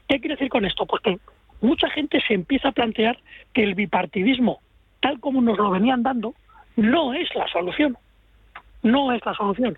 ¿qué 0.08 0.20
quiere 0.20 0.36
decir 0.36 0.50
con 0.50 0.66
esto? 0.66 0.86
Pues 0.86 1.02
que 1.02 1.18
mucha 1.62 1.90
gente 1.90 2.22
se 2.28 2.34
empieza 2.34 2.70
a 2.70 2.74
plantear 2.74 3.18
que 3.54 3.64
el 3.64 3.76
bipartidismo, 3.76 4.60
tal 5.08 5.22
como 5.22 5.42
nos 5.42 5.58
lo 5.58 5.70
venían 5.70 6.04
dando, 6.04 6.34
no 6.76 7.14
es 7.14 7.34
la 7.34 7.48
solución. 7.48 7.98
No 8.84 9.14
es 9.14 9.26
la 9.26 9.34
solución. 9.34 9.78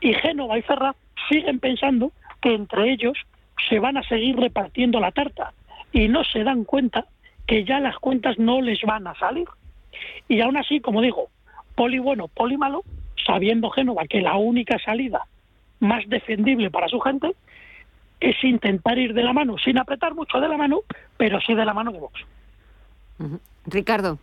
Y 0.00 0.14
Génova 0.14 0.56
y 0.56 0.62
Ferraz 0.62 0.94
siguen 1.28 1.58
pensando 1.58 2.12
que 2.40 2.54
entre 2.54 2.92
ellos 2.92 3.18
se 3.68 3.80
van 3.80 3.96
a 3.96 4.04
seguir 4.04 4.36
repartiendo 4.36 5.00
la 5.00 5.10
tarta 5.10 5.52
y 5.92 6.06
no 6.06 6.22
se 6.22 6.44
dan 6.44 6.62
cuenta 6.62 7.06
que 7.44 7.64
ya 7.64 7.80
las 7.80 7.96
cuentas 7.98 8.38
no 8.38 8.60
les 8.60 8.80
van 8.82 9.08
a 9.08 9.16
salir. 9.16 9.48
Y 10.28 10.40
aún 10.40 10.56
así, 10.56 10.80
como 10.80 11.00
digo, 11.00 11.26
poli 11.74 11.98
bueno, 11.98 12.28
poli 12.28 12.56
malo, 12.56 12.84
sabiendo 13.26 13.68
Génova 13.70 14.04
que 14.06 14.20
la 14.20 14.36
única 14.36 14.78
salida 14.78 15.26
más 15.80 16.08
defendible 16.08 16.70
para 16.70 16.86
su 16.86 17.00
gente 17.00 17.34
es 18.20 18.36
intentar 18.44 18.96
ir 18.96 19.12
de 19.12 19.24
la 19.24 19.32
mano, 19.32 19.56
sin 19.58 19.76
apretar 19.76 20.14
mucho 20.14 20.38
de 20.38 20.48
la 20.48 20.56
mano, 20.56 20.82
pero 21.16 21.40
sí 21.40 21.52
de 21.52 21.64
la 21.64 21.74
mano 21.74 21.90
de 21.90 21.98
Vox. 21.98 22.20
Ricardo. 23.66 24.18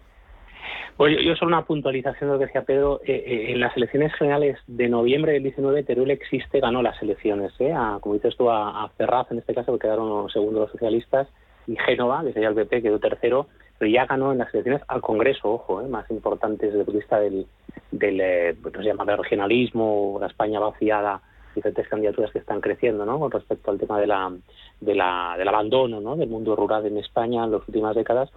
Oye, 1.01 1.23
yo 1.23 1.33
solo 1.37 1.55
una 1.55 1.63
puntualización 1.63 2.29
de 2.29 2.33
lo 2.33 2.39
que 2.39 2.47
decía 2.47 2.63
Pedro. 2.63 2.99
Eh, 3.05 3.23
eh, 3.25 3.53
en 3.53 3.61
las 3.61 3.75
elecciones 3.77 4.13
generales 4.15 4.57
de 4.67 4.89
noviembre 4.89 5.31
del 5.31 5.43
19, 5.43 5.83
Teruel 5.83 6.11
existe, 6.11 6.59
ganó 6.59 6.81
las 6.81 7.01
elecciones. 7.01 7.53
¿eh? 7.59 7.73
como 8.01 8.15
dices 8.15 8.35
tú, 8.35 8.49
a, 8.49 8.83
a, 8.83 8.89
Ferraz, 8.89 9.31
en 9.31 9.37
este 9.37 9.55
caso, 9.55 9.71
que 9.71 9.79
quedaron 9.79 10.29
segundos 10.29 10.63
los 10.63 10.71
socialistas, 10.71 11.29
y 11.67 11.77
Génova, 11.77 12.21
que 12.25 12.33
sería 12.33 12.49
el 12.49 12.55
PP, 12.55 12.81
quedó 12.81 12.99
tercero, 12.99 13.47
pero 13.77 13.89
ya 13.89 14.07
ganó 14.07 14.33
en 14.33 14.39
las 14.39 14.53
elecciones 14.53 14.81
al 14.89 14.99
Congreso, 14.99 15.49
ojo, 15.49 15.81
¿eh? 15.81 15.87
más 15.87 16.11
importantes 16.11 16.73
desde 16.73 16.79
el 16.79 16.85
punto 16.85 16.97
de 16.97 16.99
vista 16.99 17.19
del, 17.21 17.45
del 17.91 18.57
pues, 18.61 18.73
se 18.75 18.83
llama, 18.83 19.05
regionalismo, 19.15 20.17
la 20.19 20.27
España 20.27 20.59
vaciada, 20.59 21.21
diferentes 21.55 21.87
candidaturas 21.87 22.31
que 22.33 22.39
están 22.39 22.59
creciendo 22.59 23.05
¿no? 23.05 23.17
con 23.19 23.31
respecto 23.31 23.71
al 23.71 23.79
tema 23.79 24.01
de 24.01 24.07
la, 24.07 24.33
de 24.81 24.95
la, 24.95 25.35
del 25.37 25.47
abandono 25.47 26.01
¿no? 26.01 26.17
del 26.17 26.27
mundo 26.27 26.57
rural 26.57 26.85
en 26.85 26.97
España 26.97 27.45
en 27.45 27.53
las 27.53 27.65
últimas 27.65 27.95
décadas, 27.95 28.29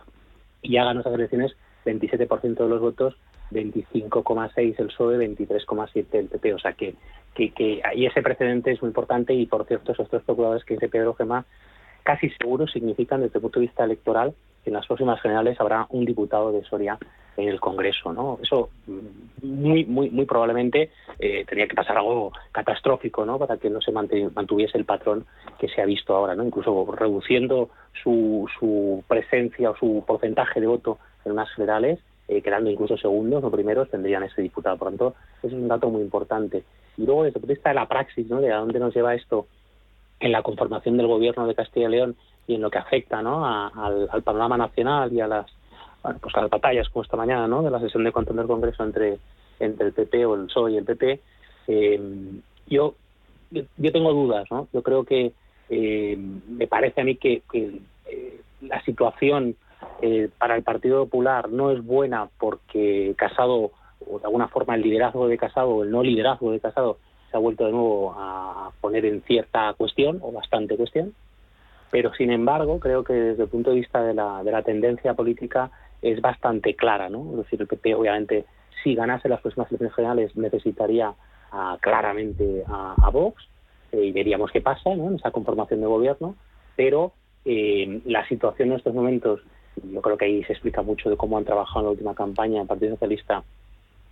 ya 0.63 0.85
ganó 0.85 1.01
esas 1.01 1.15
elecciones 1.15 1.57
27% 1.85 2.57
de 2.57 2.69
los 2.69 2.81
votos, 2.81 3.17
25,6 3.51 4.75
el 4.79 4.87
PSOE, 4.87 5.19
23,7 5.19 6.07
el 6.13 6.29
PP. 6.29 6.55
O 6.55 6.59
sea 6.59 6.73
que, 6.73 6.95
que, 7.35 7.51
que 7.51 7.81
ahí 7.85 8.07
ese 8.07 8.23
precedente 8.23 8.73
es 8.73 8.81
muy 8.83 8.89
importante 8.89 9.35
y, 9.35 9.47
por 9.47 9.67
cierto, 9.67 9.93
esos 9.93 10.09
tres 10.09 10.23
procuradores 10.23 10.65
que 10.65 10.75
dice 10.75 10.89
Pedro 10.89 11.15
Gemma 11.15 11.45
casi 12.03 12.31
seguro 12.31 12.67
significan 12.67 13.21
desde 13.21 13.39
el 13.39 13.43
punto 13.43 13.61
de 13.61 13.67
vista 13.67 13.85
electoral 13.85 14.35
que 14.63 14.71
en 14.71 14.75
las 14.75 14.87
próximas 14.87 15.21
generales 15.21 15.61
habrá 15.61 15.87
un 15.91 16.05
diputado 16.05 16.53
de 16.53 16.63
Soria 16.65 16.99
en 17.37 17.49
el 17.49 17.61
Congreso, 17.61 18.13
¿no? 18.13 18.39
Eso 18.43 18.71
mm, 18.87 19.47
muy 19.47 19.85
muy 19.85 20.11
muy 20.11 20.25
probablemente 20.27 20.91
eh, 21.19 21.45
tenía 21.49 21.67
que 21.67 21.75
pasar 21.75 21.97
algo 21.97 22.33
catastrófico, 22.53 23.25
¿no? 23.25 23.39
Para 23.39 23.57
que 23.57 23.71
no 23.71 23.81
se 23.81 23.93
mantuviese 23.93 24.79
el 24.79 24.85
patrón 24.85 25.25
que 25.59 25.69
se 25.69 25.81
ha 25.81 25.87
visto 25.87 26.15
ahora, 26.15 26.35
¿no? 26.35 26.45
Incluso 26.45 26.87
reduciendo 26.93 27.71
su, 28.03 28.49
su 28.59 29.03
presencia 29.09 29.71
o 29.71 29.77
su 29.77 30.05
porcentaje 30.07 30.61
de 30.61 30.67
voto 30.67 30.99
en 31.25 31.33
unas 31.33 31.53
federales, 31.55 31.99
eh, 32.29 32.41
quedando 32.43 32.71
incluso 32.71 32.97
segundos 32.97 33.43
o 33.45 33.51
primeros, 33.51 33.91
tendrían 33.91 34.23
ese 34.23 34.43
diputado. 34.43 34.77
Por 34.77 34.93
lo 34.93 34.99
tanto, 34.99 35.15
eso 35.39 35.49
es 35.49 35.53
un 35.53 35.69
dato 35.69 35.91
muy 35.91 36.03
importante. 36.03 36.65
Y 36.97 37.05
luego, 37.05 37.25
desde 37.25 37.39
el 37.39 37.41
punto 37.41 37.49
de 37.49 37.55
vista 37.55 37.71
de 37.71 37.75
la 37.75 37.89
praxis, 37.89 38.29
¿no? 38.29 38.41
de 38.41 38.53
a 38.53 38.59
dónde 38.59 38.79
nos 38.79 38.95
lleva 38.95 39.15
esto 39.15 39.47
en 40.21 40.33
la 40.33 40.43
conformación 40.43 40.97
del 40.97 41.09
gobierno 41.09 41.47
de 41.47 41.55
Castilla 41.55 41.89
y 41.89 41.93
León 41.93 42.17
y 42.47 42.55
en 42.55 42.63
lo 42.63 42.71
que 42.71 42.79
afecta 42.79 43.23
¿no? 43.23 43.45
al, 43.45 44.23
panorama 44.23 44.57
nacional 44.57 45.13
y 45.13 45.21
a 45.21 45.27
las 45.27 45.47
bueno, 46.03 46.19
pues 46.21 46.35
a 46.35 46.43
las 46.43 46.51
batallas 46.51 46.89
como 46.89 47.05
esta 47.05 47.17
mañana 47.17 47.47
¿no? 47.47 47.63
de 47.63 47.71
la 47.71 47.81
sesión 47.81 48.05
de 48.05 48.13
control 48.13 48.39
del 48.39 48.47
Congreso 48.47 48.83
entre, 48.85 49.19
entre 49.61 49.87
el 49.89 49.93
PP 49.93 50.27
o 50.27 50.35
el 50.35 50.47
PSOE 50.47 50.73
y 50.73 50.77
el 50.77 50.85
PP, 50.85 51.21
eh, 51.69 52.01
yo, 52.67 52.95
yo 53.51 53.93
tengo 53.93 54.13
dudas. 54.13 54.47
¿no? 54.51 54.69
Yo 54.73 54.83
creo 54.83 55.05
que 55.05 55.33
eh, 55.71 56.17
me 56.49 56.67
parece 56.67 57.01
a 57.01 57.05
mí 57.05 57.17
que, 57.17 57.43
la 58.61 58.81
situación 58.85 59.57
eh, 60.03 60.29
para 60.37 60.57
el 60.57 60.63
Partido 60.63 61.05
Popular 61.05 61.49
no 61.49 61.71
es 61.71 61.83
buena 61.85 62.29
porque 62.39 63.15
Casado, 63.17 63.71
o 64.07 64.19
de 64.19 64.25
alguna 64.25 64.49
forma 64.49 64.75
el 64.75 64.83
liderazgo 64.83 65.29
de 65.29 65.39
Casado, 65.39 65.85
el 65.85 65.91
no 65.91 66.03
liderazgo 66.03 66.51
de 66.51 66.61
Casado, 66.61 66.99
se 67.31 67.37
ha 67.37 67.41
vuelto 67.41 67.65
de 67.65 67.73
nuevo 67.73 68.13
a 68.17 68.73
poner 68.81 69.07
en 69.07 69.23
cierta 69.23 69.73
cuestión, 69.75 70.19
o 70.21 70.33
bastante 70.33 70.77
cuestión. 70.77 71.15
Pero, 71.91 72.13
sin 72.15 72.31
embargo, 72.31 72.81
creo 72.81 73.05
que 73.05 73.13
desde 73.13 73.45
el 73.45 73.49
punto 73.49 73.71
de 73.71 73.77
vista 73.77 74.03
de 74.03 74.13
la, 74.13 74.43
de 74.43 74.51
la 74.51 74.63
tendencia 74.63 75.15
política 75.15 75.71
es 76.03 76.21
bastante 76.21 76.75
clara, 76.75 77.09
¿no? 77.09 77.31
Es 77.31 77.37
decir, 77.39 77.61
el 77.61 77.69
PP, 77.69 77.95
obviamente, 77.95 78.45
si 78.83 78.95
ganase 78.95 79.29
las 79.29 79.41
próximas 79.41 79.69
elecciones 79.71 79.95
generales, 79.95 80.37
necesitaría 80.37 81.15
claramente 81.81 82.65
a, 82.67 83.11
Vox, 83.13 83.47
eh, 83.93 84.07
y 84.07 84.13
veríamos 84.13 84.51
qué 84.51 84.63
pasa 84.63 84.91
en 84.91 85.17
esa 85.17 85.31
conformación 85.31 85.81
de 85.81 85.87
gobierno, 85.87 86.35
pero 86.77 87.13
eh, 87.45 88.01
la 88.07 88.27
situación 88.27 88.71
en 88.71 88.77
estos 88.79 88.95
momentos 88.95 89.41
yo 89.83 90.01
creo 90.03 90.17
que 90.17 90.25
ahí 90.27 90.45
se 90.45 90.53
explica 90.53 90.83
mucho 90.83 91.11
de 91.11 91.17
cómo 91.17 91.39
han 91.39 91.45
trabajado 91.45 91.81
en 91.81 91.85
la 91.85 91.91
última 91.93 92.15
campaña 92.15 92.63
el 92.63 92.67
Partido 92.67 92.93
Socialista 92.93 93.43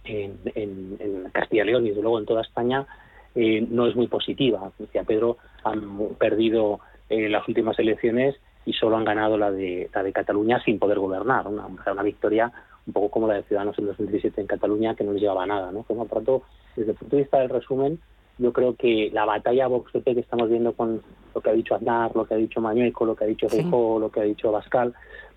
en, 0.04 1.30
Castilla 1.32 1.62
y 1.62 1.66
León 1.66 1.86
y 1.86 1.90
desde 1.90 2.02
luego 2.02 2.18
en 2.18 2.26
toda 2.26 2.42
España, 2.42 2.86
eh, 3.34 3.64
no 3.68 3.86
es 3.86 3.94
muy 3.94 4.08
positiva. 4.08 4.72
Decía 4.78 5.04
Pedro, 5.04 5.36
han 5.64 6.14
perdido 6.18 6.80
eh, 7.08 7.28
las 7.28 7.46
últimas 7.46 7.78
elecciones 7.78 8.36
y 8.66 8.72
solo 8.72 8.96
han 8.96 9.04
ganado 9.04 9.38
la 9.38 9.50
de, 9.50 9.88
la 9.94 10.02
de 10.02 10.12
Cataluña 10.12 10.60
sin 10.64 10.78
poder 10.78 10.98
gobernar. 10.98 11.46
Una, 11.46 11.66
una 11.66 12.02
victoria 12.02 12.52
un 12.86 12.92
poco 12.92 13.10
como 13.10 13.28
la 13.28 13.34
de 13.34 13.42
Ciudadanos 13.44 13.78
en 13.78 13.86
2017 13.86 14.40
en 14.40 14.46
Cataluña, 14.46 14.94
que 14.94 15.04
no 15.04 15.12
les 15.12 15.22
llevaba 15.22 15.46
nada. 15.46 15.70
¿no? 15.70 15.82
Por 15.82 15.96
lo 15.96 16.06
tanto, 16.06 16.42
desde 16.76 16.92
el 16.92 16.96
punto 16.96 17.16
de 17.16 17.22
vista 17.22 17.38
del 17.38 17.50
resumen, 17.50 18.00
yo 18.38 18.52
creo 18.52 18.74
que 18.74 19.10
la 19.12 19.26
batalla 19.26 19.68
Vox-PP 19.68 20.14
que 20.14 20.20
estamos 20.20 20.48
viendo 20.48 20.72
con 20.72 21.02
lo 21.34 21.40
que 21.40 21.50
ha 21.50 21.52
dicho 21.52 21.74
Aznar, 21.74 22.16
lo 22.16 22.24
que 22.24 22.34
ha 22.34 22.38
dicho 22.38 22.60
Mañueco, 22.60 23.04
lo 23.04 23.14
que 23.14 23.24
ha 23.24 23.26
dicho 23.26 23.48
Feijóo, 23.48 24.00
lo 24.00 24.10
que 24.10 24.20
ha 24.20 24.24
dicho 24.24 24.50
Bascal, 24.50 24.94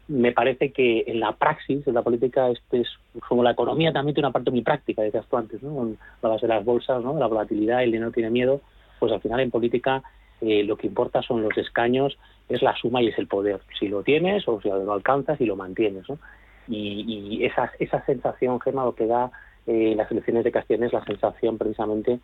me 0.07 0.31
parece 0.31 0.71
que 0.71 1.03
en 1.07 1.19
la 1.19 1.33
praxis, 1.33 1.87
en 1.87 1.93
la 1.93 2.01
política, 2.01 2.49
este 2.49 2.81
es 2.81 2.89
como 3.27 3.43
la 3.43 3.51
economía 3.51 3.93
también 3.93 4.15
tiene 4.15 4.27
una 4.27 4.33
parte 4.33 4.51
muy 4.51 4.61
práctica, 4.61 5.01
decías 5.01 5.25
tú 5.29 5.37
antes, 5.37 5.63
¿no? 5.63 5.95
la 6.21 6.29
base 6.29 6.47
de 6.47 6.53
las 6.53 6.65
bolsas, 6.65 7.03
¿no? 7.03 7.17
la 7.17 7.27
volatilidad, 7.27 7.83
el 7.83 7.91
dinero 7.91 8.11
tiene 8.11 8.29
miedo, 8.29 8.61
pues 8.99 9.11
al 9.11 9.21
final 9.21 9.39
en 9.39 9.51
política 9.51 10.03
eh, 10.41 10.63
lo 10.63 10.75
que 10.75 10.87
importa 10.87 11.21
son 11.21 11.41
los 11.41 11.57
escaños, 11.57 12.17
es 12.49 12.61
la 12.61 12.75
suma 12.75 13.01
y 13.01 13.07
es 13.07 13.17
el 13.17 13.27
poder. 13.27 13.61
Si 13.79 13.87
lo 13.87 14.03
tienes 14.03 14.47
o 14.47 14.59
si 14.61 14.67
lo 14.67 14.91
alcanzas 14.91 15.39
y 15.39 15.45
lo 15.45 15.55
mantienes. 15.55 16.07
¿no? 16.09 16.19
Y, 16.67 17.45
esa, 17.45 17.71
esa 17.79 18.05
sensación, 18.05 18.59
Gemma, 18.59 18.83
lo 18.83 18.95
que 18.95 19.07
da 19.07 19.31
eh, 19.67 19.93
las 19.95 20.11
elecciones 20.11 20.43
de 20.43 20.51
Castilla 20.51 20.85
es 20.85 20.93
la 20.93 21.05
sensación 21.05 21.57
precisamente 21.57 22.19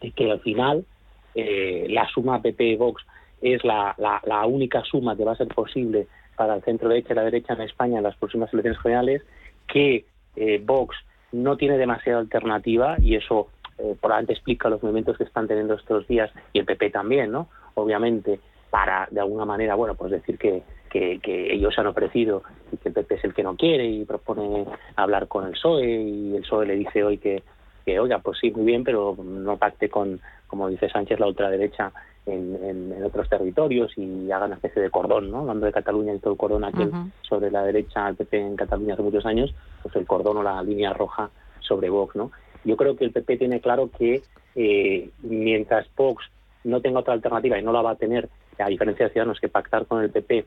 de 0.00 0.10
que 0.12 0.30
al 0.30 0.40
final 0.40 0.86
eh, 1.34 1.86
la 1.90 2.08
suma 2.08 2.40
PP-Vox 2.40 3.04
es 3.42 3.64
la, 3.64 3.94
la, 3.98 4.46
única 4.46 4.82
suma 4.84 5.16
que 5.16 5.24
va 5.24 5.32
a 5.32 5.36
ser 5.36 5.48
posible 5.48 6.06
para 6.36 6.54
el 6.54 6.62
centro 6.62 6.88
derecha 6.88 7.12
y 7.12 7.16
la 7.16 7.24
derecha 7.24 7.54
en 7.54 7.62
España 7.62 7.98
en 7.98 8.04
las 8.04 8.16
próximas 8.16 8.52
elecciones 8.52 8.80
generales, 8.80 9.22
que 9.66 10.04
eh, 10.36 10.62
Vox 10.64 10.96
no 11.32 11.56
tiene 11.56 11.78
demasiada 11.78 12.20
alternativa 12.20 12.96
y 13.00 13.16
eso 13.16 13.48
eh, 13.78 13.96
probablemente 14.00 14.34
explica 14.34 14.68
los 14.68 14.82
movimientos 14.82 15.16
que 15.16 15.24
están 15.24 15.48
teniendo 15.48 15.74
estos 15.74 16.06
días 16.06 16.30
y 16.52 16.58
el 16.58 16.66
PP 16.66 16.90
también, 16.90 17.32
¿no? 17.32 17.48
Obviamente, 17.74 18.38
para 18.70 19.08
de 19.10 19.20
alguna 19.20 19.44
manera, 19.44 19.74
bueno, 19.74 19.94
pues 19.94 20.12
decir 20.12 20.38
que, 20.38 20.62
que, 20.90 21.20
ellos 21.52 21.78
han 21.78 21.86
ofrecido 21.86 22.42
y 22.70 22.76
que 22.76 22.88
el 22.88 22.94
PP 22.94 23.14
es 23.14 23.24
el 23.24 23.34
que 23.34 23.42
no 23.42 23.56
quiere 23.56 23.86
y 23.86 24.04
propone 24.04 24.66
hablar 24.96 25.26
con 25.26 25.46
el 25.46 25.52
PSOE 25.52 25.86
y 25.86 26.36
el 26.36 26.42
PSOE 26.42 26.66
le 26.66 26.76
dice 26.76 27.02
hoy 27.02 27.18
que, 27.18 27.42
que 27.84 27.98
oiga, 27.98 28.18
pues 28.18 28.38
sí, 28.38 28.50
muy 28.50 28.64
bien, 28.64 28.84
pero 28.84 29.16
no 29.22 29.56
pacte 29.56 29.88
con, 29.88 30.20
como 30.46 30.68
dice 30.68 30.88
Sánchez, 30.90 31.18
la 31.18 31.26
ultraderecha 31.26 31.92
en, 32.26 32.92
en, 32.92 33.04
otros 33.04 33.28
territorios 33.28 33.92
y 33.96 34.30
haga 34.30 34.46
una 34.46 34.54
especie 34.54 34.80
de 34.80 34.90
cordón, 34.90 35.30
¿no? 35.30 35.40
Hablando 35.40 35.66
de 35.66 35.72
Cataluña 35.72 36.14
y 36.14 36.18
todo 36.18 36.32
el 36.32 36.38
cordón 36.38 36.64
aquel 36.64 36.90
sobre 37.22 37.50
la 37.50 37.64
derecha 37.64 38.06
al 38.06 38.14
PP 38.14 38.38
en 38.38 38.56
Cataluña 38.56 38.94
hace 38.94 39.02
muchos 39.02 39.26
años, 39.26 39.52
pues 39.82 39.94
el 39.96 40.06
cordón 40.06 40.36
o 40.36 40.42
la 40.42 40.62
línea 40.62 40.92
roja 40.92 41.30
sobre 41.60 41.90
Vox, 41.90 42.14
¿no? 42.14 42.30
Yo 42.64 42.76
creo 42.76 42.96
que 42.96 43.04
el 43.04 43.12
PP 43.12 43.38
tiene 43.38 43.60
claro 43.60 43.90
que 43.90 44.22
eh, 44.54 45.10
mientras 45.22 45.86
Vox 45.96 46.24
no 46.64 46.80
tenga 46.80 47.00
otra 47.00 47.14
alternativa 47.14 47.58
y 47.58 47.62
no 47.62 47.72
la 47.72 47.82
va 47.82 47.92
a 47.92 47.96
tener, 47.96 48.28
a 48.58 48.68
diferencia 48.68 49.06
de 49.06 49.12
Ciudadanos, 49.12 49.40
que 49.40 49.48
pactar 49.48 49.86
con 49.86 50.02
el 50.02 50.10
PP 50.10 50.46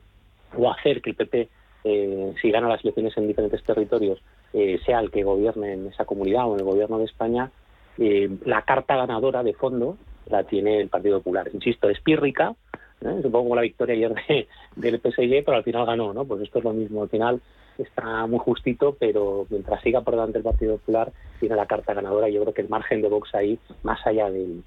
o 0.58 0.72
hacer 0.72 1.02
que 1.02 1.10
el 1.10 1.16
PP, 1.18 1.50
eh, 1.84 2.34
si 2.42 2.52
gana 2.52 2.70
las 2.70 2.84
elecciones 2.84 3.18
en 3.18 3.28
diferentes 3.28 3.62
territorios, 3.64 4.22
eh, 4.54 4.80
sea 4.86 5.02
el 5.02 5.12
que 5.12 5.24
gobierne 5.24 5.74
en 5.74 5.88
esa 5.88 6.06
comunidad 6.06 6.48
o 6.48 6.54
en 6.54 6.62
el 6.62 6.66
gobierno 6.66 7.00
de 7.00 7.06
España, 7.06 7.52
la 7.98 8.62
carta 8.64 8.98
ganadora 8.98 9.42
de 9.42 9.54
fondo 9.54 9.96
la 10.28 10.44
tiene 10.44 10.82
el 10.82 10.90
Partido 10.90 11.20
Popular. 11.20 11.50
Insisto, 11.54 11.90
es 11.90 12.00
pírrica, 12.02 12.56
supongo 13.00 13.44
como 13.44 13.56
la 13.56 13.62
victoria 13.62 13.96
ayer 13.96 14.16
de, 14.28 14.48
del 14.76 15.00
PSG, 15.00 15.44
pero 15.46 15.58
al 15.58 15.64
final 15.64 15.86
ganó, 15.86 16.14
¿no? 16.14 16.26
Pues 16.26 16.42
esto 16.42 16.60
es 16.60 16.66
lo 16.66 16.74
mismo, 16.74 17.04
al 17.04 17.10
final 17.10 17.42
está 17.78 18.26
muy 18.28 18.40
justito, 18.40 18.96
pero 19.00 19.46
mientras 19.50 19.82
siga 19.82 20.02
por 20.02 20.16
delante 20.16 20.38
el 20.38 20.44
Partido 20.44 20.78
Popular, 20.78 21.12
tiene 21.40 21.56
la 21.56 21.66
carta 21.66 21.94
ganadora. 21.94 22.30
Yo 22.30 22.42
creo 22.42 22.54
que 22.54 22.62
el 22.62 22.70
margen 22.70 23.02
de 23.02 23.10
Vox 23.10 23.34
ahí, 23.36 23.60
más 23.84 24.06
allá 24.06 24.30
del, 24.30 24.64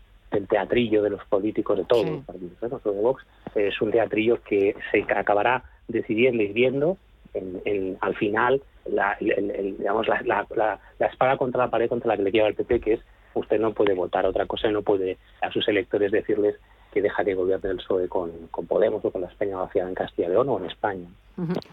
teatrillo 0.49 1.03
de 1.03 1.11
los 1.11 1.25
políticos 1.25 1.79
de 1.79 1.85
todos 1.85 2.09
los 2.09 2.25
partidos, 2.25 2.85
de 2.85 3.01
Vox, 3.01 3.25
es 3.55 3.81
un 3.81 3.91
teatrillo 3.91 4.43
que 4.43 4.75
se 4.93 5.03
acabará 5.11 5.65
decidiendo 5.89 6.43
y 6.43 6.53
viendo 6.53 6.99
en, 7.33 7.97
al 8.01 8.15
final 8.15 8.63
la, 8.87 9.17
digamos, 9.21 10.07
la, 10.07 10.47
la, 10.55 11.07
espada 11.07 11.37
contra 11.37 11.65
la 11.65 11.71
pared 11.71 11.89
contra 11.89 12.09
la 12.09 12.17
que 12.17 12.23
le 12.25 12.31
lleva 12.31 12.49
el 12.49 12.55
PP, 12.55 12.81
que 12.81 12.93
es 12.95 13.01
usted 13.35 13.61
no 13.61 13.73
puede 13.73 13.95
votar 13.95 14.27
otra 14.27 14.47
cosa 14.47 14.71
no 14.71 14.83
puede 14.83 15.19
a 15.41 15.51
sus 15.53 15.67
electores 15.69 16.13
decirles 16.13 16.57
que 16.93 17.03
deja 17.03 17.25
que 17.25 17.35
gobierne 17.35 17.71
el 17.71 17.77
PSOE 17.77 18.09
con, 18.09 18.31
con 18.51 18.67
Podemos 18.67 19.05
o 19.05 19.11
con 19.11 19.21
la 19.21 19.29
España 19.29 19.57
vaciada 19.57 19.89
en 19.89 19.95
Castilla 19.95 20.29
y 20.29 20.31
León 20.31 20.49
o 20.49 20.59
en 20.59 20.67
España. 20.67 21.07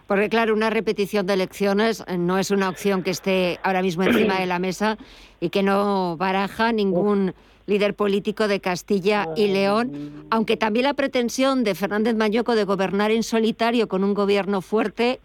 Porque 0.05 0.29
claro, 0.29 0.53
una 0.53 0.69
repetición 0.69 1.25
de 1.25 1.33
elecciones 1.33 2.03
eh, 2.07 2.17
no 2.17 2.37
es 2.37 2.51
una 2.51 2.69
opción 2.69 3.01
que 3.01 3.09
esté 3.09 3.59
ahora 3.63 3.81
mismo 3.81 4.03
encima 4.03 4.39
de 4.39 4.45
la 4.45 4.59
mesa 4.59 4.97
y 5.39 5.49
que 5.49 5.63
no 5.63 6.17
baraja 6.17 6.71
ningún 6.71 7.33
líder 7.65 7.95
político 7.95 8.47
de 8.47 8.59
Castilla 8.59 9.27
y 9.35 9.47
León, 9.47 10.27
aunque 10.29 10.55
también 10.55 10.83
la 10.83 10.93
pretensión 10.93 11.63
de 11.63 11.73
Fernández 11.73 12.15
Mañueco 12.15 12.55
de 12.55 12.63
gobernar 12.63 13.09
en 13.09 13.23
solitario 13.23 13.87
con 13.87 14.03
un 14.03 14.13
gobierno 14.13 14.61
fuerte, 14.61 15.19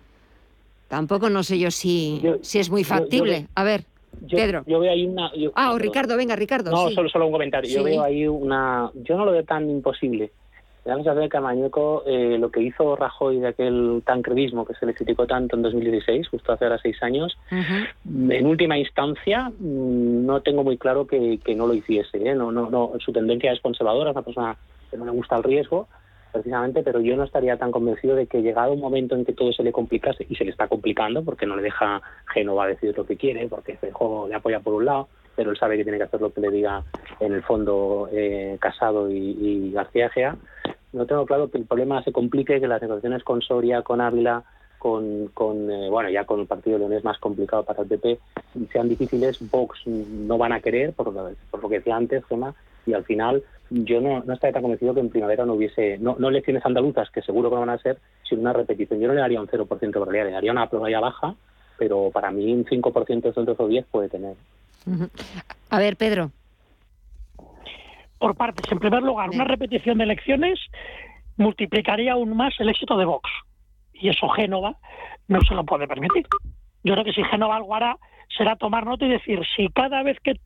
tampoco 0.88 1.28
no 1.28 1.42
sé 1.42 1.58
yo 1.58 1.70
si, 1.70 2.22
si 2.40 2.58
es 2.58 2.70
muy 2.70 2.82
factible. 2.82 3.46
A 3.54 3.62
ver. 3.62 3.84
Pedro. 4.30 4.64
Yo 4.66 4.80
veo 4.80 4.92
ahí 4.92 5.06
una. 5.06 5.30
ah, 5.54 5.72
o 5.72 5.78
Ricardo, 5.78 6.16
venga, 6.16 6.36
Ricardo. 6.36 6.70
No, 6.70 6.90
solo, 6.90 7.08
solo 7.08 7.26
un 7.26 7.32
comentario. 7.32 7.70
Yo 7.70 7.82
veo 7.82 8.02
ahí 8.02 8.26
una. 8.26 8.90
Yo 8.94 9.16
no 9.16 9.24
lo 9.24 9.32
veo 9.32 9.44
tan 9.44 9.68
imposible. 9.70 10.30
Vamos 10.84 11.06
a 11.06 11.14
ver 11.14 11.28
que 11.28 11.36
a 11.36 11.40
Mañueco 11.40 12.04
eh, 12.06 12.38
lo 12.38 12.50
que 12.50 12.62
hizo 12.62 12.96
Rajoy 12.96 13.38
de 13.38 13.48
aquel 13.48 14.02
tancredismo 14.04 14.64
que 14.64 14.74
se 14.74 14.86
le 14.86 14.94
criticó 14.94 15.26
tanto 15.26 15.56
en 15.56 15.62
2016, 15.62 16.28
justo 16.28 16.52
hace 16.52 16.64
ahora 16.64 16.78
seis 16.82 17.00
años, 17.02 17.36
en 17.50 18.46
última 18.46 18.78
instancia 18.78 19.50
mm, 19.50 20.24
no 20.24 20.40
tengo 20.40 20.64
muy 20.64 20.78
claro 20.78 21.06
que, 21.06 21.38
que 21.44 21.54
no 21.54 21.66
lo 21.66 21.74
hiciese. 21.74 22.16
¿eh? 22.28 22.34
No, 22.34 22.50
no, 22.50 22.70
no, 22.70 22.92
su 22.98 23.12
tendencia 23.12 23.52
es 23.52 23.60
conservadora, 23.60 24.10
es 24.10 24.16
una 24.16 24.24
persona 24.24 24.56
que 24.90 24.96
no 24.96 25.04
le 25.04 25.10
gusta 25.12 25.36
el 25.36 25.44
riesgo, 25.44 25.86
precisamente, 26.30 26.82
pero 26.82 27.00
yo 27.00 27.16
no 27.16 27.24
estaría 27.24 27.56
tan 27.56 27.72
convencido 27.72 28.14
de 28.14 28.26
que 28.26 28.42
llegado 28.42 28.72
un 28.72 28.80
momento 28.80 29.14
en 29.14 29.24
que 29.24 29.32
todo 29.32 29.52
se 29.52 29.62
le 29.62 29.72
complicase, 29.72 30.26
y 30.28 30.34
se 30.34 30.44
le 30.44 30.50
está 30.50 30.68
complicando 30.68 31.24
porque 31.24 31.46
no 31.46 31.56
le 31.56 31.62
deja 31.62 32.00
Génova 32.32 32.66
decir 32.66 32.96
lo 32.96 33.06
que 33.06 33.16
quiere, 33.16 33.48
porque 33.48 33.76
Feijóo 33.76 34.28
le 34.28 34.34
apoya 34.34 34.60
por 34.60 34.74
un 34.74 34.84
lado, 34.84 35.08
pero 35.36 35.50
él 35.50 35.58
sabe 35.58 35.76
que 35.76 35.84
tiene 35.84 35.98
que 35.98 36.04
hacer 36.04 36.20
lo 36.20 36.32
que 36.32 36.40
le 36.40 36.50
diga 36.50 36.82
en 37.20 37.32
el 37.32 37.42
fondo 37.42 38.08
eh, 38.12 38.56
Casado 38.60 39.10
y, 39.10 39.70
García 39.72 40.10
Gea. 40.10 40.36
No 40.92 41.06
tengo 41.06 41.24
claro 41.24 41.50
que 41.50 41.58
el 41.58 41.66
problema 41.66 42.02
se 42.02 42.12
complique, 42.12 42.60
que 42.60 42.66
las 42.66 42.82
negociaciones 42.82 43.22
con 43.22 43.40
Soria, 43.40 43.82
con 43.82 44.00
Ávila, 44.00 44.42
con, 44.78 45.30
eh, 45.70 45.88
bueno, 45.90 46.10
ya 46.10 46.24
con 46.24 46.40
el 46.40 46.46
Partido 46.46 46.78
León 46.78 46.94
es 46.94 47.04
más 47.04 47.18
complicado 47.18 47.64
para 47.64 47.82
el 47.82 47.88
PP, 47.88 48.18
sean 48.72 48.88
difíciles, 48.88 49.38
Vox 49.50 49.86
no 49.86 50.38
van 50.38 50.52
a 50.52 50.60
querer, 50.60 50.92
por, 50.94 51.12
por 51.50 51.62
lo 51.62 51.68
que 51.68 51.78
decía 51.78 51.96
antes, 51.96 52.24
Gemma, 52.24 52.54
y 52.86 52.94
al 52.94 53.04
final 53.04 53.42
yo 53.70 54.00
no, 54.00 54.22
no 54.24 54.34
estaría 54.34 54.52
tan 54.52 54.62
convencido 54.62 54.94
que 54.94 55.00
en 55.00 55.10
primavera 55.10 55.46
no 55.46 55.54
hubiese, 55.54 55.98
no, 55.98 56.16
no 56.18 56.28
elecciones 56.28 56.64
andaluzas, 56.66 57.10
que 57.10 57.22
seguro 57.22 57.48
que 57.48 57.54
no 57.54 57.60
van 57.60 57.70
a 57.70 57.78
ser, 57.78 57.98
sino 58.28 58.42
una 58.42 58.52
repetición. 58.52 59.00
Yo 59.00 59.08
no 59.08 59.14
le 59.14 59.20
daría 59.20 59.40
un 59.40 59.46
0% 59.46 59.78
de 59.80 59.90
probabilidad, 59.90 60.26
le 60.26 60.32
daría 60.32 60.52
una 60.52 60.68
probabilidad 60.68 61.00
baja, 61.00 61.34
pero 61.78 62.10
para 62.12 62.30
mí 62.30 62.52
un 62.52 62.64
5% 62.64 63.44
de 63.44 63.54
o 63.56 63.68
10 63.68 63.86
puede 63.86 64.08
tener. 64.08 64.34
A 65.70 65.78
ver, 65.78 65.96
Pedro. 65.96 66.30
Por 68.18 68.36
partes. 68.36 68.70
En 68.70 68.78
primer 68.78 69.02
lugar, 69.02 69.30
una 69.30 69.44
repetición 69.44 69.98
de 69.98 70.04
elecciones 70.04 70.58
multiplicaría 71.36 72.12
aún 72.12 72.36
más 72.36 72.54
el 72.58 72.68
éxito 72.68 72.98
de 72.98 73.04
Vox. 73.04 73.30
Y 73.94 74.08
eso 74.08 74.28
Génova 74.28 74.76
no 75.28 75.40
se 75.42 75.54
lo 75.54 75.64
puede 75.64 75.86
permitir. 75.86 76.26
Yo 76.82 76.94
creo 76.94 77.04
que 77.04 77.12
si 77.12 77.22
Génova 77.24 77.56
algo 77.56 77.74
hará, 77.74 77.96
será 78.36 78.56
tomar 78.56 78.84
nota 78.84 79.06
y 79.06 79.10
decir, 79.10 79.40
si 79.56 79.68
cada 79.68 80.02
vez 80.02 80.18
que 80.20 80.40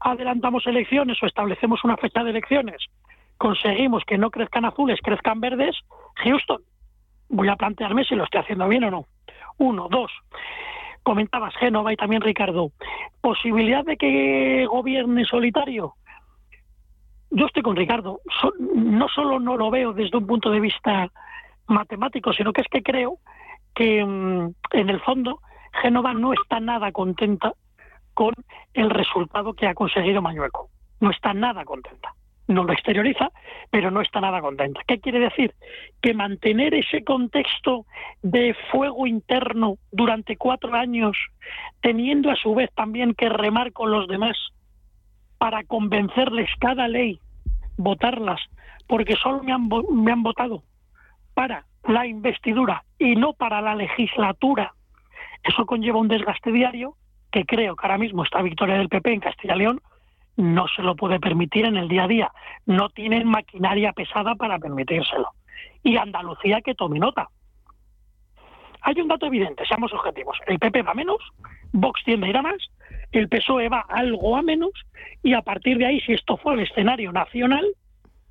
adelantamos 0.00 0.66
elecciones 0.66 1.22
o 1.22 1.26
establecemos 1.26 1.84
una 1.84 1.96
fecha 1.96 2.24
de 2.24 2.30
elecciones, 2.30 2.82
conseguimos 3.38 4.04
que 4.04 4.18
no 4.18 4.30
crezcan 4.30 4.64
azules, 4.64 5.00
crezcan 5.02 5.40
verdes, 5.40 5.76
Houston, 6.16 6.62
voy 7.28 7.48
a 7.48 7.56
plantearme 7.56 8.04
si 8.04 8.14
lo 8.14 8.24
estoy 8.24 8.40
haciendo 8.40 8.68
bien 8.68 8.84
o 8.84 8.90
no. 8.90 9.06
Uno, 9.58 9.88
dos. 9.90 10.10
Comentabas 11.02 11.54
Génova 11.56 11.92
y 11.92 11.96
también 11.96 12.22
Ricardo. 12.22 12.72
¿Posibilidad 13.20 13.84
de 13.84 13.96
que 13.96 14.66
gobierne 14.66 15.24
solitario? 15.24 15.94
Yo 17.30 17.46
estoy 17.46 17.62
con 17.62 17.76
Ricardo. 17.76 18.20
no 18.74 19.08
solo 19.08 19.38
no 19.38 19.56
lo 19.56 19.70
veo 19.70 19.92
desde 19.92 20.16
un 20.18 20.26
punto 20.26 20.50
de 20.50 20.60
vista 20.60 21.10
matemático, 21.66 22.32
sino 22.32 22.52
que 22.52 22.62
es 22.62 22.68
que 22.68 22.82
creo 22.82 23.18
que 23.74 24.04
mm, 24.04 24.54
en 24.72 24.90
el 24.90 25.00
fondo 25.00 25.40
Génova 25.80 26.12
no 26.12 26.32
está 26.32 26.58
nada 26.58 26.90
contenta 26.90 27.54
con 28.20 28.34
el 28.74 28.90
resultado 28.90 29.54
que 29.54 29.66
ha 29.66 29.72
conseguido 29.72 30.20
Mañueco. 30.20 30.68
No 31.00 31.10
está 31.10 31.32
nada 31.32 31.64
contenta. 31.64 32.12
No 32.48 32.64
lo 32.64 32.74
exterioriza, 32.74 33.30
pero 33.70 33.90
no 33.90 34.02
está 34.02 34.20
nada 34.20 34.42
contenta. 34.42 34.82
¿Qué 34.86 35.00
quiere 35.00 35.20
decir? 35.20 35.54
Que 36.02 36.12
mantener 36.12 36.74
ese 36.74 37.02
contexto 37.02 37.86
de 38.20 38.54
fuego 38.70 39.06
interno 39.06 39.78
durante 39.90 40.36
cuatro 40.36 40.74
años, 40.74 41.16
teniendo 41.80 42.30
a 42.30 42.36
su 42.36 42.54
vez 42.54 42.70
también 42.74 43.14
que 43.14 43.30
remar 43.30 43.72
con 43.72 43.90
los 43.90 44.06
demás 44.06 44.36
para 45.38 45.64
convencerles 45.64 46.50
cada 46.58 46.88
ley, 46.88 47.20
votarlas, 47.78 48.42
porque 48.86 49.16
solo 49.16 49.42
me 49.42 49.52
han, 49.54 49.66
me 49.92 50.12
han 50.12 50.22
votado 50.22 50.62
para 51.32 51.64
la 51.84 52.06
investidura 52.06 52.84
y 52.98 53.16
no 53.16 53.32
para 53.32 53.62
la 53.62 53.74
legislatura. 53.74 54.74
Eso 55.42 55.64
conlleva 55.64 56.00
un 56.00 56.08
desgaste 56.08 56.52
diario 56.52 56.96
que 57.30 57.44
creo 57.44 57.76
que 57.76 57.86
ahora 57.86 57.98
mismo 57.98 58.24
esta 58.24 58.42
victoria 58.42 58.76
del 58.76 58.88
PP 58.88 59.12
en 59.12 59.20
Castilla 59.20 59.54
y 59.54 59.58
León 59.58 59.80
no 60.36 60.66
se 60.68 60.82
lo 60.82 60.96
puede 60.96 61.20
permitir 61.20 61.66
en 61.66 61.76
el 61.76 61.88
día 61.88 62.04
a 62.04 62.08
día. 62.08 62.32
No 62.66 62.88
tienen 62.88 63.28
maquinaria 63.28 63.92
pesada 63.92 64.34
para 64.34 64.58
permitírselo. 64.58 65.28
Y 65.82 65.96
Andalucía 65.96 66.60
que 66.62 66.74
tome 66.74 66.98
nota. 66.98 67.28
Hay 68.82 69.00
un 69.00 69.08
dato 69.08 69.26
evidente, 69.26 69.66
seamos 69.66 69.92
objetivos. 69.92 70.38
El 70.46 70.58
PP 70.58 70.82
va 70.82 70.94
menos, 70.94 71.18
Vox 71.72 72.02
tiende 72.04 72.26
a 72.26 72.30
ir 72.30 72.36
a 72.36 72.42
más, 72.42 72.70
el 73.12 73.28
PSOE 73.28 73.68
va 73.68 73.84
algo 73.88 74.36
a 74.36 74.42
menos, 74.42 74.72
y 75.22 75.34
a 75.34 75.42
partir 75.42 75.76
de 75.76 75.86
ahí, 75.86 76.00
si 76.00 76.14
esto 76.14 76.38
fue 76.38 76.54
el 76.54 76.60
escenario 76.60 77.12
nacional, 77.12 77.66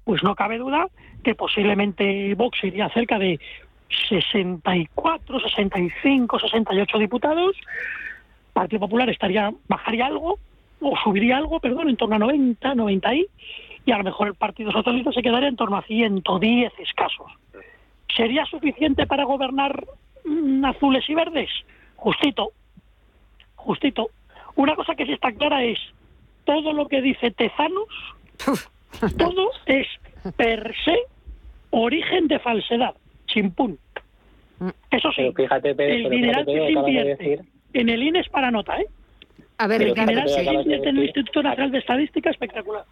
pues 0.05 0.23
no 0.23 0.33
cabe 0.33 0.57
duda 0.57 0.87
que 1.23 1.35
posiblemente 1.35 2.33
Vox 2.33 2.63
iría 2.63 2.89
cerca 2.89 3.19
de 3.19 3.39
64, 4.09 5.39
65, 5.39 6.39
68 6.39 6.97
diputados, 6.97 7.55
Partido 8.59 8.81
Popular 8.81 9.09
estaría 9.09 9.53
bajaría 9.69 10.05
algo 10.07 10.37
o 10.81 10.97
subiría 11.01 11.37
algo, 11.37 11.61
perdón, 11.61 11.87
en 11.87 11.95
torno 11.95 12.15
a 12.15 12.19
90, 12.19 12.75
90 12.75 13.15
y 13.15 13.25
y 13.85 13.91
a 13.93 13.97
lo 13.97 14.03
mejor 14.03 14.27
el 14.27 14.35
Partido 14.35 14.73
Socialista 14.73 15.13
se 15.13 15.21
quedaría 15.21 15.47
en 15.47 15.55
torno 15.55 15.77
a 15.77 15.81
110 15.81 16.73
escasos. 16.79 17.31
¿Sería 18.13 18.45
suficiente 18.45 19.07
para 19.07 19.23
gobernar 19.23 19.85
mm, 20.25 20.65
azules 20.65 21.09
y 21.09 21.15
verdes? 21.15 21.49
Justito, 21.95 22.51
justito. 23.55 24.09
Una 24.55 24.75
cosa 24.75 24.93
que 24.93 25.05
sí 25.05 25.13
está 25.13 25.31
clara 25.31 25.63
es, 25.63 25.79
todo 26.43 26.73
lo 26.73 26.89
que 26.89 27.01
dice 27.01 27.31
Tezanos, 27.31 27.87
todo 29.17 29.51
es 29.67 29.87
per 30.35 30.75
se 30.83 30.97
origen 31.69 32.27
de 32.27 32.39
falsedad, 32.39 32.93
chimpún. 33.25 33.79
Mm. 34.59 34.69
Eso 34.91 35.11
sí, 35.13 35.31
fíjate, 35.33 35.69
el 35.69 36.09
dineral 36.09 36.45
que 36.45 36.51
se 36.51 36.71
invierte 36.71 37.41
en 37.73 37.89
el 37.89 38.03
INE 38.03 38.19
es 38.19 38.29
para 38.29 38.51
nota, 38.51 38.79
¿eh? 38.79 38.87
A 39.57 39.67
ver, 39.67 39.81
el 39.81 39.89
Ricardo, 39.89 40.27
sí. 40.27 40.41
invierte 40.41 40.89
en 40.89 40.97
el 40.97 41.03
Instituto 41.03 41.43
Nacional 41.43 41.71
de 41.71 41.79
Estadística 41.79 42.29
espectacular. 42.29 42.85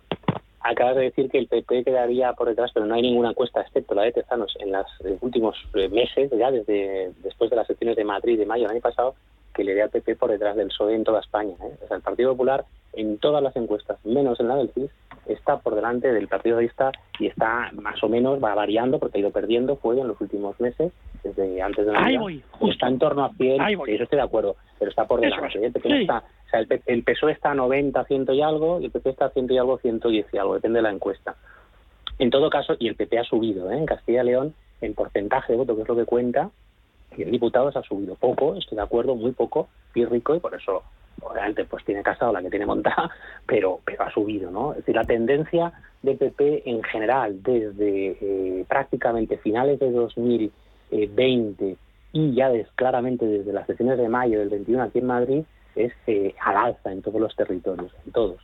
Acabas 0.60 0.98
de 0.98 1.04
decir 1.04 1.30
que 1.30 1.38
el 1.38 1.48
PP 1.48 1.86
quedaría 1.86 2.34
por 2.34 2.50
detrás, 2.50 2.72
pero 2.74 2.86
no 2.86 2.96
hay 2.96 3.02
ninguna 3.02 3.30
encuesta, 3.30 3.62
excepto 3.62 3.96
la 3.96 4.04
de 4.04 4.12
Tezanos, 4.12 4.54
en 4.60 4.74
los 4.74 4.86
últimos 5.22 5.56
eh, 5.76 5.88
meses, 5.88 6.30
ya 6.38 6.52
desde 6.52 7.12
después 7.24 7.50
de 7.50 7.56
las 7.56 7.70
elecciones 7.70 7.96
de 7.96 8.04
Madrid 8.04 8.38
de 8.38 8.46
mayo 8.46 8.64
del 8.64 8.72
año 8.72 8.82
pasado, 8.82 9.16
que 9.54 9.64
le 9.64 9.74
dé 9.74 9.82
al 9.84 9.89
PP 9.89 10.16
por 10.16 10.32
detrás 10.32 10.56
del 10.56 10.68
PSOE 10.68 10.95
en 10.95 11.04
toda 11.04 11.20
España. 11.20 11.56
¿eh? 11.62 11.78
O 11.84 11.88
sea, 11.88 11.98
el 11.98 12.04
Partido 12.04 12.32
Popular, 12.32 12.66
en 12.93 13.18
todas 13.18 13.41
las 13.43 13.56
encuestas, 13.56 14.04
menos 14.06 14.39
en 14.39 14.48
la 14.48 14.56
del 14.56 14.70
CIS, 14.72 14.91
está 15.28 15.58
por 15.60 15.76
delante 15.76 16.12
del 16.12 16.28
Partido 16.28 16.56
Socialista 16.56 16.91
y 17.20 17.28
está 17.28 17.72
más 17.74 18.02
o 18.04 18.10
menos, 18.10 18.41
va 18.43 18.56
variando, 18.56 19.00
porque 19.00 19.18
ha 19.18 19.22
ido 19.22 19.32
perdiendo 19.32 19.76
fuego 19.78 20.02
en 20.02 20.08
los 20.10 20.22
últimos 20.22 20.60
meses, 20.60 20.91
desde 21.24 21.62
antes 21.62 21.86
de 21.86 21.91
la 21.91 22.06
Ahí 22.06 22.18
voy, 22.18 22.43
Está 22.62 22.88
en 22.88 23.00
torno 23.00 23.26
a 23.26 23.34
100, 23.34 23.62
Ahí 23.62 23.76
voy. 23.76 23.89
sí, 23.89 23.95
eso 23.95 24.04
estoy 24.04 24.18
de 24.18 24.24
acuerdo, 24.24 24.56
pero 24.80 24.89
está 24.89 25.06
por 25.06 25.20
delante. 25.20 25.60
¿eh? 25.60 25.72
Está, 25.74 26.20
o 26.20 26.50
sea, 26.50 26.60
el, 26.62 26.82
el 26.86 27.04
PSOE 27.04 27.34
está 27.34 27.52
a 27.52 27.56
90, 27.56 28.04
100 28.06 28.26
y 28.34 28.41
algo, 28.41 28.80
y 28.80 28.86
el 28.86 28.91
PP 28.91 29.10
está 29.10 29.26
a 29.26 29.30
100 29.30 29.52
y 29.52 29.58
algo, 29.58 29.78
110 29.80 30.28
y 30.34 30.38
algo, 30.38 30.54
depende 30.56 30.78
de 30.78 30.84
la 30.84 30.91
encuesta. 30.91 31.36
En 32.20 32.30
todo 32.30 32.50
caso, 32.50 32.76
y 32.80 32.88
el 32.88 32.95
PP 32.95 33.20
ha 33.20 33.24
subido, 33.24 33.72
¿eh? 33.72 33.78
en 33.78 33.86
Castilla 33.86 34.24
y 34.24 34.28
León, 34.28 34.54
en 34.82 34.93
porcentaje 34.93 35.54
de 35.54 35.58
voto, 35.58 35.76
que 35.76 35.82
es 35.82 35.88
lo 35.88 35.95
que 35.95 36.06
cuenta, 36.06 36.50
y 37.16 37.24
en 37.24 37.32
diputados 37.32 37.76
ha 37.76 37.84
subido 37.84 38.16
poco, 38.16 38.55
estoy 38.55 38.76
de 38.76 38.82
acuerdo, 38.84 39.16
muy 39.16 39.32
poco, 39.32 39.70
y 39.95 40.03
rico, 40.05 40.36
y 40.36 40.39
por 40.39 40.53
eso, 40.55 40.84
obviamente, 41.22 41.66
pues 41.66 41.84
tiene 41.86 42.03
casado 42.03 42.32
la 42.34 42.41
que 42.41 42.49
tiene 42.49 42.66
montada, 42.66 43.10
pero, 43.45 43.80
pero 43.86 44.03
ha 44.03 44.12
subido, 44.12 44.51
¿no? 44.51 44.72
Es 44.72 44.78
decir, 44.80 44.95
la 44.95 45.03
tendencia 45.05 45.72
del 46.01 46.18
PP 46.18 46.70
en 46.70 46.84
general, 46.84 47.41
desde 47.41 48.18
eh, 48.22 48.66
prácticamente 48.68 49.38
finales 49.38 49.80
de 49.80 49.91
2020 50.91 51.78
y 52.14 52.34
ya 52.36 52.49
des- 52.49 52.70
claramente 52.76 53.26
desde 53.26 53.53
las 53.53 53.68
sesiones 53.68 53.97
de 53.97 54.10
mayo 54.10 54.39
del 54.39 54.49
21 54.49 54.84
aquí 54.84 54.99
en 54.99 55.08
Madrid, 55.08 55.43
es 55.76 55.93
eh, 56.08 56.34
al 56.43 56.55
alza 56.58 56.91
en 56.91 57.01
todos 57.01 57.20
los 57.22 57.36
territorios, 57.36 57.91
en 58.05 58.12
todos. 58.12 58.38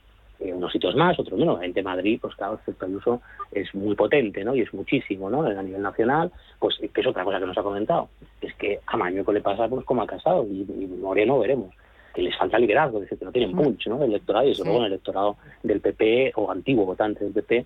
Eh, 0.44 0.54
unos 0.54 0.72
sitios 0.74 0.94
más, 0.96 1.18
otros 1.18 1.40
menos. 1.40 1.60
De 1.62 1.84
Madrid, 1.84 2.20
pues 2.22 2.36
claro, 2.36 2.60
el 2.68 3.20
es 3.54 3.74
muy 3.74 3.96
potente, 3.96 4.44
¿no? 4.44 4.54
Y 4.56 4.62
es 4.62 4.74
muchísimo, 4.74 5.30
¿no? 5.30 5.44
A 5.44 5.64
nivel 5.64 5.82
nacional, 5.82 6.32
pues 6.60 6.78
que 6.94 7.02
es 7.02 7.08
otra 7.08 7.24
cosa 7.24 7.40
que 7.40 7.46
nos 7.46 7.58
ha 7.58 7.64
comentado. 7.64 8.10
Es 8.42 8.54
que 8.56 8.80
a 8.86 8.98
Mañueco 8.98 9.32
le 9.32 9.42
pasa 9.42 9.68
pues 9.70 9.86
como 9.86 10.02
a 10.02 10.08
Casado 10.08 10.46
y, 10.46 10.62
y 10.62 10.88
Moreno 11.02 11.40
veremos 11.40 11.74
que 12.14 12.22
les 12.22 12.38
falta 12.38 12.60
liderazgo, 12.60 12.98
es 12.98 13.04
decir, 13.06 13.18
que 13.18 13.26
no 13.26 13.32
tienen 13.32 13.56
punch, 13.56 13.88
¿no? 13.88 14.04
El 14.04 14.10
electorado 14.12 14.48
y 14.48 14.54
Sí. 14.54 14.62
luego 14.64 14.80
el 14.82 14.88
electorado 14.88 15.38
del 15.64 15.80
PP 15.82 16.34
o 16.36 16.52
antiguo 16.52 16.86
votante 16.86 17.24
del 17.24 17.34
PP 17.34 17.66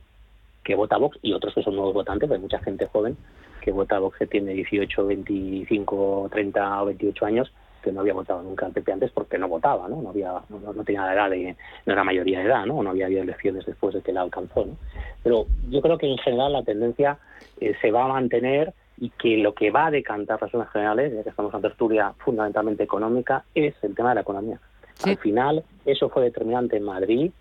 que 0.63 0.75
vota 0.75 0.97
Vox 0.97 1.17
y 1.21 1.33
otros 1.33 1.53
que 1.53 1.63
son 1.63 1.75
nuevos 1.75 1.93
votantes, 1.93 2.27
porque 2.27 2.35
hay 2.37 2.41
mucha 2.43 2.59
gente 2.59 2.85
joven 2.85 3.17
que 3.61 3.71
vota 3.71 3.99
Vox 3.99 4.17
que 4.19 4.27
tiene 4.27 4.53
18, 4.53 5.05
25, 5.07 6.29
30 6.31 6.81
o 6.83 6.85
28 6.85 7.25
años 7.25 7.51
que 7.79 7.91
no 7.91 8.01
había 8.01 8.13
votado 8.13 8.41
nunca 8.41 8.65
al 8.65 8.71
PP 8.71 8.91
antes 8.91 9.11
porque 9.11 9.37
no 9.37 9.47
votaba, 9.47 9.87
¿no? 9.87 10.01
No 10.01 10.09
había 10.09 10.33
no, 10.49 10.73
no 10.73 10.83
tenía 10.83 11.05
la 11.05 11.13
edad 11.13 11.29
de 11.29 11.55
no 11.85 11.93
era 11.93 12.03
mayoría 12.03 12.39
de 12.39 12.45
edad, 12.45 12.65
¿no? 12.65 12.81
No 12.83 12.89
había 12.89 13.05
habido 13.05 13.23
elecciones 13.23 13.65
después 13.65 13.93
de 13.93 14.01
que 14.01 14.11
la 14.11 14.21
alcanzó, 14.21 14.65
¿no? 14.65 14.77
Pero 15.23 15.45
yo 15.69 15.81
creo 15.81 15.97
que 15.97 16.09
en 16.09 16.17
general 16.17 16.53
la 16.53 16.63
tendencia 16.63 17.17
eh, 17.59 17.75
se 17.81 17.91
va 17.91 18.05
a 18.05 18.07
mantener 18.07 18.73
y 18.99 19.09
que 19.11 19.37
lo 19.37 19.53
que 19.53 19.71
va 19.71 19.87
a 19.87 19.91
decantar 19.91 20.41
las 20.41 20.51
zonas 20.51 20.71
generales, 20.71 21.13
ya 21.13 21.23
que 21.23 21.29
estamos 21.29 21.53
en 21.53 21.61
tertulia 21.61 22.13
fundamentalmente 22.17 22.83
económica, 22.83 23.43
es 23.53 23.75
el 23.83 23.95
tema 23.95 24.09
de 24.09 24.15
la 24.15 24.21
economía. 24.21 24.59
Al 25.03 25.17
final, 25.17 25.63
eso 25.85 26.09
fue 26.09 26.23
determinante 26.23 26.77
en 26.77 26.83
Madrid, 26.83 27.31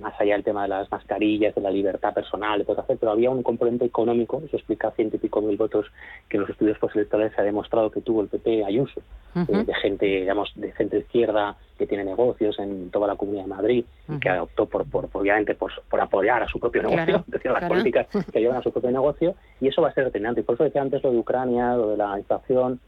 más 0.00 0.20
allá 0.20 0.34
del 0.34 0.44
tema 0.44 0.62
de 0.62 0.68
las 0.68 0.90
mascarillas, 0.90 1.54
de 1.54 1.60
la 1.60 1.70
libertad 1.70 2.12
personal, 2.12 2.58
de 2.58 2.64
todo 2.64 2.80
hacer, 2.80 2.96
pero 2.98 3.12
había 3.12 3.30
un 3.30 3.42
componente 3.42 3.84
económico, 3.84 4.42
eso 4.44 4.56
explica 4.56 4.90
ciento 4.92 5.16
y 5.16 5.18
pico 5.18 5.40
mil 5.40 5.56
votos 5.56 5.86
que 6.28 6.36
en 6.36 6.42
los 6.42 6.50
estudios 6.50 6.78
postelectorales 6.78 7.32
se 7.34 7.40
ha 7.40 7.44
demostrado 7.44 7.90
que 7.90 8.00
tuvo 8.00 8.22
el 8.22 8.28
PP 8.28 8.64
Ayuso, 8.64 9.00
eh, 9.34 9.64
de 9.64 9.74
gente, 9.74 10.06
digamos, 10.06 10.52
de 10.56 10.72
centro 10.72 10.98
izquierda 10.98 11.56
que 11.78 11.86
tiene 11.86 12.04
negocios 12.04 12.58
en 12.58 12.90
toda 12.90 13.06
la 13.06 13.16
Comunidad 13.16 13.44
de 13.44 13.48
Madrid 13.48 13.84
y 14.08 14.18
que 14.18 14.30
optó 14.30 14.66
por, 14.66 14.88
por, 14.88 15.08
por, 15.08 15.22
obviamente, 15.22 15.54
por, 15.54 15.70
por 15.88 16.00
apoyar 16.00 16.42
a 16.42 16.48
su 16.48 16.58
propio 16.58 16.82
Claro, 16.82 16.96
negocio, 16.96 17.16
es 17.26 17.32
decir, 17.32 17.50
las 17.50 17.60
claro. 17.60 17.74
políticas 17.74 18.06
que 18.32 18.40
llevan 18.40 18.56
a 18.56 18.62
su 18.62 18.72
propio 18.72 18.90
negocio, 18.90 19.34
y 19.60 19.68
eso 19.68 19.82
va 19.82 19.88
a 19.88 19.94
ser 19.94 20.04
determinante. 20.04 20.40
Y 20.40 20.44
por 20.44 20.54
eso 20.54 20.64
decía 20.64 20.82
antes 20.82 21.02
lo 21.02 21.10
de 21.12 21.18
Ucrania, 21.18 21.74
lo 21.74 21.90
de 21.90 21.96
la 21.96 22.18
inflación, 22.18 22.80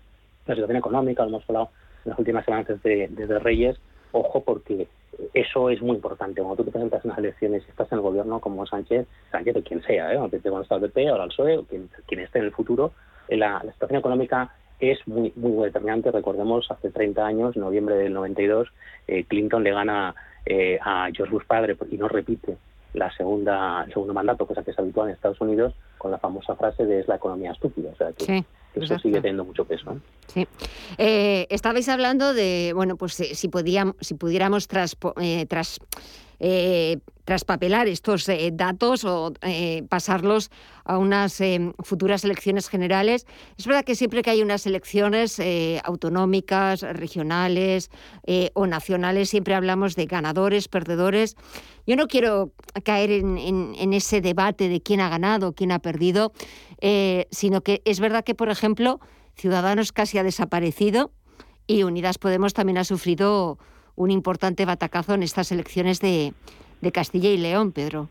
la 0.46 0.54
situación 0.54 0.78
económica, 0.78 1.22
lo 1.22 1.28
hemos 1.28 1.48
hablado 1.48 1.70
en 2.04 2.10
las 2.10 2.18
últimas 2.18 2.44
semanas 2.44 2.66
desde, 2.66 3.08
desde 3.08 3.38
Reyes, 3.38 3.78
ojo 4.12 4.42
porque 4.42 4.88
eso 5.34 5.70
es 5.70 5.80
muy 5.82 5.96
importante. 5.96 6.40
Cuando 6.40 6.56
tú 6.56 6.64
te 6.64 6.70
presentas 6.70 7.04
en 7.04 7.10
las 7.10 7.18
elecciones 7.18 7.64
y 7.66 7.70
estás 7.70 7.90
en 7.92 7.98
el 7.98 8.02
gobierno 8.02 8.40
como 8.40 8.66
Sánchez, 8.66 9.06
Sánchez 9.30 9.56
o 9.56 9.62
quien 9.62 9.82
sea, 9.82 10.12
¿eh? 10.12 10.18
o 10.18 10.28
PP 10.28 10.48
cuando 10.48 10.62
está 10.62 10.76
el 10.76 10.82
PP, 10.82 11.08
ahora 11.08 11.24
el 11.24 11.30
PSOE, 11.30 11.58
o 11.58 11.64
quien, 11.64 11.88
quien 12.06 12.20
esté 12.20 12.38
en 12.38 12.46
el 12.46 12.52
futuro, 12.52 12.92
eh, 13.28 13.36
la, 13.36 13.62
la 13.64 13.72
situación 13.72 14.00
económica 14.00 14.52
es 14.80 15.06
muy 15.06 15.32
muy 15.36 15.66
determinante. 15.66 16.10
Recordemos, 16.10 16.70
hace 16.70 16.90
30 16.90 17.26
años, 17.26 17.56
noviembre 17.56 17.96
del 17.96 18.12
92, 18.14 18.68
eh, 19.08 19.24
Clinton 19.24 19.64
le 19.64 19.72
gana 19.72 20.14
eh, 20.46 20.78
a 20.80 21.08
George 21.12 21.32
Bush 21.32 21.46
padre 21.46 21.76
y 21.90 21.96
no 21.96 22.08
repite 22.08 22.56
la 22.94 23.12
segunda 23.12 23.84
el 23.84 23.92
segundo 23.92 24.14
mandato, 24.14 24.46
cosa 24.46 24.62
que 24.62 24.70
es 24.70 24.78
habitual 24.78 25.08
en 25.08 25.14
Estados 25.14 25.40
Unidos, 25.40 25.74
con 25.98 26.10
la 26.10 26.18
famosa 26.18 26.54
frase 26.54 26.86
de 26.86 27.00
es 27.00 27.08
la 27.08 27.16
economía 27.16 27.52
estúpida. 27.52 27.90
O 27.92 27.96
sea, 27.96 28.12
que, 28.12 28.24
Sí, 28.24 28.44
que 28.78 28.84
eso 28.84 28.98
sigue 28.98 29.20
teniendo 29.20 29.44
mucho 29.44 29.64
peso. 29.64 29.92
¿eh? 29.92 29.98
Sí. 30.26 30.46
Eh, 30.98 31.46
estabais 31.50 31.88
hablando 31.88 32.34
de, 32.34 32.72
bueno, 32.74 32.96
pues 32.96 33.18
eh, 33.20 33.34
si, 33.34 33.48
podíamos, 33.48 33.96
si 34.00 34.14
pudiéramos 34.14 34.68
eh, 35.20 35.46
tras, 35.46 35.78
eh, 36.40 36.98
traspapelar 37.24 37.88
estos 37.88 38.28
eh, 38.28 38.50
datos 38.52 39.04
o 39.04 39.32
eh, 39.42 39.82
pasarlos 39.88 40.50
a 40.84 40.96
unas 40.96 41.40
eh, 41.40 41.72
futuras 41.80 42.24
elecciones 42.24 42.68
generales. 42.68 43.26
Es 43.58 43.66
verdad 43.66 43.84
que 43.84 43.94
siempre 43.94 44.22
que 44.22 44.30
hay 44.30 44.40
unas 44.42 44.64
elecciones 44.66 45.38
eh, 45.38 45.80
autonómicas, 45.84 46.80
regionales 46.82 47.90
o 48.54 48.66
nacionales, 48.66 49.30
siempre 49.30 49.54
hablamos 49.54 49.94
de 49.96 50.06
ganadores, 50.06 50.68
perdedores. 50.68 51.36
Yo 51.86 51.96
no 51.96 52.06
quiero 52.06 52.52
caer 52.84 53.10
en, 53.10 53.36
en- 53.38 53.74
en 53.78 53.92
ese 53.92 54.20
debate 54.20 54.68
de 54.68 54.80
quién 54.80 55.00
ha 55.00 55.08
ganado, 55.08 55.52
quién 55.54 55.72
ha 55.72 55.78
perdido, 55.78 56.32
sino 57.30 57.60
que 57.62 57.82
es 57.84 58.00
verdad 58.00 58.24
que, 58.24 58.34
por 58.34 58.48
ejemplo, 58.50 59.00
Ciudadanos 59.34 59.92
casi 59.92 60.18
ha 60.18 60.22
desaparecido 60.22 61.12
y 61.66 61.82
Unidas 61.84 62.18
Podemos 62.18 62.54
también 62.54 62.78
ha 62.78 62.84
sufrido 62.84 63.58
un 63.98 64.10
importante 64.12 64.64
batacazo 64.64 65.14
en 65.14 65.22
estas 65.24 65.50
elecciones 65.52 66.00
de, 66.00 66.32
de 66.80 66.92
Castilla 66.92 67.28
y 67.30 67.36
León, 67.36 67.72
Pedro. 67.72 68.08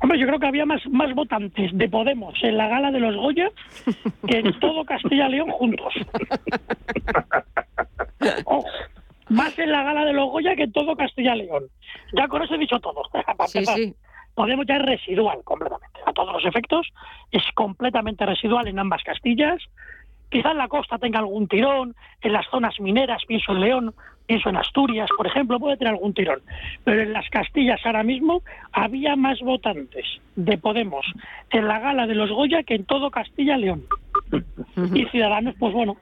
Hombre, 0.00 0.18
yo 0.18 0.26
creo 0.26 0.40
que 0.40 0.46
había 0.46 0.66
más, 0.66 0.84
más 0.88 1.14
votantes 1.14 1.70
de 1.72 1.88
Podemos 1.88 2.34
en 2.42 2.56
la 2.56 2.68
gala 2.68 2.90
de 2.90 3.00
los 3.00 3.14
Goya 3.16 3.50
que 4.26 4.38
en 4.38 4.58
todo 4.60 4.84
Castilla 4.84 5.28
y 5.28 5.32
León 5.32 5.50
juntos. 5.50 5.94
Más 9.30 9.58
en 9.58 9.72
la 9.72 9.82
gala 9.82 10.04
de 10.04 10.12
los 10.12 10.30
Goya 10.30 10.54
que 10.54 10.64
en 10.64 10.72
todo 10.72 10.94
Castilla 10.96 11.34
y 11.34 11.46
León. 11.46 11.64
Ya 12.12 12.28
con 12.28 12.42
eso 12.42 12.54
he 12.54 12.58
dicho 12.58 12.78
todo. 12.80 13.02
Sí, 13.46 13.64
sí. 13.64 13.94
Podemos 14.34 14.66
ya 14.66 14.76
es 14.76 14.82
residual 14.82 15.38
completamente. 15.44 16.00
A 16.06 16.12
todos 16.12 16.32
los 16.32 16.44
efectos 16.44 16.86
es 17.30 17.42
completamente 17.54 18.26
residual 18.26 18.66
en 18.68 18.78
ambas 18.78 19.02
Castillas. 19.04 19.62
Quizá 20.30 20.50
en 20.50 20.58
la 20.58 20.68
costa 20.68 20.98
tenga 20.98 21.20
algún 21.20 21.46
tirón, 21.46 21.94
en 22.20 22.32
las 22.32 22.46
zonas 22.50 22.80
mineras, 22.80 23.22
pienso 23.26 23.52
en 23.52 23.60
León, 23.60 23.94
pienso 24.26 24.48
en 24.48 24.56
Asturias, 24.56 25.08
por 25.16 25.26
ejemplo, 25.26 25.60
puede 25.60 25.76
tener 25.76 25.92
algún 25.92 26.14
tirón. 26.14 26.40
Pero 26.84 27.02
en 27.02 27.12
las 27.12 27.28
Castillas 27.30 27.80
ahora 27.84 28.02
mismo 28.02 28.42
había 28.72 29.16
más 29.16 29.40
votantes 29.40 30.06
de 30.36 30.58
Podemos 30.58 31.06
en 31.50 31.68
la 31.68 31.78
gala 31.80 32.06
de 32.06 32.14
los 32.14 32.30
Goya 32.30 32.62
que 32.62 32.74
en 32.74 32.84
todo 32.84 33.10
Castilla 33.10 33.56
y 33.58 33.62
León. 33.62 33.84
Y 34.94 35.04
Ciudadanos, 35.06 35.54
pues 35.58 35.72
bueno, 35.72 35.96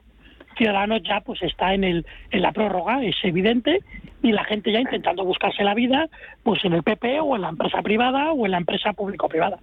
Ciudadanos 0.57 1.01
ya 1.03 1.21
pues 1.21 1.41
está 1.41 1.73
en 1.73 1.83
el 1.83 2.05
en 2.31 2.41
la 2.41 2.51
prórroga, 2.51 3.03
es 3.03 3.15
evidente, 3.23 3.79
y 4.21 4.31
la 4.31 4.43
gente 4.43 4.71
ya 4.71 4.79
intentando 4.79 5.25
buscarse 5.25 5.63
la 5.63 5.73
vida 5.73 6.07
pues 6.43 6.63
en 6.65 6.73
el 6.73 6.83
PP 6.83 7.19
o 7.19 7.35
en 7.35 7.41
la 7.41 7.49
empresa 7.49 7.81
privada 7.81 8.31
o 8.31 8.45
en 8.45 8.51
la 8.51 8.57
empresa 8.57 8.93
público-privada. 8.93 9.59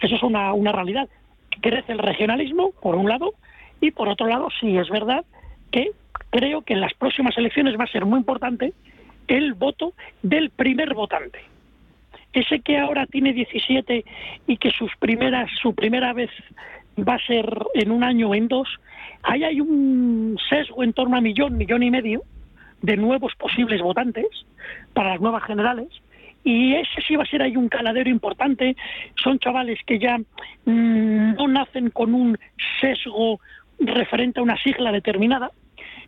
Eso 0.00 0.16
es 0.16 0.22
una, 0.22 0.52
una 0.52 0.72
realidad. 0.72 1.08
Crece 1.60 1.92
el 1.92 1.98
regionalismo, 1.98 2.72
por 2.82 2.96
un 2.96 3.08
lado, 3.08 3.34
y 3.80 3.90
por 3.90 4.08
otro 4.08 4.26
lado, 4.26 4.48
sí 4.60 4.76
es 4.76 4.88
verdad 4.88 5.24
que 5.70 5.92
creo 6.30 6.62
que 6.62 6.74
en 6.74 6.80
las 6.80 6.94
próximas 6.94 7.36
elecciones 7.38 7.78
va 7.78 7.84
a 7.84 7.92
ser 7.92 8.04
muy 8.04 8.18
importante 8.18 8.72
el 9.28 9.54
voto 9.54 9.94
del 10.22 10.50
primer 10.50 10.94
votante. 10.94 11.40
Ese 12.32 12.60
que 12.60 12.78
ahora 12.78 13.06
tiene 13.06 13.32
17 13.32 14.04
y 14.46 14.56
que 14.56 14.70
sus 14.70 14.90
primeras, 14.96 15.48
su 15.62 15.74
primera 15.74 16.12
vez 16.12 16.30
va 16.98 17.14
a 17.14 17.26
ser 17.26 17.46
en 17.74 17.90
un 17.90 18.02
año 18.02 18.30
o 18.30 18.34
en 18.34 18.48
dos, 18.48 18.68
ahí 19.22 19.44
hay 19.44 19.60
un 19.60 20.36
sesgo 20.48 20.82
en 20.82 20.92
torno 20.92 21.16
a 21.16 21.20
millón, 21.20 21.56
millón 21.56 21.82
y 21.82 21.90
medio 21.90 22.22
de 22.82 22.96
nuevos 22.96 23.34
posibles 23.36 23.80
votantes 23.80 24.26
para 24.92 25.10
las 25.10 25.20
nuevas 25.20 25.44
generales 25.44 25.88
y 26.44 26.74
ese 26.74 27.00
sí 27.06 27.16
va 27.16 27.22
a 27.22 27.26
ser 27.26 27.42
ahí 27.42 27.56
un 27.56 27.68
caladero 27.70 28.10
importante. 28.10 28.76
Son 29.16 29.38
chavales 29.38 29.80
que 29.86 29.98
ya 29.98 30.18
mm, 30.18 31.34
no 31.34 31.48
nacen 31.48 31.90
con 31.90 32.14
un 32.14 32.38
sesgo 32.80 33.40
referente 33.80 34.40
a 34.40 34.42
una 34.42 34.62
sigla 34.62 34.92
determinada, 34.92 35.50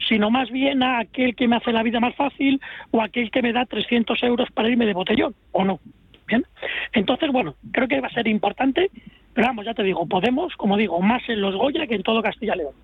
sino 0.08 0.30
más 0.30 0.50
bien 0.50 0.82
a 0.82 0.98
aquel 0.98 1.34
que 1.34 1.48
me 1.48 1.56
hace 1.56 1.72
la 1.72 1.82
vida 1.82 2.00
más 2.00 2.14
fácil 2.14 2.60
o 2.90 3.02
aquel 3.02 3.30
que 3.30 3.42
me 3.42 3.52
da 3.52 3.64
300 3.64 4.22
euros 4.22 4.50
para 4.52 4.68
irme 4.68 4.86
de 4.86 4.94
botellón, 4.94 5.34
¿o 5.52 5.64
no? 5.64 5.80
Bien. 6.26 6.44
Entonces, 6.92 7.30
bueno, 7.30 7.54
creo 7.72 7.86
que 7.86 8.00
va 8.00 8.08
a 8.08 8.12
ser 8.12 8.26
importante 8.26 8.90
Pero 9.32 9.46
vamos, 9.46 9.64
ya 9.64 9.74
te 9.74 9.82
digo, 9.82 10.06
Podemos, 10.06 10.54
como 10.56 10.76
digo, 10.76 11.00
más 11.00 11.22
en 11.28 11.40
los 11.40 11.54
Goya 11.54 11.86
que 11.86 11.94
en 11.94 12.02
todo 12.02 12.22
Castilla 12.22 12.54
y 12.54 12.58
León. 12.58 12.74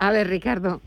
A 0.00 0.10
ver, 0.10 0.28
Ricardo. 0.28 0.80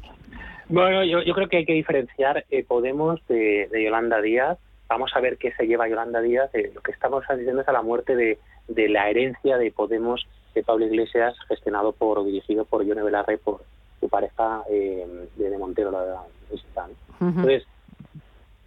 Bueno, 0.69 1.03
yo, 1.03 1.21
yo 1.21 1.33
creo 1.33 1.49
que 1.49 1.57
hay 1.57 1.65
que 1.65 1.73
diferenciar 1.73 2.45
eh, 2.49 2.63
Podemos 2.63 3.19
de, 3.27 3.67
Yolanda 3.71 4.21
Díaz. 4.21 4.57
Vamos 4.87 5.11
a 5.15 5.19
ver 5.19 5.37
qué 5.37 5.51
se 5.53 5.67
lleva 5.67 5.87
Yolanda 5.87 6.21
Díaz. 6.21 6.53
Eh, 6.53 6.71
lo 6.73 6.81
que 6.81 6.91
estamos 6.91 7.23
asistiendo 7.27 7.61
es 7.61 7.67
a 7.67 7.73
la 7.73 7.81
muerte 7.81 8.15
de, 8.15 8.39
de 8.67 8.89
la 8.89 9.09
herencia 9.09 9.57
de 9.57 9.71
Podemos 9.71 10.27
de 10.53 10.63
Pablo 10.63 10.85
Iglesias, 10.85 11.35
gestionado 11.47 11.93
por 11.93 12.19
o 12.19 12.23
dirigido 12.23 12.65
por 12.65 12.85
Yone 12.85 13.03
Belarre, 13.03 13.37
por 13.37 13.61
su 14.01 14.09
pareja 14.09 14.63
eh, 14.69 15.07
de 15.37 15.57
Montero, 15.57 15.91
la 15.91 16.23
visita. 16.51 16.87
Entonces, 17.21 17.65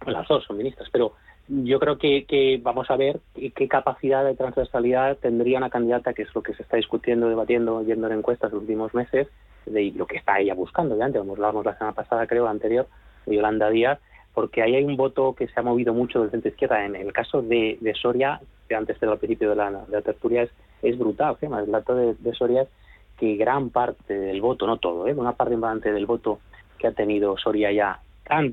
las 0.07 0.27
dos 0.27 0.43
son 0.45 0.57
ministras, 0.57 0.89
pero 0.91 1.13
yo 1.47 1.79
creo 1.79 1.99
que, 1.99 2.25
que, 2.25 2.59
vamos 2.63 2.89
a 2.89 2.95
ver 2.95 3.19
qué 3.33 3.67
capacidad 3.67 4.25
de 4.25 4.35
transversalidad 4.35 5.17
tendría 5.17 5.59
una 5.59 5.69
candidata, 5.69 6.13
que 6.13 6.23
es 6.23 6.33
lo 6.33 6.41
que 6.41 6.55
se 6.55 6.63
está 6.63 6.77
discutiendo, 6.77 7.29
debatiendo, 7.29 7.83
yendo 7.83 8.07
en 8.07 8.13
encuestas 8.19 8.51
los 8.51 8.61
últimos 8.61 8.93
meses, 8.95 9.27
de 9.65 9.91
lo 9.95 10.07
que 10.07 10.17
está 10.17 10.39
ella 10.39 10.53
buscando, 10.53 10.97
ya 10.97 11.05
antes, 11.05 11.23
lo 11.23 11.33
hablamos 11.33 11.65
la 11.65 11.77
semana 11.77 11.93
pasada, 11.93 12.25
creo, 12.27 12.47
anterior, 12.47 12.87
de 13.25 13.35
Yolanda 13.35 13.69
Díaz, 13.69 13.99
porque 14.33 14.61
ahí 14.61 14.75
hay 14.75 14.83
un 14.83 14.97
voto 14.97 15.33
que 15.33 15.47
se 15.47 15.59
ha 15.59 15.63
movido 15.63 15.93
mucho 15.93 16.21
del 16.21 16.31
centro 16.31 16.49
izquierda. 16.49 16.85
En 16.85 16.95
el 16.95 17.13
caso 17.13 17.41
de, 17.41 17.77
de 17.79 17.93
Soria, 17.95 18.39
que 18.67 18.75
antes 18.75 18.99
del 18.99 19.17
principio 19.17 19.49
de 19.49 19.55
la, 19.55 19.71
de 19.71 19.91
la 19.91 20.01
tertulia, 20.01 20.43
es, 20.43 20.51
es 20.83 20.97
brutal. 20.97 21.37
El 21.41 21.71
dato 21.71 21.95
de, 21.95 22.15
de, 22.15 22.33
Soria 22.33 22.63
es 22.63 22.69
que 23.17 23.35
gran 23.35 23.69
parte 23.69 24.13
del 24.13 24.41
voto, 24.41 24.67
no 24.67 24.77
todo, 24.77 25.07
¿eh? 25.07 25.13
una 25.13 25.33
parte 25.33 25.53
importante 25.53 25.91
del 25.91 26.05
voto 26.05 26.39
que 26.77 26.87
ha 26.87 26.91
tenido 26.91 27.37
Soria 27.37 27.71
ya, 27.71 27.99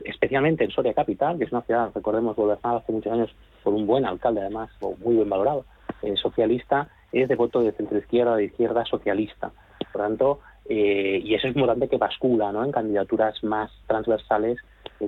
especialmente 0.04 0.64
en 0.64 0.70
Soria 0.70 0.94
Capital, 0.94 1.38
que 1.38 1.44
es 1.44 1.52
una 1.52 1.62
ciudad, 1.62 1.90
recordemos, 1.94 2.36
gobernada 2.36 2.78
hace 2.78 2.92
muchos 2.92 3.12
años 3.12 3.34
por 3.62 3.74
un 3.74 3.86
buen 3.86 4.04
alcalde, 4.04 4.40
además, 4.40 4.70
o 4.80 4.94
muy 4.96 5.16
bien 5.16 5.28
valorado, 5.28 5.64
eh, 6.02 6.16
socialista, 6.16 6.88
es 7.10 7.28
de 7.28 7.34
voto 7.34 7.60
de 7.60 7.72
centro 7.72 7.98
izquierda, 7.98 8.36
de 8.36 8.44
izquierda 8.44 8.84
socialista. 8.84 9.50
Por 9.92 10.02
tanto, 10.02 10.40
eh, 10.68 11.20
y 11.22 11.34
eso 11.34 11.48
es 11.48 11.54
importante 11.54 11.88
que 11.88 11.96
bascula 11.96 12.52
¿no? 12.52 12.64
en 12.64 12.72
candidaturas 12.72 13.42
más 13.44 13.70
transversales 13.86 14.58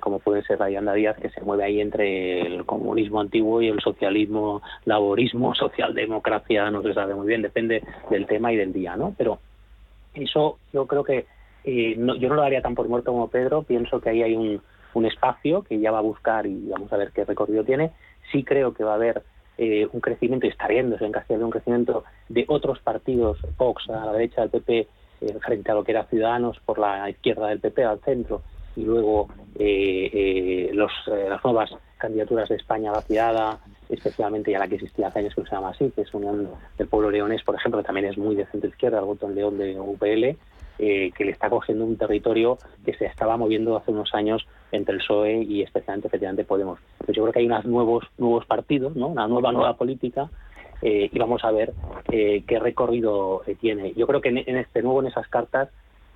como 0.00 0.18
puede 0.18 0.42
ser 0.42 0.58
Rayanda 0.58 0.94
Díaz, 0.94 1.16
que 1.16 1.30
se 1.30 1.40
mueve 1.42 1.64
ahí 1.64 1.80
entre 1.80 2.40
el 2.40 2.64
comunismo 2.64 3.20
antiguo 3.20 3.60
y 3.62 3.68
el 3.68 3.80
socialismo, 3.80 4.62
laborismo, 4.84 5.54
socialdemocracia, 5.54 6.70
no 6.70 6.82
se 6.82 6.94
sabe 6.94 7.14
muy 7.14 7.26
bien, 7.26 7.42
depende 7.42 7.82
del 8.10 8.26
tema 8.26 8.52
y 8.52 8.56
del 8.56 8.72
día, 8.72 8.96
¿no? 8.96 9.14
Pero 9.16 9.38
eso 10.14 10.58
yo 10.72 10.86
creo 10.86 11.04
que 11.04 11.26
eh, 11.64 11.96
yo 11.96 12.28
no 12.28 12.34
lo 12.34 12.42
daría 12.42 12.62
tan 12.62 12.74
por 12.74 12.88
muerto 12.88 13.12
como 13.12 13.28
Pedro, 13.28 13.62
pienso 13.62 14.00
que 14.00 14.10
ahí 14.10 14.22
hay 14.22 14.36
un, 14.36 14.60
espacio 15.04 15.62
que 15.62 15.80
ya 15.80 15.90
va 15.90 15.98
a 15.98 16.02
buscar 16.02 16.46
y 16.46 16.68
vamos 16.68 16.92
a 16.92 16.96
ver 16.96 17.10
qué 17.10 17.24
recorrido 17.24 17.64
tiene. 17.64 17.90
Sí 18.30 18.44
creo 18.44 18.72
que 18.72 18.84
va 18.84 18.92
a 18.92 18.94
haber 18.94 19.24
un 19.58 20.00
crecimiento, 20.00 20.46
y 20.46 20.50
está 20.50 20.68
viéndose 20.68 21.04
en 21.04 21.10
Castilla 21.10 21.44
un 21.44 21.50
crecimiento 21.50 22.04
de 22.28 22.44
otros 22.46 22.78
partidos, 22.78 23.38
Vox 23.58 23.88
a 23.90 24.06
la 24.06 24.12
derecha 24.12 24.42
del 24.42 24.50
PP, 24.50 24.88
eh, 25.20 25.38
frente 25.40 25.70
a 25.70 25.74
lo 25.74 25.84
que 25.84 25.92
era 25.92 26.04
Ciudadanos 26.04 26.58
por 26.64 26.78
la 26.78 27.08
izquierda 27.08 27.48
del 27.48 27.60
PP 27.60 27.84
al 27.84 28.00
centro 28.00 28.42
y 28.76 28.82
luego 28.82 29.28
eh, 29.58 30.10
eh, 30.12 30.70
los, 30.72 30.90
las 31.06 31.42
nuevas 31.44 31.70
candidaturas 31.98 32.48
de 32.48 32.56
España 32.56 32.92
vaciada, 32.92 33.58
especialmente 33.88 34.50
ya 34.50 34.58
la 34.58 34.68
que 34.68 34.76
existía 34.76 35.08
hace 35.08 35.20
años 35.20 35.34
que 35.34 35.42
se 35.42 35.50
llama 35.50 35.70
así, 35.70 35.90
que 35.90 36.02
es 36.02 36.14
Unión 36.14 36.48
del 36.76 36.88
Pueblo 36.88 37.10
Leonés, 37.10 37.42
por 37.42 37.54
ejemplo, 37.54 37.80
que 37.80 37.86
también 37.86 38.06
es 38.06 38.18
muy 38.18 38.34
de 38.34 38.46
centro 38.46 38.68
izquierda, 38.68 38.98
el 38.98 39.04
voto 39.04 39.26
en 39.26 39.34
León 39.34 39.58
de 39.58 39.78
UPL, 39.78 40.36
que 40.76 41.24
le 41.24 41.30
está 41.30 41.48
cogiendo 41.48 41.84
un 41.84 41.96
territorio 41.96 42.58
que 42.84 42.94
se 42.94 43.06
estaba 43.06 43.36
moviendo 43.36 43.76
hace 43.76 43.92
unos 43.92 44.12
años 44.12 44.44
entre 44.72 44.94
el 44.94 45.00
PSOE 45.00 45.42
y 45.42 45.62
especialmente 45.62 46.08
efectivamente 46.08 46.44
Podemos. 46.44 46.80
Pues 46.98 47.16
yo 47.16 47.22
creo 47.22 47.32
que 47.32 47.38
hay 47.38 47.46
unos 47.46 47.64
nuevos 47.64 48.04
nuevos 48.18 48.44
partidos, 48.44 48.96
¿no? 48.96 49.08
una 49.08 49.28
nueva 49.28 49.52
nueva 49.52 49.76
política 49.76 50.28
eh, 50.82 51.08
y 51.10 51.18
vamos 51.18 51.42
a 51.44 51.50
ver 51.50 51.72
eh, 52.10 52.44
qué 52.46 52.58
recorrido 52.58 53.42
eh, 53.46 53.56
tiene. 53.58 53.94
Yo 53.94 54.06
creo 54.06 54.20
que 54.20 54.28
en, 54.28 54.56
este 54.56 54.82
nuevo, 54.82 55.00
en 55.00 55.06
esas 55.06 55.26
cartas, 55.28 55.70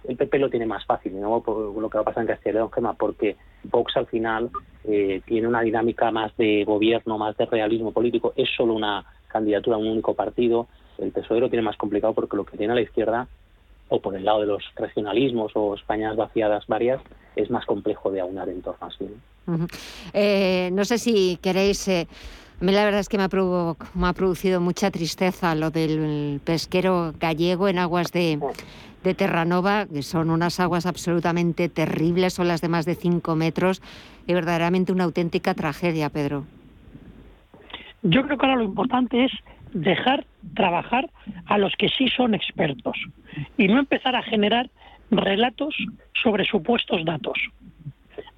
el 0.08 0.16
PP 0.16 0.38
lo 0.38 0.50
tiene 0.50 0.66
más 0.66 0.84
fácil, 0.84 1.20
¿no? 1.20 1.40
Por 1.42 1.80
lo 1.80 1.88
que 1.88 1.98
va 1.98 2.02
a 2.02 2.04
pasar 2.06 2.22
en 2.22 2.28
Castilla 2.28 2.50
y 2.50 2.54
León, 2.54 2.72
Gema, 2.72 2.94
porque 2.94 3.36
Vox 3.64 3.96
al 3.96 4.06
final 4.06 4.50
tiene 4.82 5.46
una 5.46 5.60
dinámica 5.60 6.10
más 6.10 6.34
de 6.38 6.64
gobierno, 6.64 7.18
más 7.18 7.36
de 7.36 7.44
realismo 7.44 7.92
político, 7.92 8.32
es 8.34 8.48
solo 8.56 8.72
una 8.72 9.04
candidatura 9.28 9.76
a 9.76 9.78
un 9.78 9.88
único 9.88 10.14
partido. 10.14 10.66
El 10.96 11.12
PSOE 11.12 11.40
lo 11.40 11.50
tiene 11.50 11.62
más 11.62 11.76
complicado 11.76 12.14
porque 12.14 12.36
lo 12.36 12.46
que 12.46 12.56
tiene 12.56 12.72
a 12.72 12.76
la 12.76 12.80
izquierda, 12.80 13.28
o 13.90 14.00
por 14.00 14.16
el 14.16 14.24
lado 14.24 14.40
de 14.40 14.46
los 14.46 14.64
regionalismos 14.76 15.52
o 15.54 15.74
Españas 15.74 16.16
vaciadas 16.16 16.66
varias, 16.66 17.02
es 17.36 17.50
más 17.50 17.66
complejo 17.66 18.10
de 18.10 18.20
aunar 18.20 18.48
en 18.48 18.62
torno 18.62 18.86
a 18.86 18.90
sí. 18.90 19.08
no 20.72 20.84
sé 20.84 20.98
si 20.98 21.38
queréis 21.42 21.88
a 22.60 22.64
mí 22.64 22.72
la 22.72 22.84
verdad 22.84 23.00
es 23.00 23.08
que 23.08 23.18
me 23.18 23.24
ha, 23.24 23.28
me 23.94 24.08
ha 24.08 24.12
producido 24.12 24.60
mucha 24.60 24.90
tristeza 24.90 25.54
lo 25.54 25.70
del 25.70 26.40
pesquero 26.44 27.14
gallego 27.18 27.68
en 27.68 27.78
aguas 27.78 28.10
de, 28.10 28.40
de 29.04 29.14
Terranova, 29.14 29.86
que 29.86 30.02
son 30.02 30.30
unas 30.30 30.58
aguas 30.58 30.86
absolutamente 30.86 31.68
terribles, 31.68 32.34
son 32.34 32.48
las 32.48 32.60
de 32.60 32.68
más 32.68 32.84
de 32.84 32.94
5 32.94 33.36
metros, 33.36 33.80
y 34.26 34.34
verdaderamente 34.34 34.92
una 34.92 35.04
auténtica 35.04 35.54
tragedia, 35.54 36.10
Pedro. 36.10 36.44
Yo 38.02 38.22
creo 38.24 38.38
que 38.38 38.46
ahora 38.46 38.58
lo 38.58 38.64
importante 38.64 39.24
es 39.24 39.32
dejar 39.72 40.26
trabajar 40.54 41.10
a 41.46 41.58
los 41.58 41.74
que 41.76 41.88
sí 41.88 42.08
son 42.08 42.34
expertos 42.34 42.96
y 43.56 43.68
no 43.68 43.78
empezar 43.78 44.16
a 44.16 44.22
generar 44.22 44.70
relatos 45.10 45.74
sobre 46.22 46.44
supuestos 46.44 47.04
datos. 47.04 47.38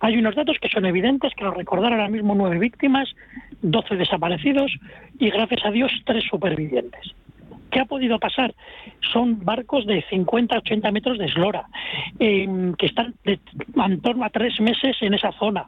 Hay 0.01 0.16
unos 0.16 0.35
datos 0.35 0.57
que 0.61 0.68
son 0.68 0.85
evidentes, 0.85 1.35
que 1.35 1.45
lo 1.45 1.53
recordar 1.53 1.93
ahora 1.93 2.09
mismo 2.09 2.35
nueve 2.35 2.59
víctimas, 2.59 3.09
doce 3.62 3.97
desaparecidos 3.97 4.72
y 5.18 5.31
gracias 5.31 5.64
a 5.64 5.70
Dios 5.70 5.93
tres 6.05 6.24
supervivientes. 6.24 7.14
¿Qué 7.70 7.81
ha 7.81 7.85
podido 7.85 8.18
pasar? 8.18 8.55
Son 9.12 9.45
barcos 9.45 9.87
de 9.87 10.03
50, 10.11 10.59
80 10.59 10.91
metros 10.91 11.18
de 11.18 11.26
eslora, 11.26 11.66
em, 12.18 12.74
que 12.74 12.87
están 12.87 13.14
en 13.24 14.01
torno 14.01 14.24
a 14.24 14.31
tres 14.31 14.61
meses 14.61 14.97
en 15.01 15.14
esa 15.14 15.33
zona 15.33 15.66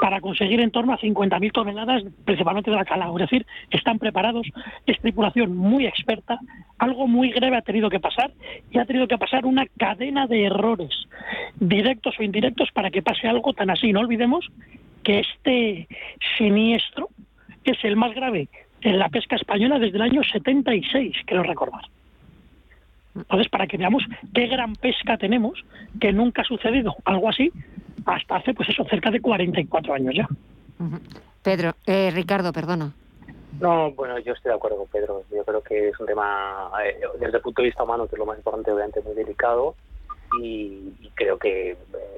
para 0.00 0.20
conseguir 0.20 0.60
en 0.60 0.70
torno 0.70 0.92
a 0.92 0.98
50.000 0.98 1.52
toneladas, 1.52 2.02
principalmente 2.24 2.70
de 2.70 2.76
la 2.76 2.84
calao. 2.84 3.18
Es 3.18 3.30
decir, 3.30 3.46
están 3.70 3.98
preparados, 3.98 4.46
es 4.86 4.98
tripulación 5.00 5.56
muy 5.56 5.86
experta, 5.86 6.38
algo 6.78 7.06
muy 7.06 7.30
grave 7.30 7.56
ha 7.56 7.62
tenido 7.62 7.90
que 7.90 8.00
pasar 8.00 8.32
y 8.70 8.78
ha 8.78 8.84
tenido 8.84 9.06
que 9.06 9.18
pasar 9.18 9.46
una 9.46 9.66
cadena 9.78 10.26
de 10.26 10.44
errores, 10.44 10.92
directos 11.58 12.16
o 12.18 12.22
indirectos, 12.22 12.70
para 12.72 12.90
que 12.90 13.02
pase 13.02 13.28
algo 13.28 13.52
tan 13.52 13.70
así. 13.70 13.92
No 13.92 14.00
olvidemos 14.00 14.46
que 15.02 15.20
este 15.20 15.88
siniestro 16.38 17.08
es 17.64 17.82
el 17.84 17.96
más 17.96 18.14
grave 18.14 18.48
en 18.80 18.98
la 18.98 19.08
pesca 19.08 19.36
española 19.36 19.78
desde 19.78 19.96
el 19.96 20.02
año 20.02 20.22
76, 20.22 21.16
quiero 21.24 21.42
recordar. 21.42 21.84
Entonces, 23.14 23.48
para 23.48 23.66
que 23.66 23.76
veamos 23.76 24.04
qué 24.34 24.48
gran 24.48 24.74
pesca 24.74 25.16
tenemos, 25.16 25.64
que 26.00 26.12
nunca 26.12 26.42
ha 26.42 26.44
sucedido 26.44 26.96
algo 27.04 27.28
así 27.28 27.52
hasta 28.06 28.36
hace, 28.36 28.54
pues 28.54 28.68
eso, 28.68 28.84
cerca 28.84 29.10
de 29.10 29.20
44 29.20 29.94
años 29.94 30.14
ya. 30.14 30.28
Pedro, 31.42 31.74
eh, 31.86 32.10
Ricardo, 32.12 32.52
perdona. 32.52 32.92
No, 33.60 33.92
bueno, 33.92 34.18
yo 34.18 34.32
estoy 34.32 34.50
de 34.50 34.56
acuerdo 34.56 34.78
con 34.78 34.88
Pedro. 34.88 35.22
Yo 35.30 35.44
creo 35.44 35.62
que 35.62 35.88
es 35.88 36.00
un 36.00 36.06
tema, 36.06 36.70
eh, 36.84 37.00
desde 37.20 37.36
el 37.36 37.42
punto 37.42 37.62
de 37.62 37.68
vista 37.68 37.84
humano, 37.84 38.06
que 38.06 38.16
es 38.16 38.18
lo 38.18 38.26
más 38.26 38.38
importante, 38.38 38.72
obviamente, 38.72 39.00
muy 39.02 39.14
delicado. 39.14 39.74
Y, 40.40 40.92
creo 41.14 41.38
que 41.38 41.70
eh, 41.70 41.76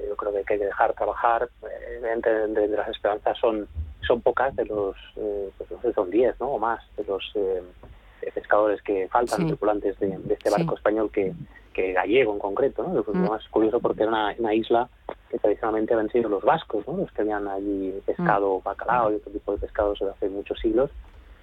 yo 0.08 0.16
creo 0.16 0.32
que 0.32 0.38
hay 0.38 0.44
que 0.44 0.58
dejar 0.58 0.94
trabajar. 0.94 1.48
evidentemente, 1.90 2.68
de, 2.68 2.76
las 2.76 2.88
esperanzas 2.88 3.36
son 3.38 3.68
son 4.06 4.20
pocas 4.20 4.54
de 4.54 4.64
los, 4.66 4.94
pues 5.58 5.94
son 5.94 6.10
10, 6.10 6.38
¿no? 6.38 6.46
O 6.52 6.58
más 6.60 6.80
de 6.96 7.02
los 7.04 7.24
pescadores 8.32 8.80
que 8.82 9.08
faltan, 9.08 9.48
tripulantes 9.48 9.98
de, 9.98 10.16
este 10.30 10.48
barco 10.48 10.76
español 10.76 11.10
que, 11.10 11.34
que 11.76 11.92
gallego 11.92 12.32
en 12.32 12.38
concreto, 12.38 12.82
¿no? 12.82 12.94
Lo 12.94 13.04
mm. 13.06 13.28
más 13.28 13.46
curioso 13.48 13.80
porque 13.80 14.02
era 14.02 14.32
una, 14.38 14.54
isla 14.54 14.88
que 15.36 15.42
tradicionalmente 15.42 15.94
habían 15.94 16.10
sido 16.10 16.28
los 16.28 16.42
vascos, 16.42 16.86
¿no? 16.86 16.96
Los 16.96 17.12
que 17.12 17.22
habían 17.22 17.46
allí 17.48 17.94
pescado 18.04 18.58
mm. 18.58 18.62
bacalao 18.64 19.12
y 19.12 19.16
otro 19.16 19.32
tipo 19.32 19.52
de 19.52 19.58
pescados 19.58 19.98
desde 19.98 20.12
hace 20.12 20.28
muchos 20.28 20.58
siglos 20.58 20.90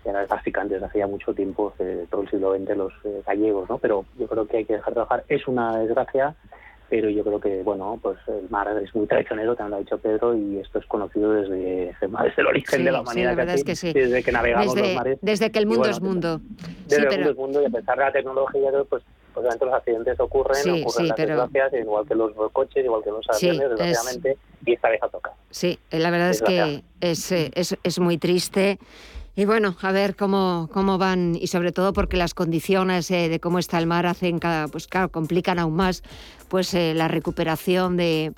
y 0.06 0.10
eran 0.10 0.28
traficantes 0.28 0.76
desde 0.76 0.88
hacía 0.88 1.08
mucho 1.08 1.34
tiempo, 1.34 1.74
desde 1.78 2.08
todo 2.08 2.22
el 2.22 2.30
siglo 2.30 2.56
XX, 2.56 2.78
los 2.78 2.94
eh, 3.06 3.22
gallegos, 3.26 3.70
¿no? 3.70 3.78
Pero 3.78 4.06
yo 4.18 4.28
creo 4.28 4.48
que 4.48 4.58
hay 4.58 4.66
que 4.66 4.74
dejar 4.74 4.94
trabajar. 4.94 5.24
Es 5.30 5.48
una 5.48 5.78
desgracia, 5.78 6.36
pero 6.90 7.10
yo 7.10 7.24
creo 7.24 7.40
que, 7.40 7.64
bueno, 7.64 7.98
pues 8.02 8.18
el 8.28 8.50
mar 8.50 8.68
es 8.84 8.94
muy 8.94 9.08
traicionero, 9.08 9.56
también 9.56 9.72
lo 9.72 9.76
ha 9.78 9.80
dicho 9.80 9.98
Pedro, 9.98 10.36
y 10.36 10.60
esto 10.60 10.80
es 10.80 10.86
conocido 10.88 11.32
desde, 11.32 11.96
desde 12.02 12.42
el 12.42 12.48
origen 12.48 12.84
de 12.84 12.92
la 12.92 13.02
humanidad, 13.02 13.36
desde 13.38 14.24
que 14.24 14.32
navegamos 14.32 14.76
los 14.76 14.94
mares. 14.94 15.20
Desde 15.22 15.52
que 15.52 15.60
el 15.60 15.68
mundo 15.68 15.90
es 15.90 16.02
mundo. 16.02 16.42
Desde 16.88 17.04
el 17.04 17.10
mundo 17.10 17.30
es 17.30 17.38
mundo, 17.38 17.62
y 17.62 17.66
a 17.66 17.70
pesar 17.70 17.98
de 17.98 18.04
la 18.04 18.12
tecnología, 18.12 18.72
pues 18.90 19.04
obviamente 19.36 19.66
los 19.66 19.74
accidentes 19.74 20.20
ocurren, 20.20 20.84
ocurren 20.84 21.08
las 21.08 21.18
desgracias, 21.18 21.74
igual 21.74 22.08
que 22.08 22.16
los 22.16 22.32
coches, 22.52 22.86
igual 22.86 23.04
que 23.04 23.12
los 23.12 23.26
aviones, 23.30 23.70
desgraciadamente, 23.70 24.38
y 24.66 24.74
esta 24.74 24.90
vez 24.90 25.04
ha 25.04 25.10
tocado. 25.10 25.36
Sí, 25.50 25.80
la 25.92 26.10
verdad 26.10 26.30
es 26.30 26.42
que 26.42 26.84
es, 27.02 27.32
es, 27.32 27.78
es 27.82 28.00
muy 28.00 28.18
triste. 28.18 28.80
Y 29.36 29.46
bueno, 29.46 29.76
a 29.82 29.92
ver 29.92 30.16
cómo, 30.16 30.70
cómo 30.72 31.00
van, 31.00 31.36
y 31.36 31.48
sobre 31.48 31.72
todo 31.72 31.92
porque 31.92 32.18
las 32.18 32.36
condiciones 32.36 33.10
eh, 33.10 33.30
de 33.30 33.40
cómo 33.40 33.58
está 33.58 33.80
el 33.80 33.88
mar 33.88 34.06
hacen, 34.06 34.38
cada, 34.38 34.68
pues 34.68 34.88
claro, 34.88 35.10
complican 35.10 35.58
aún 35.58 35.76
más 35.76 36.04
pues 36.50 36.72
eh, 36.76 36.94
la 36.94 37.08
recuperación 37.08 37.98
de, 37.98 38.34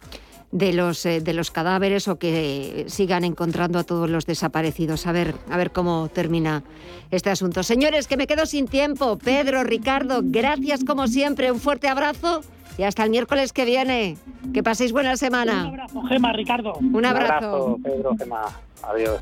de 0.51 0.73
los, 0.73 1.05
eh, 1.05 1.21
de 1.21 1.33
los 1.33 1.51
cadáveres 1.51 2.07
o 2.07 2.17
que 2.17 2.85
sigan 2.87 3.23
encontrando 3.23 3.79
a 3.79 3.83
todos 3.83 4.09
los 4.09 4.25
desaparecidos. 4.25 5.07
A 5.07 5.11
ver, 5.11 5.35
a 5.49 5.57
ver 5.57 5.71
cómo 5.71 6.09
termina 6.13 6.63
este 7.11 7.29
asunto. 7.29 7.63
Señores, 7.63 8.07
que 8.07 8.17
me 8.17 8.27
quedo 8.27 8.45
sin 8.45 8.67
tiempo. 8.67 9.17
Pedro, 9.17 9.63
Ricardo, 9.63 10.21
gracias 10.23 10.83
como 10.83 11.07
siempre. 11.07 11.51
Un 11.51 11.59
fuerte 11.59 11.87
abrazo 11.87 12.41
y 12.77 12.83
hasta 12.83 13.03
el 13.03 13.09
miércoles 13.09 13.53
que 13.53 13.65
viene. 13.65 14.17
Que 14.53 14.63
paséis 14.63 14.91
buena 14.91 15.17
semana. 15.17 15.63
Un 15.63 15.73
abrazo, 15.73 16.01
Gema, 16.03 16.33
Ricardo. 16.33 16.73
Un 16.73 17.05
abrazo. 17.05 17.65
Un 17.65 17.71
abrazo 17.73 17.79
Pedro, 17.83 18.15
Gema. 18.17 18.45
Adiós. 18.83 19.21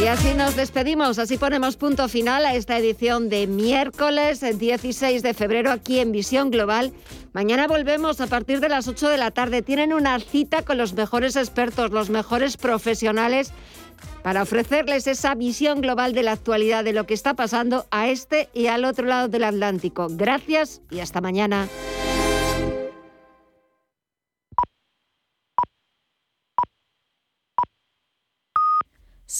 Y 0.00 0.06
así 0.06 0.34
nos 0.34 0.54
despedimos, 0.54 1.18
así 1.18 1.38
ponemos 1.38 1.76
punto 1.76 2.08
final 2.08 2.44
a 2.44 2.54
esta 2.54 2.76
edición 2.76 3.28
de 3.28 3.46
miércoles 3.46 4.40
16 4.40 5.22
de 5.22 5.34
febrero 5.34 5.70
aquí 5.70 5.98
en 6.00 6.12
Visión 6.12 6.50
Global. 6.50 6.92
Mañana 7.32 7.66
volvemos 7.66 8.20
a 8.20 8.26
partir 8.26 8.60
de 8.60 8.68
las 8.68 8.86
8 8.86 9.08
de 9.08 9.16
la 9.16 9.30
tarde. 9.30 9.62
Tienen 9.62 9.94
una 9.94 10.18
cita 10.20 10.62
con 10.62 10.76
los 10.76 10.92
mejores 10.92 11.36
expertos, 11.36 11.90
los 11.90 12.10
mejores 12.10 12.56
profesionales 12.56 13.52
para 14.22 14.42
ofrecerles 14.42 15.06
esa 15.06 15.34
visión 15.34 15.80
global 15.80 16.12
de 16.12 16.22
la 16.22 16.32
actualidad 16.32 16.84
de 16.84 16.92
lo 16.92 17.06
que 17.06 17.14
está 17.14 17.34
pasando 17.34 17.86
a 17.90 18.08
este 18.08 18.48
y 18.52 18.66
al 18.66 18.84
otro 18.84 19.06
lado 19.06 19.28
del 19.28 19.44
Atlántico. 19.44 20.08
Gracias 20.10 20.82
y 20.90 21.00
hasta 21.00 21.20
mañana. 21.20 21.68